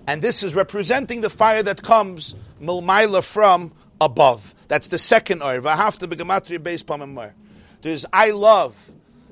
[0.07, 4.53] and this is representing the fire that comes milmaila from above.
[4.68, 5.61] That's the second oir.
[5.61, 7.34] Vahafta begematria base Pamamar.
[7.82, 8.76] There's I love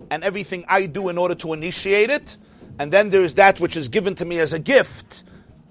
[0.10, 2.38] and everything I do in order to initiate it.
[2.80, 5.24] And then there's that which is given to me as a gift,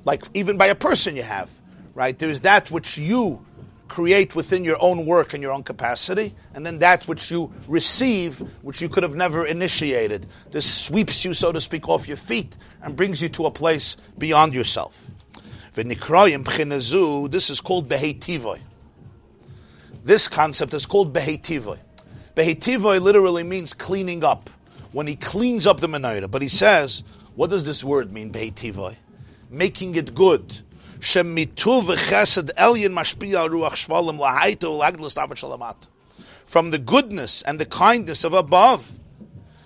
[0.04, 1.50] like even by a person you have,
[1.94, 2.16] right?
[2.16, 3.44] There's that which you
[3.92, 8.38] create within your own work and your own capacity, and then that which you receive,
[8.62, 10.26] which you could have never initiated.
[10.50, 13.96] This sweeps you, so to speak, off your feet and brings you to a place
[14.16, 15.10] beyond yourself.
[15.74, 18.60] This is called behetivoy.
[20.04, 21.78] This concept is called behetivoy.
[22.34, 24.48] Behetivoy literally means cleaning up.
[24.92, 26.30] When he cleans up the menorah.
[26.30, 27.02] But he says,
[27.34, 28.96] what does this word mean, Behetivoy?
[29.48, 30.58] Making it good.
[31.02, 31.46] From the
[36.84, 39.00] goodness and the kindness of above,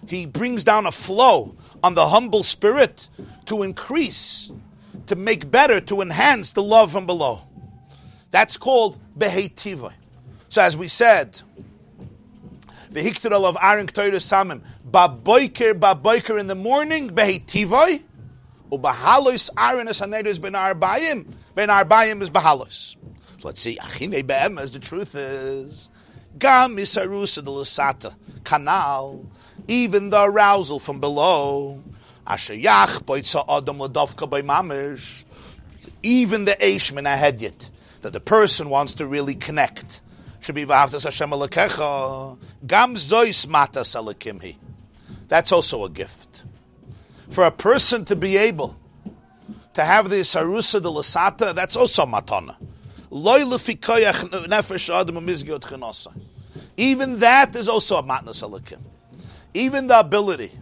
[0.06, 3.10] he brings down a flow on the humble spirit
[3.44, 4.50] to increase,
[5.08, 7.42] to make better, to enhance the love from below.
[8.30, 9.92] That's called Behetivoy.
[10.48, 11.38] So as we said,
[12.96, 14.62] of Aaron Ktoiru Samim.
[14.90, 18.02] Baboiker, baboiker in the morning, behetivoy.
[18.70, 21.26] Ubahalois Aaron is Haneris ben Arbayim.
[21.54, 22.96] Ben Arbayim is Bahalos.
[23.38, 23.78] So let's see.
[23.78, 25.90] Achine be'em, as the truth is.
[26.38, 28.14] Gam isarusa de lasata.
[28.44, 29.24] Canal.
[29.68, 31.82] Even the arousal from below.
[32.26, 35.24] Asher yach boitza adam ladovka by mamish.
[36.02, 40.00] Even the eish min That the person wants to really connect
[40.40, 42.38] should be v'avtas Hashem alakecha.
[42.66, 44.56] Gam zois matas alakimhi.
[45.28, 46.25] That's also a gift.
[47.30, 48.76] For a person to be able
[49.74, 52.56] to have the sarusa de lasata, that's also matana.
[56.76, 58.78] Even that is also a matnas alakim.
[59.54, 60.52] Even the ability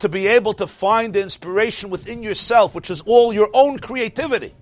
[0.00, 4.54] to be able to find the inspiration within yourself, which is all your own creativity,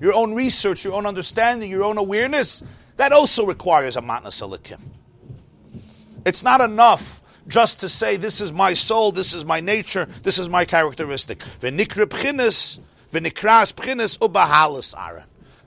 [0.00, 2.62] your own research, your own understanding, your own awareness,
[2.96, 4.80] that also requires a matnas alikim.
[6.24, 10.38] It's not enough just to say, this is my soul, this is my nature, this
[10.38, 11.42] is my characteristic.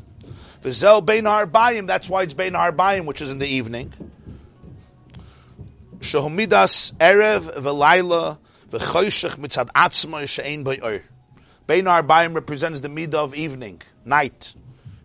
[0.63, 3.93] Vizel Bein Harbayim, that's why it's Bein Harbayim, which is in the evening.
[6.01, 8.39] Shehomidas Erev Velaila
[8.71, 11.03] V'choshech Mitzad Atzma She'ein Be'or.
[11.67, 14.55] Bein Harbayim represents the midah of evening, night.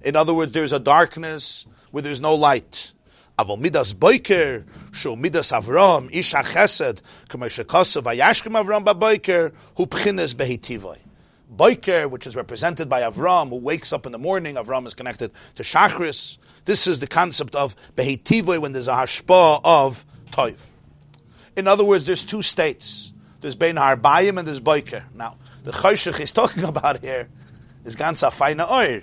[0.02, 2.91] In other words, there's a darkness where there's no light.
[3.40, 10.34] Aval midas boiker, shu midas Avram, isha chesed, kama shekosa vayashkim Avram ba-boiker, hu pchines
[10.34, 10.98] behitivoy.
[11.56, 15.32] Boiker, which is represented by Avram, who wakes up in the morning, Avram is connected
[15.56, 16.38] to Shachris.
[16.65, 20.72] This is the concept of behitivoy when there's a hashpa of toiv.
[21.56, 23.14] In other words, there's two states.
[23.41, 25.03] There's Bein Harbayim and there's Boiker.
[25.14, 27.30] Now, the Choshech he's talking about here
[27.86, 29.02] is Gansa Feina Oir.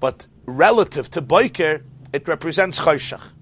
[0.00, 1.82] But relative to Boiker,
[2.12, 3.32] it represents Choshech.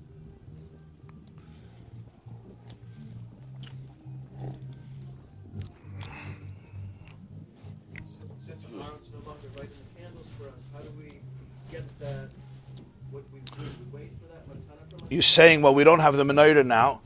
[15.11, 17.01] You're saying, well, we don't have the menorah now.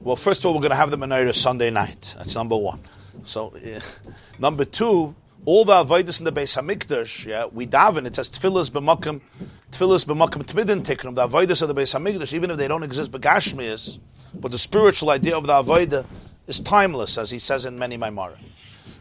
[0.00, 2.14] Well, first of all, we're going to have the menorah Sunday night.
[2.16, 2.80] That's number one.
[3.24, 3.80] So, uh,
[4.38, 5.14] number two,
[5.44, 8.06] all the avodas in the Beis Hamikdash, yeah, we daven.
[8.06, 9.20] It says tefillas b'makom,
[9.72, 11.14] tefillas b'makom tmidin tikram.
[11.14, 13.98] The avodas of the Beis Hamikdash, even if they don't exist b'gashmias,
[14.34, 16.06] but the spiritual idea of the avodah
[16.46, 18.38] is timeless, as he says in many Maimara.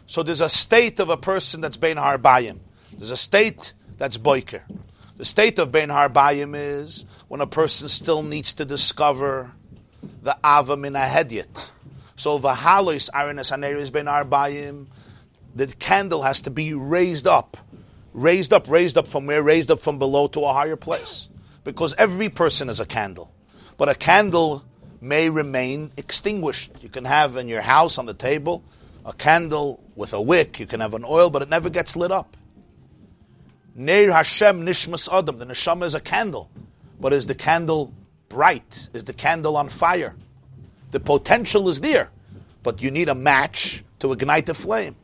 [0.06, 2.60] So there's a state of a person that's Bein Harbayim.
[2.98, 4.64] There's a state that's Boiker.
[5.20, 9.52] The state of Bein Harbayim is when a person still needs to discover
[10.24, 11.48] the Ava min Ahedyet.
[12.16, 14.86] So v'halos arenes haneris ben arbayim,
[15.54, 17.58] the candle has to be raised up,
[18.14, 19.44] raised up, raised up from where?
[19.44, 21.28] Raised up from below to a higher place,
[21.66, 23.30] because every person is a candle,
[23.76, 24.64] but a candle
[25.02, 26.72] may remain extinguished.
[26.82, 28.64] You can have in your house on the table
[29.06, 30.62] a candle with a wick.
[30.62, 32.38] You can have an oil, but it never gets lit up.
[33.80, 35.38] Neir Hashem Nishmas Adam.
[35.38, 36.52] The neshama is a candle,
[37.00, 37.94] but is the candle
[38.28, 38.90] bright?
[38.92, 40.16] Is the candle on fire?
[40.92, 42.10] The potential is there,
[42.62, 44.98] but you need a match to ignite the flame.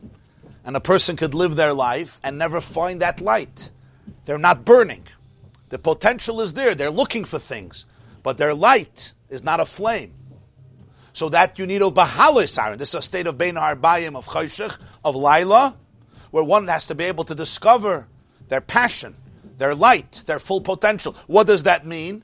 [0.62, 3.70] And a person could live their life and never find that light.
[4.26, 5.04] They're not burning.
[5.70, 6.74] The potential is there.
[6.74, 7.86] They're looking for things,
[8.22, 10.12] but their light is not a flame.
[11.14, 12.76] So that you need a bahalis iron.
[12.76, 15.74] This is a state of bein harbayim of chayshich, of laila,
[16.30, 18.06] where one has to be able to discover
[18.48, 19.16] their passion,
[19.58, 21.14] their light, their full potential.
[21.26, 22.22] What does that mean?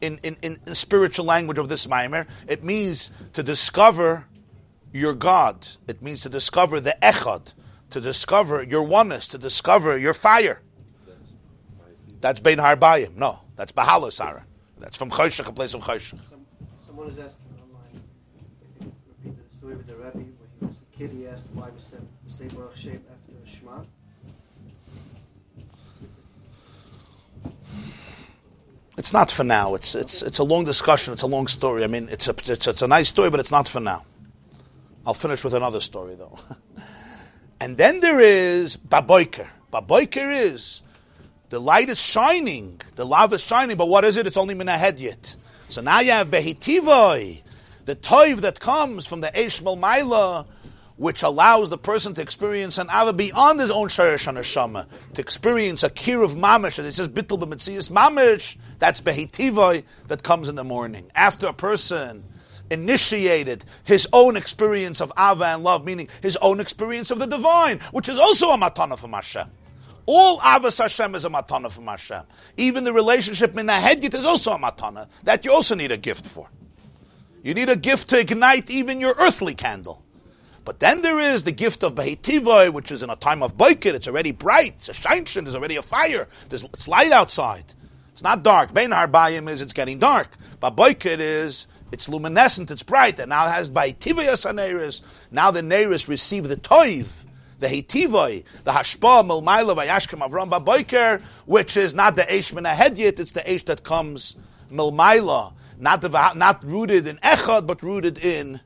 [0.00, 4.24] In, in, in, spiritual language of this mimer, it means to discover
[4.92, 5.66] your God.
[5.86, 7.52] It means to discover the echad,
[7.90, 10.60] to discover your oneness, to discover your fire.
[12.20, 13.16] That's bein harbayim.
[13.16, 14.42] No, that's iron.
[14.78, 16.18] That's from chayshich, a place of chayshich.
[16.28, 16.46] Some,
[16.84, 18.02] someone is asking online,
[18.80, 20.26] I think it's repeat the story with the Rebbe, when
[20.58, 21.70] he was a kid, he asked why
[22.26, 23.84] say Baruch Shem after Shema.
[28.98, 29.74] It's not for now.
[29.74, 31.12] It's it's it's a long discussion.
[31.12, 31.84] It's a long story.
[31.84, 34.04] I mean, it's a it's, it's a nice story, but it's not for now.
[35.06, 36.38] I'll finish with another story though.
[37.60, 39.48] and then there is Baboiker.
[39.72, 40.82] Baboiker is
[41.48, 44.26] the light is shining, the lava is shining, but what is it?
[44.26, 45.36] It's only minah yet.
[45.68, 47.42] So now you have Behitivoi,
[47.86, 50.46] the toiv that comes from the Eshmel Maila,
[50.96, 55.82] which allows the person to experience an ava beyond his own sharish neshama, to experience
[55.82, 58.56] a kir of mamish, as it says bittul b'metzias mamish.
[58.78, 62.24] That's behitivoi that comes in the morning after a person
[62.70, 67.80] initiated his own experience of ava and love, meaning his own experience of the divine,
[67.92, 69.48] which is also a matana from Hashem.
[70.06, 72.22] All avas Hashem is a matana from Hashem.
[72.56, 75.96] Even the relationship in the head is also a matana that you also need a
[75.96, 76.48] gift for.
[77.42, 80.02] You need a gift to ignite even your earthly candle.
[80.64, 83.94] But then there is the gift of Behitivoi, which is in a time of Boikit.
[83.94, 84.74] It's already bright.
[84.78, 85.44] It's a shinshin.
[85.44, 86.28] There's already a fire.
[86.48, 87.64] There's, it's light outside.
[88.12, 88.72] It's not dark.
[88.72, 90.28] Bein Harbayim is it's getting dark.
[90.60, 92.70] But Boikit is it's luminescent.
[92.70, 93.18] It's bright.
[93.18, 95.00] And now it has Behitivoi Asaneris.
[95.32, 97.06] Now the Neris receive the Toiv.
[97.58, 103.20] The Hitivoi, the Hashpa, Milmaila, Vayashkem, Avram, Baboiker, which is not the Eish Min Hedyet,
[103.20, 104.34] it's the Eish that comes
[104.68, 108.60] Milmaila, not, the, not rooted in Echad, but rooted in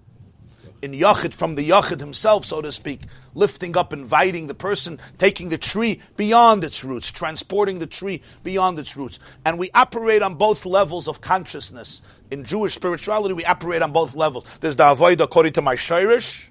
[0.82, 3.00] in Yachid from the Yachid himself, so to speak,
[3.34, 8.78] lifting up, inviting the person, taking the tree beyond its roots, transporting the tree beyond
[8.78, 9.18] its roots.
[9.44, 12.02] And we operate on both levels of consciousness.
[12.30, 14.44] In Jewish spirituality, we operate on both levels.
[14.60, 16.48] There's the Avoid according to my Shirish,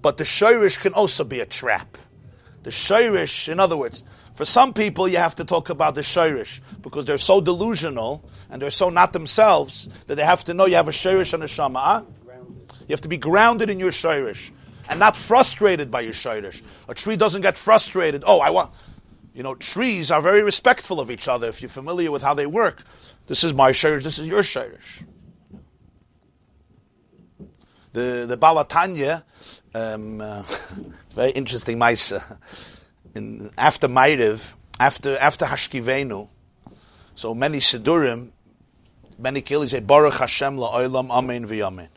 [0.00, 1.98] but the Shirish can also be a trap.
[2.62, 6.60] The Shirish, in other words, for some people, you have to talk about the Shirish
[6.80, 10.76] because they're so delusional and they're so not themselves that they have to know you
[10.76, 12.06] have a Shirish and a Shama.
[12.88, 14.50] You have to be grounded in your shirish
[14.88, 16.62] and not frustrated by your shirish.
[16.88, 18.24] A tree doesn't get frustrated.
[18.26, 18.72] Oh, I want.
[19.34, 22.46] You know, trees are very respectful of each other if you're familiar with how they
[22.46, 22.82] work.
[23.26, 24.02] This is my shirish.
[24.02, 25.04] This is your shirish.
[27.92, 29.22] The the Balatanya,
[29.74, 30.42] um, uh,
[31.14, 31.78] very interesting.
[31.78, 32.22] Maisa
[33.14, 36.28] in after Ma'ariv, after after Hashkivenu,
[37.14, 38.30] so many Sidurim,
[39.18, 41.88] many kills say Baruch Hashem la'olam Amen v'Yamen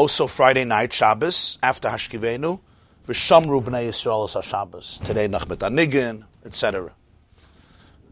[0.00, 2.58] also Friday night, Shabbos, after Hashkivenu,
[3.06, 4.98] V'shamru b'nei Yisrael as Shabbos.
[5.04, 6.90] Today, Nachmet Anigin, etc.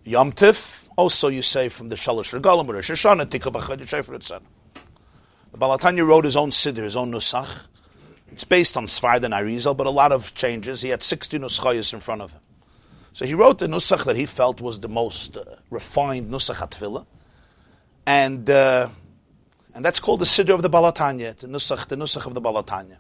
[0.05, 4.43] Yom Tif, also you say from the Shalosh Regalim, Rosh Hashanah, Tikka B'chad Shefer, etc.
[5.53, 7.69] The Balatanya wrote his own Siddur, his own Nusach.
[8.33, 10.83] It's based on Sfard and Arizal, but a lot of changes.
[10.83, 12.43] He had 60 Nuschayas in front of him.
[13.15, 17.07] So he wrote the Nusach that he felt was the most uh, refined Nusach HaTfilah.
[18.05, 18.51] And...
[18.51, 18.91] Uh,
[19.79, 22.97] and that's called the Siddur of the Balatanya, the Nusach, the Nusach of the Balatanya.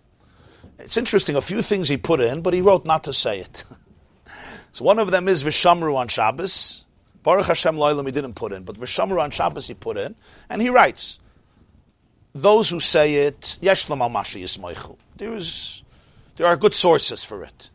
[0.78, 3.64] It's interesting, a few things he put in, but he wrote not to say it.
[4.72, 6.84] so one of them is Vishamru on Shabbos.
[7.24, 10.14] Baruch Hashem Loilam he didn't put in, but Vishamru on Shabbos he put in,
[10.48, 11.18] and he writes,
[12.32, 14.96] those who say it, Yeshlam al Mashi Yismoichu.
[15.16, 15.82] There is,
[16.36, 17.70] there are good sources for it.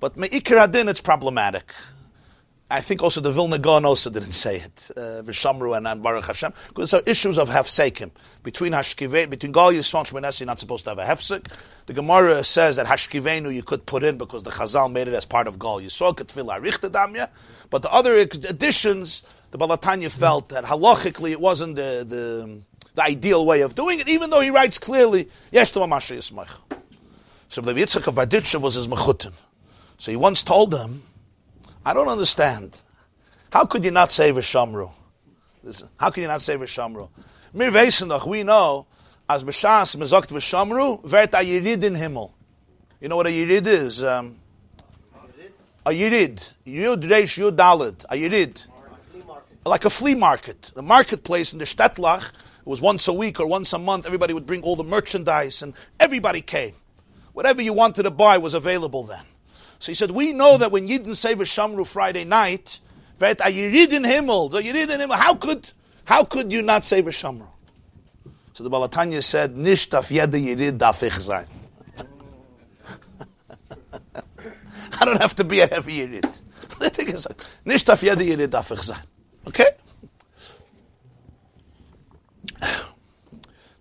[0.00, 1.72] But Me'ikir Adin, it's problematic.
[2.70, 6.26] I think also the Vilna Gaon also didn't say it, uh, Vishamru and, and Baruch
[6.26, 8.10] Hashem, because there are issues of hefsekim.
[8.42, 11.50] Between Hashkivenu, between Gal Yisrael and Shmonesi, you're not supposed to have a hefsek.
[11.86, 15.24] The Gemara says that Hashkivenu you could put in because the Chazal made it as
[15.24, 17.30] part of Gal Yisrael, Ketfil Arichtadamya.
[17.70, 22.60] But the other additions, the Balatanya felt that halachically it wasn't the, the,
[22.94, 26.50] the ideal way of doing it, even though he writes clearly, Yesh Yismach.
[27.48, 29.32] So Levi Yitzchak of Berditchev was his mechutin.
[29.96, 31.02] So he once told them,
[31.84, 32.80] I don't understand.
[33.50, 34.90] How could you not save a
[35.62, 37.08] Listen, how could you not save a Vishamru?
[37.52, 38.86] Mir Vesenach, we know,
[39.28, 42.32] as B'shas Mezokt Vishamru, Vert a Yirid in Himmel.
[43.00, 44.02] You know what a Yirid is?
[44.02, 44.38] Um,
[45.84, 46.50] a Yirid.
[46.66, 48.04] Yud Reish Yud Dalid.
[48.08, 48.66] A Yirid.
[49.64, 50.70] Like a flea market.
[50.74, 54.34] The marketplace in the Shtetlach, it was once a week or once a month, everybody
[54.34, 56.74] would bring all the merchandise and everybody came.
[57.32, 59.24] Whatever you wanted to buy was available then.
[59.78, 62.80] So he said, we know that when Yidden say Vishamru Friday night,
[63.18, 65.70] Vet a Yirid in Himmel, the Yirid in Himmel, how could,
[66.04, 67.46] how could you not say Vishamru?
[68.52, 71.28] So the Balatanya said, Nish taf yede Yirid daf ich.
[75.00, 76.42] I don't have to be a heavy Yirid.
[76.78, 77.26] The thing is,
[77.64, 78.90] Nish taf yede Yirid daf ich.
[79.46, 79.66] Okay?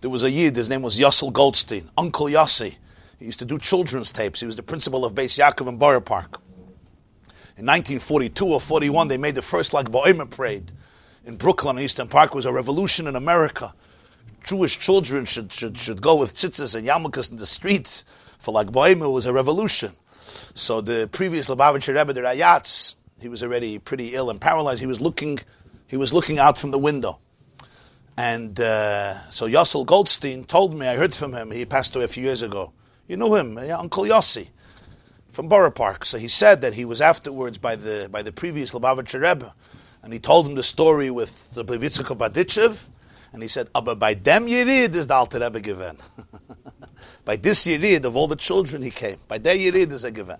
[0.02, 2.76] There was a Yid, his name was Yossel Goldstein, Uncle Yossi.
[3.19, 4.39] He used to do children's tapes.
[4.39, 6.39] He was the principal of Beis Yaakov in Borough Park.
[7.57, 10.72] In 1942 or 41, they made the first Lag B'Omer parade
[11.26, 12.31] in Brooklyn, Eastern Park.
[12.31, 13.73] It was a revolution in America.
[14.44, 18.06] Jewish children should, should, should go with tzitzis and yarmulkes in the streets
[18.38, 19.06] for Lag B'Omer.
[19.06, 19.94] It was a revolution.
[20.53, 24.80] So the previous Lubavitcher Rebbe, the Rayatz, he was already pretty ill and paralyzed.
[24.80, 25.39] He was looking,
[25.88, 27.18] he was looking out from the window.
[28.15, 32.07] And uh, so Yossel Goldstein told me, I heard from him, he passed away a
[32.07, 32.73] few years ago.
[33.07, 34.49] You know him, yeah, Uncle Yossi
[35.31, 36.05] from Borough Park.
[36.05, 39.53] So he said that he was afterwards by the by the previous Lubavitcher Rebbe,
[40.03, 42.77] and he told him the story with the Blevitzuk of Berditchev,
[43.31, 45.97] and he said, "Aber by them Yerid is the Alter Rebbe given.
[47.25, 50.38] by this Yerid of all the children he came, by their Yerid is a given.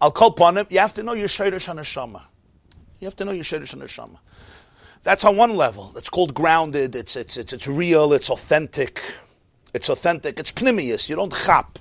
[0.00, 0.66] I'll call upon him.
[0.70, 2.22] You have to know your Shayrish Hanashama.
[3.00, 4.18] You have to know your Shayrish Hanashama.
[5.02, 5.92] That's on one level.
[5.96, 6.94] It's called grounded.
[6.94, 8.12] It's it's it's it's real.
[8.12, 9.02] It's authentic.
[9.72, 10.38] It's authentic.
[10.38, 11.08] It's pnimius.
[11.08, 11.78] You don't chap.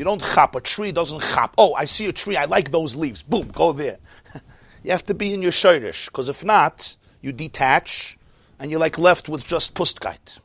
[0.00, 0.56] You don't chop.
[0.56, 1.54] A tree doesn't chop.
[1.58, 2.34] Oh, I see a tree.
[2.34, 3.22] I like those leaves.
[3.22, 3.98] Boom, go there.
[4.82, 8.16] you have to be in your shirish, because if not, you detach,
[8.58, 10.38] and you're like left with just pustgeit.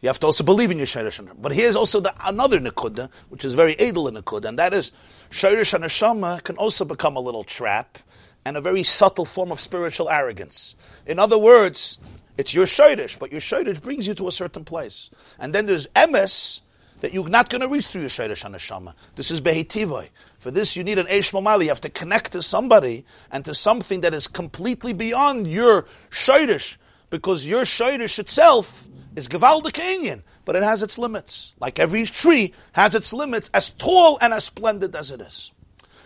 [0.00, 1.20] You have to also believe in your shirish.
[1.38, 4.90] But here's also the, another nekuda, which is very edel in nekuda, and that is
[5.30, 7.98] shirish and neshama can also become a little trap
[8.46, 10.76] and a very subtle form of spiritual arrogance.
[11.04, 11.98] In other words,
[12.38, 15.10] it's your shirish, but your shirish brings you to a certain place.
[15.38, 16.62] And then there's emes,
[17.02, 18.94] that you're not going to reach through your Shayrish Hanashama.
[19.16, 20.08] This is Behetivoi.
[20.38, 21.64] For this, you need an Eish Mamali.
[21.64, 26.76] You have to connect to somebody and to something that is completely beyond your Shayrish,
[27.10, 31.56] because your Shayrish itself is Gavaldik Kenyan, but it has its limits.
[31.58, 35.50] Like every tree has its limits, as tall and as splendid as it is.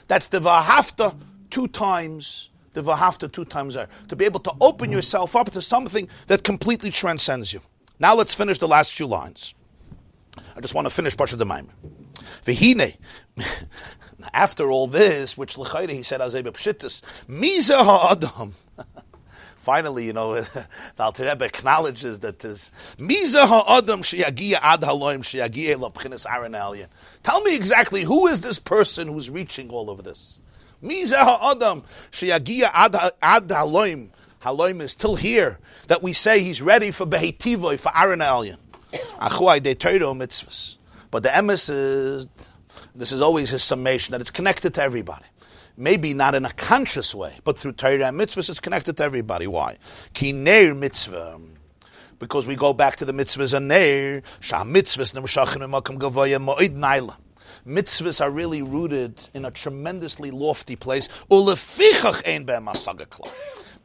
[0.08, 1.14] That's the Vahafta
[1.50, 3.88] two times the Vahafta two times there.
[4.08, 7.60] To be able to open yourself up to something that completely transcends you.
[7.98, 9.54] Now let's finish the last few lines.
[10.56, 11.68] I just want to finish Parsha Demaim.
[12.44, 12.96] V'hine,
[14.32, 18.54] after all this, which l'chayre he said Azay Pshittis, Miza ha'adam.
[19.56, 20.66] Finally, you know, the
[21.00, 26.88] Alter Rebbe acknowledges that this Miza ha'adam sheyagia ad haloim sheyagia Aaron Alien.
[27.22, 30.40] Tell me exactly who is this person who's reaching all of this?
[30.82, 31.82] Miza ha'adam
[32.12, 34.10] sheyagia ad haloim.
[34.40, 35.58] Haloim is still here
[35.88, 38.58] that we say he's ready for behetivoy for Aaron Alien.
[39.20, 40.76] Achuai de Torah mitzvahs.
[41.10, 42.28] But the emes is,
[42.94, 45.24] this is always his summation, that it's connected to everybody.
[45.76, 49.46] Maybe not in a conscious way, but through Torah and mitzvahs, it's connected to everybody.
[49.46, 49.76] Why?
[50.14, 51.38] Ki neir mitzvah.
[52.18, 56.74] Because we go back to the mitzvahs and neir, shah mitzvahs nemshachin makam gavoya mo'id
[56.74, 57.16] naila.
[57.66, 61.08] Mitzvahs are really rooted in a tremendously lofty place.
[61.30, 62.68] Ulefichach ein be'em.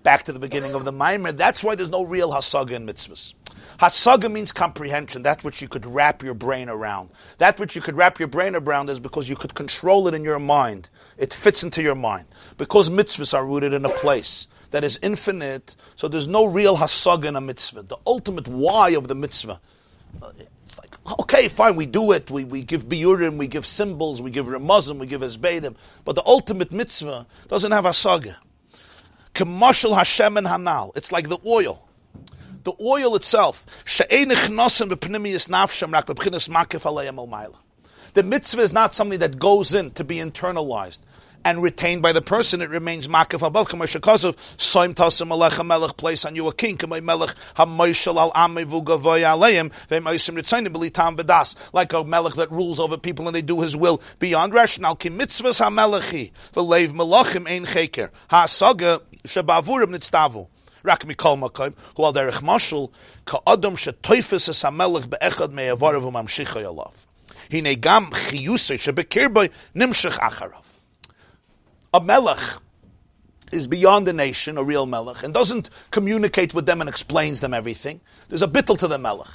[0.04, 3.34] Back to the beginning of the Maimer, that's why there's no real hasaga in mitzvahs.
[3.82, 7.10] Hasaga means comprehension, that which you could wrap your brain around.
[7.40, 10.24] That which you could wrap your brain around is because you could control it in
[10.24, 10.88] your mind.
[11.18, 12.28] It fits into your mind.
[12.60, 17.26] Because mitzvahs are rooted in a place that is infinite, so there's no real hasaga
[17.26, 17.82] in a mitzvah.
[17.82, 19.60] The ultimate why of the mitzvah.
[20.22, 20.32] uh,
[20.68, 24.30] It's like, okay, fine, we do it, we, we give biurim, we give symbols, we
[24.30, 25.76] give remazim, we give esbedim,
[26.06, 28.36] but the ultimate mitzvah doesn't have hasaga.
[29.34, 30.96] Kemashal Hashem and Hanal.
[30.96, 31.88] It's like the oil
[32.64, 33.66] the oil itself.
[38.14, 41.00] The mitzvah is not something that goes in to be internalized
[41.44, 42.62] and retained by the person.
[42.62, 43.68] It remains makif above.
[45.98, 46.78] Place on you a king.
[51.74, 54.96] Like a melech that rules over people and they do his will beyond rational.
[54.96, 55.10] Ki.
[60.84, 62.92] Rak mikol makom, hu al derech mashul,
[63.26, 67.08] ka adam shetoifes es hamelech be'echad me'avarav u'mamshicha yalav.
[67.52, 70.66] Hine gam chiyusay shebekirboy nimshich acharav.
[71.94, 72.60] A melech
[73.52, 77.54] is beyond the nation, a real melech, and doesn't communicate with them and explains them
[77.54, 78.00] everything.
[78.30, 79.28] There's a bittel to the melech.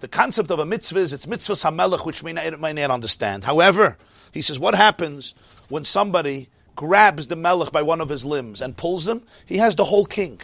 [0.00, 3.44] The concept of a mitzvah is it's mitzvah hamelech, which may not, may not understand.
[3.44, 3.96] However,
[4.32, 5.34] he says, what happens
[5.68, 9.22] when somebody grabs the melech by one of his limbs and pulls him?
[9.46, 10.40] He has the whole king.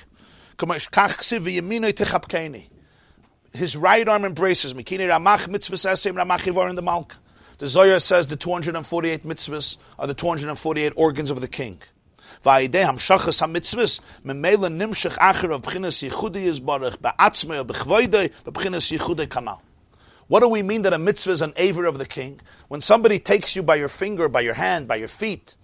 [3.53, 4.83] His right arm embraces me.
[4.83, 5.21] The
[7.67, 11.79] Zohar says the 248 mitzvahs are the 248 organs of the king.
[12.43, 12.73] What
[20.41, 22.41] do we mean that a mitzvah is an aver of the king?
[22.69, 25.55] When somebody takes you by your finger, by your hand, by your feet,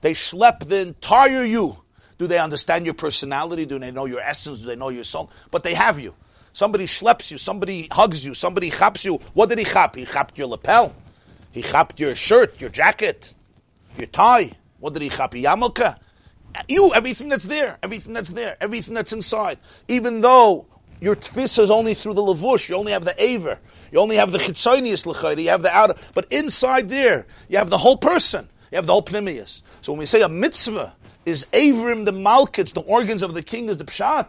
[0.00, 1.83] they schlep the entire you.
[2.18, 3.66] Do they understand your personality?
[3.66, 4.60] Do they know your essence?
[4.60, 5.30] Do they know your soul?
[5.50, 6.14] But they have you.
[6.52, 9.16] Somebody schleps you, somebody hugs you, somebody chaps you.
[9.34, 9.96] What did he chap?
[9.96, 10.94] He chapped your lapel.
[11.50, 13.34] He chapped your shirt, your jacket,
[13.98, 14.52] your tie.
[14.78, 15.32] What did he chap?
[15.32, 15.98] Yamalka.
[16.68, 19.58] You, everything that's there, everything that's there, everything that's inside.
[19.88, 20.66] Even though
[21.00, 23.58] your tfisa is only through the lavush, you only have the aver,
[23.90, 27.70] you only have the chitzonius l'chayri, you have the outer, but inside there, you have
[27.70, 29.62] the whole person, you have the whole pnimius.
[29.80, 30.94] So when we say a mitzvah
[31.26, 34.28] is averim the malkits, the organs of the king is the pshat,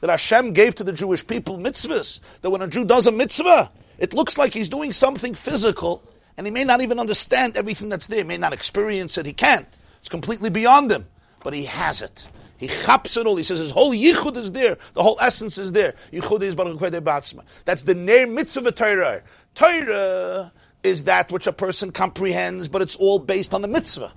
[0.00, 2.20] that Hashem gave to the Jewish people mitzvahs.
[2.40, 6.02] That when a Jew does a mitzvah, it looks like he's doing something physical,
[6.36, 8.18] and he may not even understand everything that's there.
[8.18, 9.26] He may not experience it.
[9.26, 9.68] He can't.
[10.00, 11.06] It's completely beyond him.
[11.44, 12.26] But he has it.
[12.56, 13.36] He chaps it all.
[13.36, 14.78] He says his whole yichud is there.
[14.94, 15.94] The whole essence is there.
[16.12, 17.42] Yichud is baruch batzma.
[17.64, 19.22] That's the name mitzvah Torah.
[19.54, 20.52] Torah
[20.82, 24.12] is that which a person comprehends, but it's all based on the mitzvah.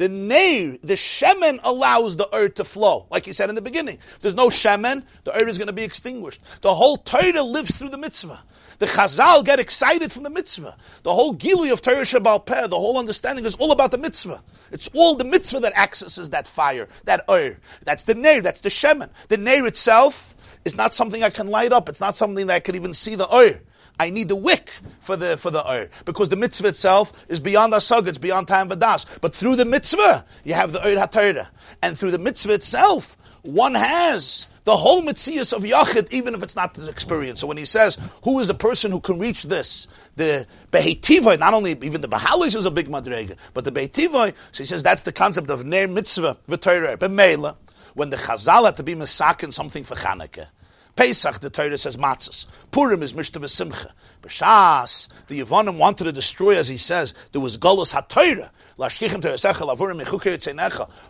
[0.00, 3.98] The neir, the shemen allows the earth to flow, like he said in the beginning.
[4.16, 6.40] If there's no shemen, the earth is going to be extinguished.
[6.62, 8.42] The whole Torah lives through the mitzvah.
[8.78, 10.74] The Chazal get excited from the mitzvah.
[11.02, 14.42] The whole Gilui of Torah Shabbal Peh, the whole understanding is all about the mitzvah.
[14.72, 17.60] It's all the mitzvah that accesses that fire, that earth.
[17.82, 19.10] That's the neir, that's the shemen.
[19.28, 21.90] The neir itself is not something I can light up.
[21.90, 23.60] It's not something that I can even see the earth.
[24.00, 24.70] I need the wick
[25.00, 28.70] for the for the oir because the mitzvah itself is beyond asag, it's beyond time
[28.70, 29.04] vadas.
[29.20, 31.48] But through the mitzvah, you have the oir haTorah,
[31.82, 36.56] and through the mitzvah itself, one has the whole mitzvah of Yachid, even if it's
[36.56, 37.40] not the experience.
[37.40, 39.86] So when he says, who is the person who can reach this?
[40.16, 44.62] The Behetivoi, not only, even the Bahalish is a big madrega, but the Behetivoi, so
[44.62, 47.56] he says that's the concept of Ner Mitzvah, V'Torah, B'Meila,
[47.94, 50.48] when the Chazal had to be Masakin something for Chanukah.
[50.96, 52.46] Pesach, the Torah says matzahs.
[52.70, 53.94] Purim is Mishtah Simcha.
[54.22, 58.50] B'Shas, the Yevonim wanted to destroy, as he says, there was Golos HaTorah.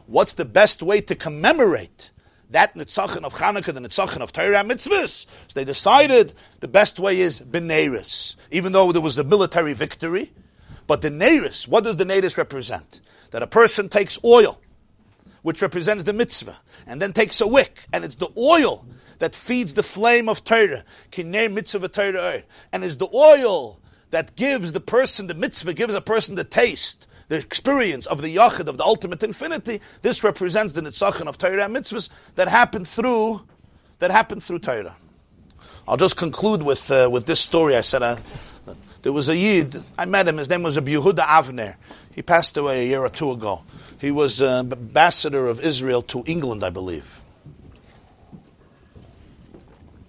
[0.07, 2.11] What's the best way to commemorate
[2.51, 5.27] that Nitzachon of Chanukah, the Nitzachon of Torah mitzvahs?
[5.27, 10.33] So they decided the best way is Beneris, even though there was a military victory.
[10.87, 13.01] But the Neris, what does the Neris represent?
[13.31, 14.61] That a person takes oil,
[15.43, 18.85] which represents the mitzvah, and then takes a wick, and it's the oil
[19.21, 20.83] that feeds the flame of Torah,
[21.13, 22.43] kinei mitzvah Torah,
[22.73, 23.79] and is the oil
[24.11, 28.35] that gives the person, the mitzvah gives a person the taste, the experience of the
[28.35, 29.81] yachid, of the ultimate infinity.
[30.03, 33.43] This represents the nitzachon of Torah and mitzvahs that happened through,
[34.01, 34.97] that happened through Torah.
[35.87, 37.77] I'll just conclude with, uh, with this story.
[37.77, 38.17] I said, uh,
[39.03, 41.77] there was a Yid, I met him, his name was Yehuda Avner.
[42.11, 43.63] He passed away a year or two ago.
[44.01, 47.20] He was uh, ambassador of Israel to England, I believe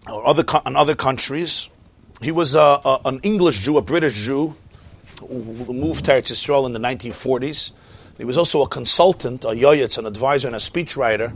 [0.10, 1.70] or other in other countries.
[2.22, 4.56] He was a, a, an English Jew, a British Jew,
[5.20, 7.72] who moved to Israel in the 1940s.
[8.18, 11.36] He was also a consultant, a yoyetz, an advisor, and a speechwriter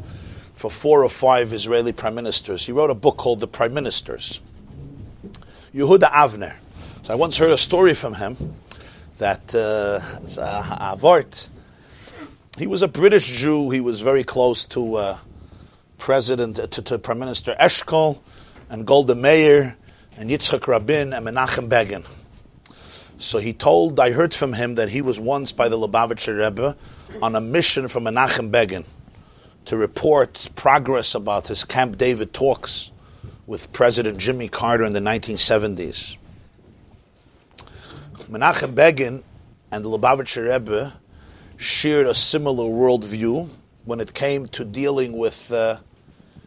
[0.54, 2.66] for four or five Israeli prime ministers.
[2.66, 4.42] He wrote a book called The Prime Ministers.
[5.74, 6.54] Yehuda Avner.
[7.02, 8.56] So I once heard a story from him
[9.18, 10.00] that uh.
[12.58, 13.70] He was a British Jew.
[13.70, 15.18] He was very close to uh,
[15.98, 18.20] President to, to Prime Minister Eshkol
[18.70, 19.76] and Golda Meir
[20.18, 22.04] and Yitzchak Rabin and Menachem Begin.
[23.18, 26.76] So he told, I heard from him that he was once by the Lubavitcher Rebbe
[27.22, 28.86] on a mission from Menachem Begin
[29.66, 32.92] to report progress about his Camp David talks
[33.48, 36.18] with President Jimmy Carter in the 1970s.
[38.30, 39.24] Menachem Begin
[39.72, 40.94] and the Lubavitcher Rebbe
[41.58, 43.48] shared a similar worldview
[43.86, 45.78] when it came to dealing with uh,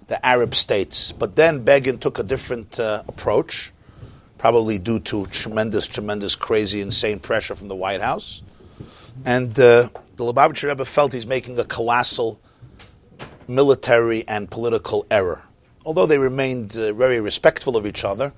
[0.09, 1.13] the Arab states.
[1.13, 3.73] But then Begin took a different uh, approach,
[4.37, 8.43] probably due to tremendous, tremendous, crazy, insane pressure from the White House.
[9.25, 12.41] And uh, the Lubavitcher Rebbe felt he's making a colossal
[13.47, 15.43] military and political error.
[15.85, 18.33] Although they remained uh, very respectful of each other,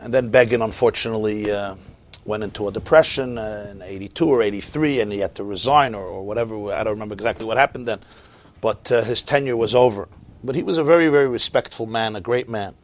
[0.00, 1.74] and then Begin unfortunately uh,
[2.24, 6.04] went into a depression uh, in 82 or 83, and he had to resign or,
[6.04, 6.72] or whatever.
[6.72, 8.00] I don't remember exactly what happened then,
[8.60, 10.08] but uh, his tenure was over.
[10.42, 12.74] But he was a very, very respectful man, a great man.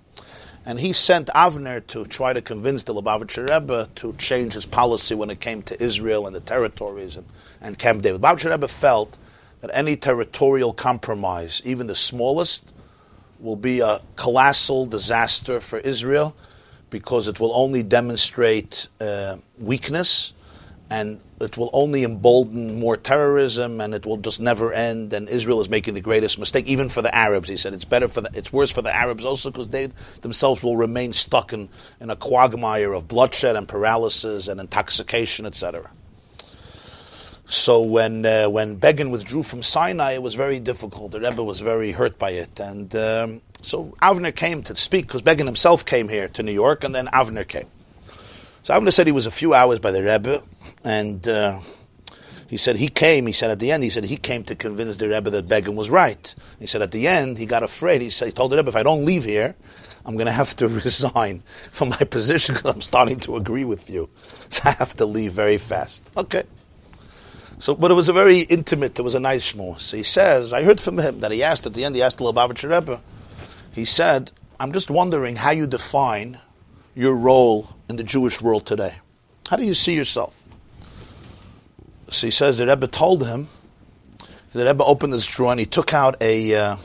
[0.65, 5.15] And he sent Avner to try to convince the Lubavitcher Rebbe to change his policy
[5.15, 7.27] when it came to Israel and the territories and,
[7.61, 8.21] and Camp David.
[8.21, 9.17] Lubavitcher Rebbe felt
[9.61, 12.73] that any territorial compromise, even the smallest,
[13.39, 16.35] will be a colossal disaster for Israel
[16.91, 20.33] because it will only demonstrate uh, weakness
[20.89, 25.61] and it will only embolden more terrorism and it will just never end and Israel
[25.61, 28.31] is making the greatest mistake even for the Arabs he said it's better for the,
[28.35, 29.89] it's worse for the Arabs also because they
[30.21, 31.69] themselves will remain stuck in,
[32.01, 35.91] in a quagmire of bloodshed and paralysis and intoxication etc
[37.47, 41.13] so when uh, when Begin withdrew from Sinai, it was very difficult.
[41.13, 45.23] The Rebbe was very hurt by it, and um, so Avner came to speak because
[45.23, 47.69] Begin himself came here to New York, and then Avner came.
[48.65, 50.43] So Avner said he was a few hours by the Rebbe,
[50.87, 51.59] and uh,
[52.47, 53.27] he said he came.
[53.27, 55.75] He said at the end, he said he came to convince the Rebbe that Begin
[55.75, 56.33] was right.
[56.61, 58.03] He said at the end, he got afraid.
[58.03, 59.57] He said he told the Rebbe, if I don't leave here,
[60.05, 61.43] I'm going to have to resign
[61.73, 64.09] from my position because I'm starting to agree with you.
[64.49, 66.09] So I have to leave very fast.
[66.17, 66.45] Okay.
[67.59, 69.81] So, but it was a very intimate, it was a nice shmur.
[69.81, 72.19] So he says, I heard from him that he asked at the end, he asked
[72.19, 73.03] the Lubavitcher Rebbe,
[73.73, 74.31] he said,
[74.61, 76.39] I'm just wondering how you define
[76.95, 78.95] your role in the Jewish world today.
[79.49, 80.46] How do you see yourself?
[82.09, 83.49] So he says, the Rebbe told him,
[84.53, 86.77] the Rebbe opened his drawer and he took out a, uh,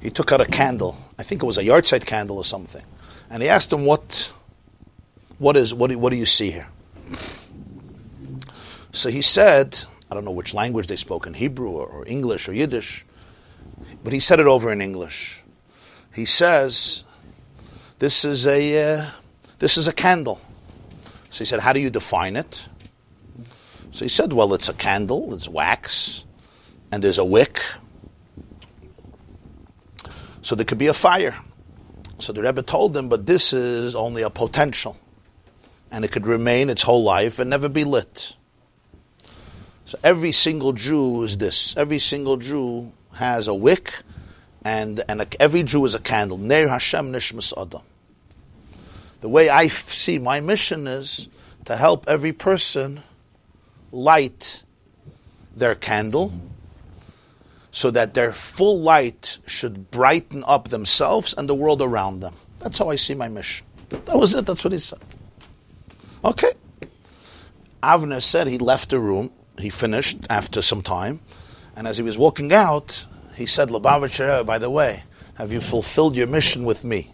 [0.00, 0.96] he took out a candle.
[1.18, 2.84] I think it was a yahrzeit candle or something.
[3.30, 4.32] And he asked him, what,
[5.38, 6.68] what is, what do, what do you see here?
[8.92, 9.78] So he said,
[10.10, 13.04] I don't know which language they spoke in Hebrew or, or, English or Yiddish,
[14.04, 15.42] but he said it over in English.
[16.14, 17.02] He says,
[17.98, 19.10] "This is a uh,
[19.58, 20.40] this is a candle."
[21.30, 22.66] So he said, "How do you define it?"
[23.94, 25.32] So he said, "Well, it's a candle.
[25.34, 26.24] It's wax,
[26.90, 27.62] and there's a wick.
[30.42, 31.36] So there could be a fire."
[32.18, 34.96] So the Rebbe told him, "But this is only a potential,
[35.92, 38.34] and it could remain its whole life and never be lit."
[39.84, 41.76] So every single Jew is this.
[41.76, 43.94] Every single Jew has a wick,
[44.64, 46.38] and and a, every Jew is a candle.
[46.38, 47.82] Ner Hashem nishmas adam.
[49.20, 51.28] The way I see my mission is
[51.66, 53.04] to help every person
[53.94, 54.62] light
[55.56, 56.32] their candle,
[57.70, 62.34] so that their full light should brighten up themselves and the world around them.
[62.58, 63.66] That's how I see my mission.
[63.88, 64.46] That was it.
[64.46, 65.00] That's what he said.
[66.24, 66.52] Okay.
[67.82, 71.20] Avner said he left the room he finished after some time,
[71.76, 73.06] and as he was walking out,
[73.36, 75.04] he said, Lubavitcher, by the way,
[75.34, 77.13] have you fulfilled your mission with me?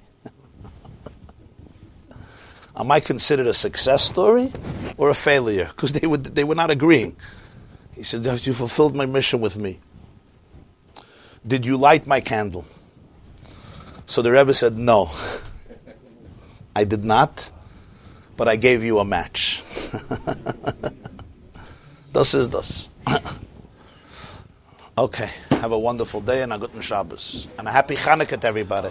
[2.80, 4.50] Am I considered a success story
[4.96, 5.66] or a failure?
[5.66, 7.14] Because they, would, they were not agreeing.
[7.94, 9.80] He said, Have you fulfilled my mission with me?
[11.46, 12.64] Did you light my candle?
[14.06, 15.10] So the Rebbe said, No,
[16.74, 17.50] I did not,
[18.38, 19.62] but I gave you a match.
[22.12, 22.90] Das is das.
[24.98, 25.30] okay.
[25.52, 27.46] Have a wonderful day and a good Shabbos.
[27.56, 28.90] And a happy Chanukah to everybody.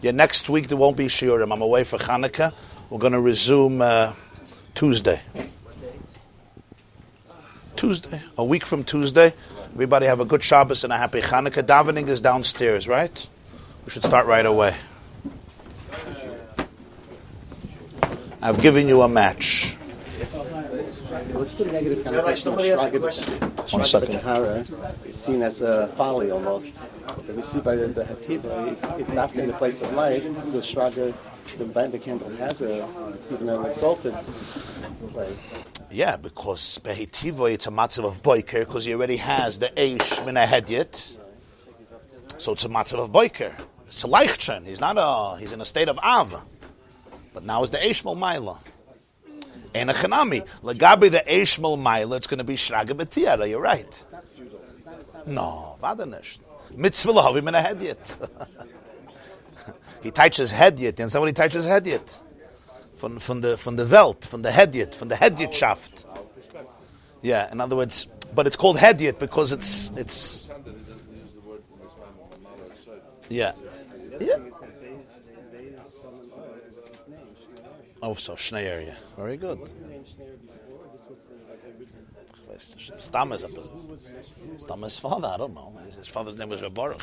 [0.00, 1.52] Yeah, next week there won't be Shiurim.
[1.52, 2.54] I'm away for Chanukah.
[2.88, 4.12] We're going to resume uh,
[4.74, 5.20] Tuesday.
[7.74, 8.22] Tuesday.
[8.36, 9.34] A week from Tuesday.
[9.72, 11.64] Everybody have a good Shabbos and a happy Chanukah.
[11.64, 13.26] Davening is downstairs, right?
[13.84, 14.76] We should start right away.
[18.40, 19.77] I've given you a match.
[21.38, 23.34] What's the negative Rabbi, connotation of somebody asked a Shraga question.
[23.78, 24.14] One second.
[24.16, 26.80] B'Tahara is seen as a folly almost.
[27.06, 29.92] But we see by the, the Hativa, uh, he's it's not in the place of
[29.92, 31.14] light, the Shraga,
[31.56, 32.88] the, the candle has a,
[33.32, 34.16] even an exalted
[35.12, 35.46] place.
[35.92, 40.34] Yeah, because Behitivo, it's a matzav of boiker, because he already has the Eish min
[40.34, 41.16] hedyet.
[42.38, 43.54] So it's a matzav of boiker.
[43.86, 44.66] It's a leichtchen.
[44.66, 46.42] He's not a, he's in a state of Av.
[47.32, 48.58] But now it's the Eish Maila.
[49.74, 50.46] And a chanami.
[50.62, 54.04] Lagabi the Eish Maila, it's going to be Shraga B'tiyara, you're right.
[55.26, 56.40] No, vada nicht.
[56.74, 58.28] Mitzvah lahavi min hedyet.
[60.02, 60.98] He touches hedyet.
[60.98, 62.22] You understand what he touches hedyet?
[62.96, 66.04] Von, von the, from the Welt, from the hedyet, von the hedyetschaft.
[67.20, 70.50] Yeah, in other words, but it's called hedyet because it's, it's,
[73.28, 73.52] yeah.
[74.20, 74.38] Yeah.
[78.02, 78.96] Oh, so Schnee area.
[79.16, 79.58] Very good.
[82.58, 83.48] Stam is a
[84.58, 85.28] Stam father.
[85.28, 85.72] I don't know.
[85.84, 87.02] His father's name was Baruch.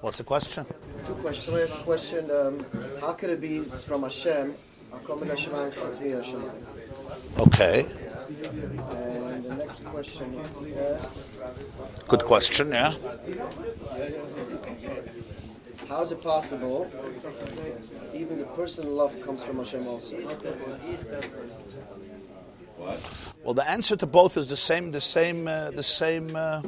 [0.00, 0.66] What's the question?
[1.06, 1.44] Two questions.
[1.44, 2.30] Somebody asked a question.
[2.30, 2.66] Um,
[3.00, 4.54] how could it be it's from Hashem?
[4.92, 7.38] Akom min Hashemayim chatzvi Hashemayim.
[7.38, 7.86] Okay,
[8.28, 10.40] And the next question
[12.08, 12.70] good question.
[12.70, 12.94] Yeah.
[15.88, 16.90] How is it possible
[18.14, 20.16] even the person love comes from Hashem also?
[22.76, 23.00] What?
[23.42, 24.92] Well, the answer to both is the same.
[24.92, 25.48] The same.
[25.48, 26.34] Uh, the same.
[26.36, 26.62] Uh,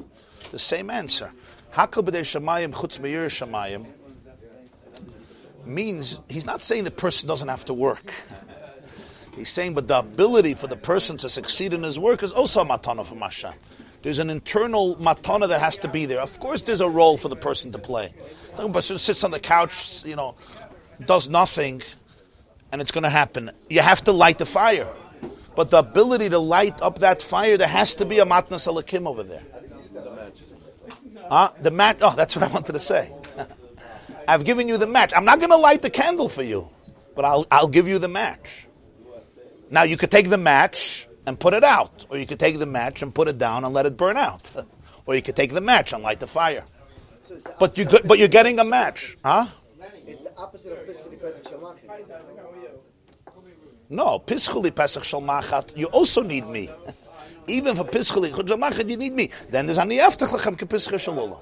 [0.51, 1.31] the same answer.
[1.73, 3.87] Hakal b'dei shamayim chutz meir shamayim
[5.65, 8.13] means he's not saying the person doesn't have to work.
[9.37, 12.63] He's saying, but the ability for the person to succeed in his work is also
[12.63, 13.53] a matana from Hashem.
[14.03, 16.21] There's an internal matana that has to be there.
[16.21, 18.15] Of course, there's a role for the person to play.
[18.55, 20.37] Some person sits on the couch, you know,
[21.05, 21.83] does nothing,
[22.73, 23.51] and it's going to happen.
[23.69, 24.91] You have to light the fire.
[25.55, 29.07] But the ability to light up that fire, there has to be a matnas alakim
[29.07, 29.43] over there.
[31.29, 31.99] Uh, the match.
[32.01, 33.13] Oh, that's what I wanted to say.
[34.29, 35.13] I've given you the match.
[35.15, 36.69] I'm not going to light the candle for you,
[37.15, 38.67] but I'll, I'll give you the match.
[39.71, 42.67] Now you could take the match and put it out, or you could take the
[42.67, 44.51] match and put it down and let it burn out,
[45.07, 46.65] or you could take the match and light the fire.
[47.23, 49.47] So the But you but you're getting a match, huh?
[50.07, 51.89] It's the opposite of Pesach Pesach Shalmachim.
[53.93, 55.77] No, pischuli pesach Shalmachat.
[55.77, 56.71] You also need me.
[57.49, 59.31] Even for pischuli chud shal you need me.
[59.51, 61.41] Then there's ani yaftach lechem ke pischul shalula.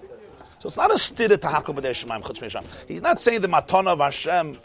[0.59, 2.65] So it's not a stira to hakol b'dei shemaim chutz.
[2.89, 4.59] He's not saying the matana of Hashem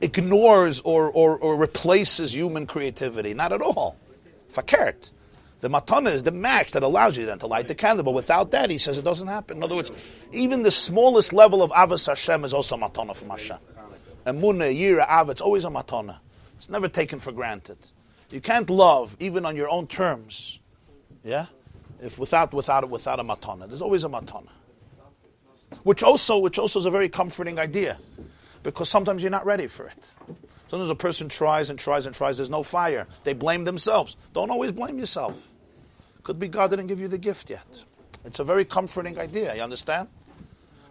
[0.00, 3.34] ignores or, or, or replaces human creativity.
[3.34, 3.96] Not at all.
[4.52, 5.10] Fakert.
[5.60, 8.04] The matana is the match that allows you then to light the candle.
[8.04, 9.58] But without that, he says it doesn't happen.
[9.58, 9.90] In other words,
[10.32, 13.58] even the smallest level of avos Hashem is also matana from Hashem.
[14.26, 16.18] Emunah, yira, av, it's always a matana.
[16.56, 17.78] It's never taken for granted.
[18.30, 20.58] You can't love even on your own terms.
[21.22, 21.46] Yeah?
[22.02, 23.68] If without without without a matana.
[23.68, 24.48] There's always a matana.
[25.84, 27.98] Which also which also is a very comforting idea.
[28.62, 30.10] Because sometimes you're not ready for it.
[30.68, 33.06] Sometimes a person tries and tries and tries, there's no fire.
[33.24, 34.16] They blame themselves.
[34.32, 35.52] Don't always blame yourself.
[36.24, 37.66] Could be God didn't give you the gift yet.
[38.24, 40.08] It's a very comforting idea, you understand?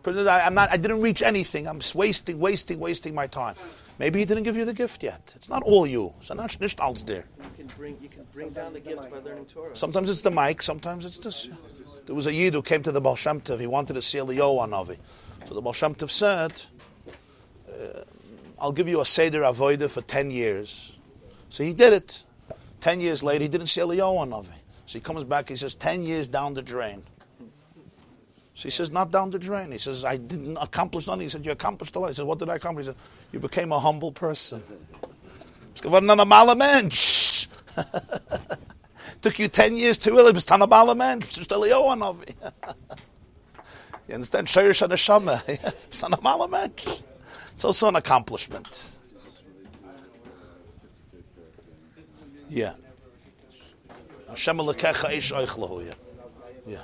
[0.07, 1.67] I- I'm not, I didn't reach anything.
[1.67, 3.55] I'm wasting, wasting, wasting my time.
[3.97, 5.33] Maybe he didn't give you the gift yet.
[5.35, 6.13] It's not all you.
[6.19, 7.25] It's not nicht alles there.
[7.41, 9.75] You can bring you can bring down the gift by learning Torah.
[9.75, 11.49] Sometimes it's the mic, sometimes it's this.
[12.05, 13.59] There was a Yid who came to the Baal Shem Tov.
[13.59, 14.97] He wanted to see Eliyahu on Avi.
[15.45, 16.61] So the Baal Shem Tov said,
[17.75, 18.03] Uh,
[18.59, 20.95] I'll give you a Seder Avoida for 10 years.
[21.49, 22.23] So he did it.
[22.81, 24.49] 10 years later, he didn't see Eliyahu on Avi.
[24.85, 27.03] So he comes back, he says, 10 years down the drain.
[28.53, 29.71] So he says, not down the drain.
[29.71, 31.21] He says, I didn't accomplish nothing.
[31.21, 32.07] He said, you accomplished a lot.
[32.07, 32.85] He said, what did I accomplish?
[32.85, 32.97] He said,
[33.33, 34.63] you became a humble person.
[39.21, 41.39] Took you 10 years to really, ein normaler Mensch.
[41.39, 42.35] Eliyahu an Avi.
[44.07, 44.47] You understand?
[44.47, 46.85] Shayrish ein normaler Mensch.
[47.55, 48.99] It's also an accomplishment.
[52.49, 52.73] Yeah.
[54.29, 55.93] Hashem Elokecha ish oichlahu.
[56.67, 56.79] Yeah.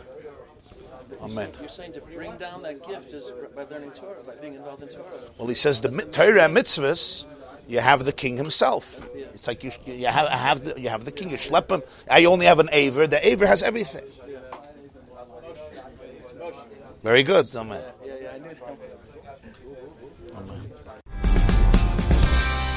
[1.22, 1.52] Amen.
[1.60, 4.90] You're saying to bring down that gift is by learning Torah, by being involved in
[4.90, 5.06] Torah.
[5.38, 7.26] Well, he says the Torah and mitzvahs,
[7.68, 9.06] you have the king himself.
[9.14, 11.30] It's like you, you have, have the, you have the king.
[11.30, 11.84] You schlep him.
[12.10, 13.06] I only have an aver.
[13.08, 14.06] The aver has everything.
[17.04, 17.54] Very good.
[17.56, 17.84] Amen.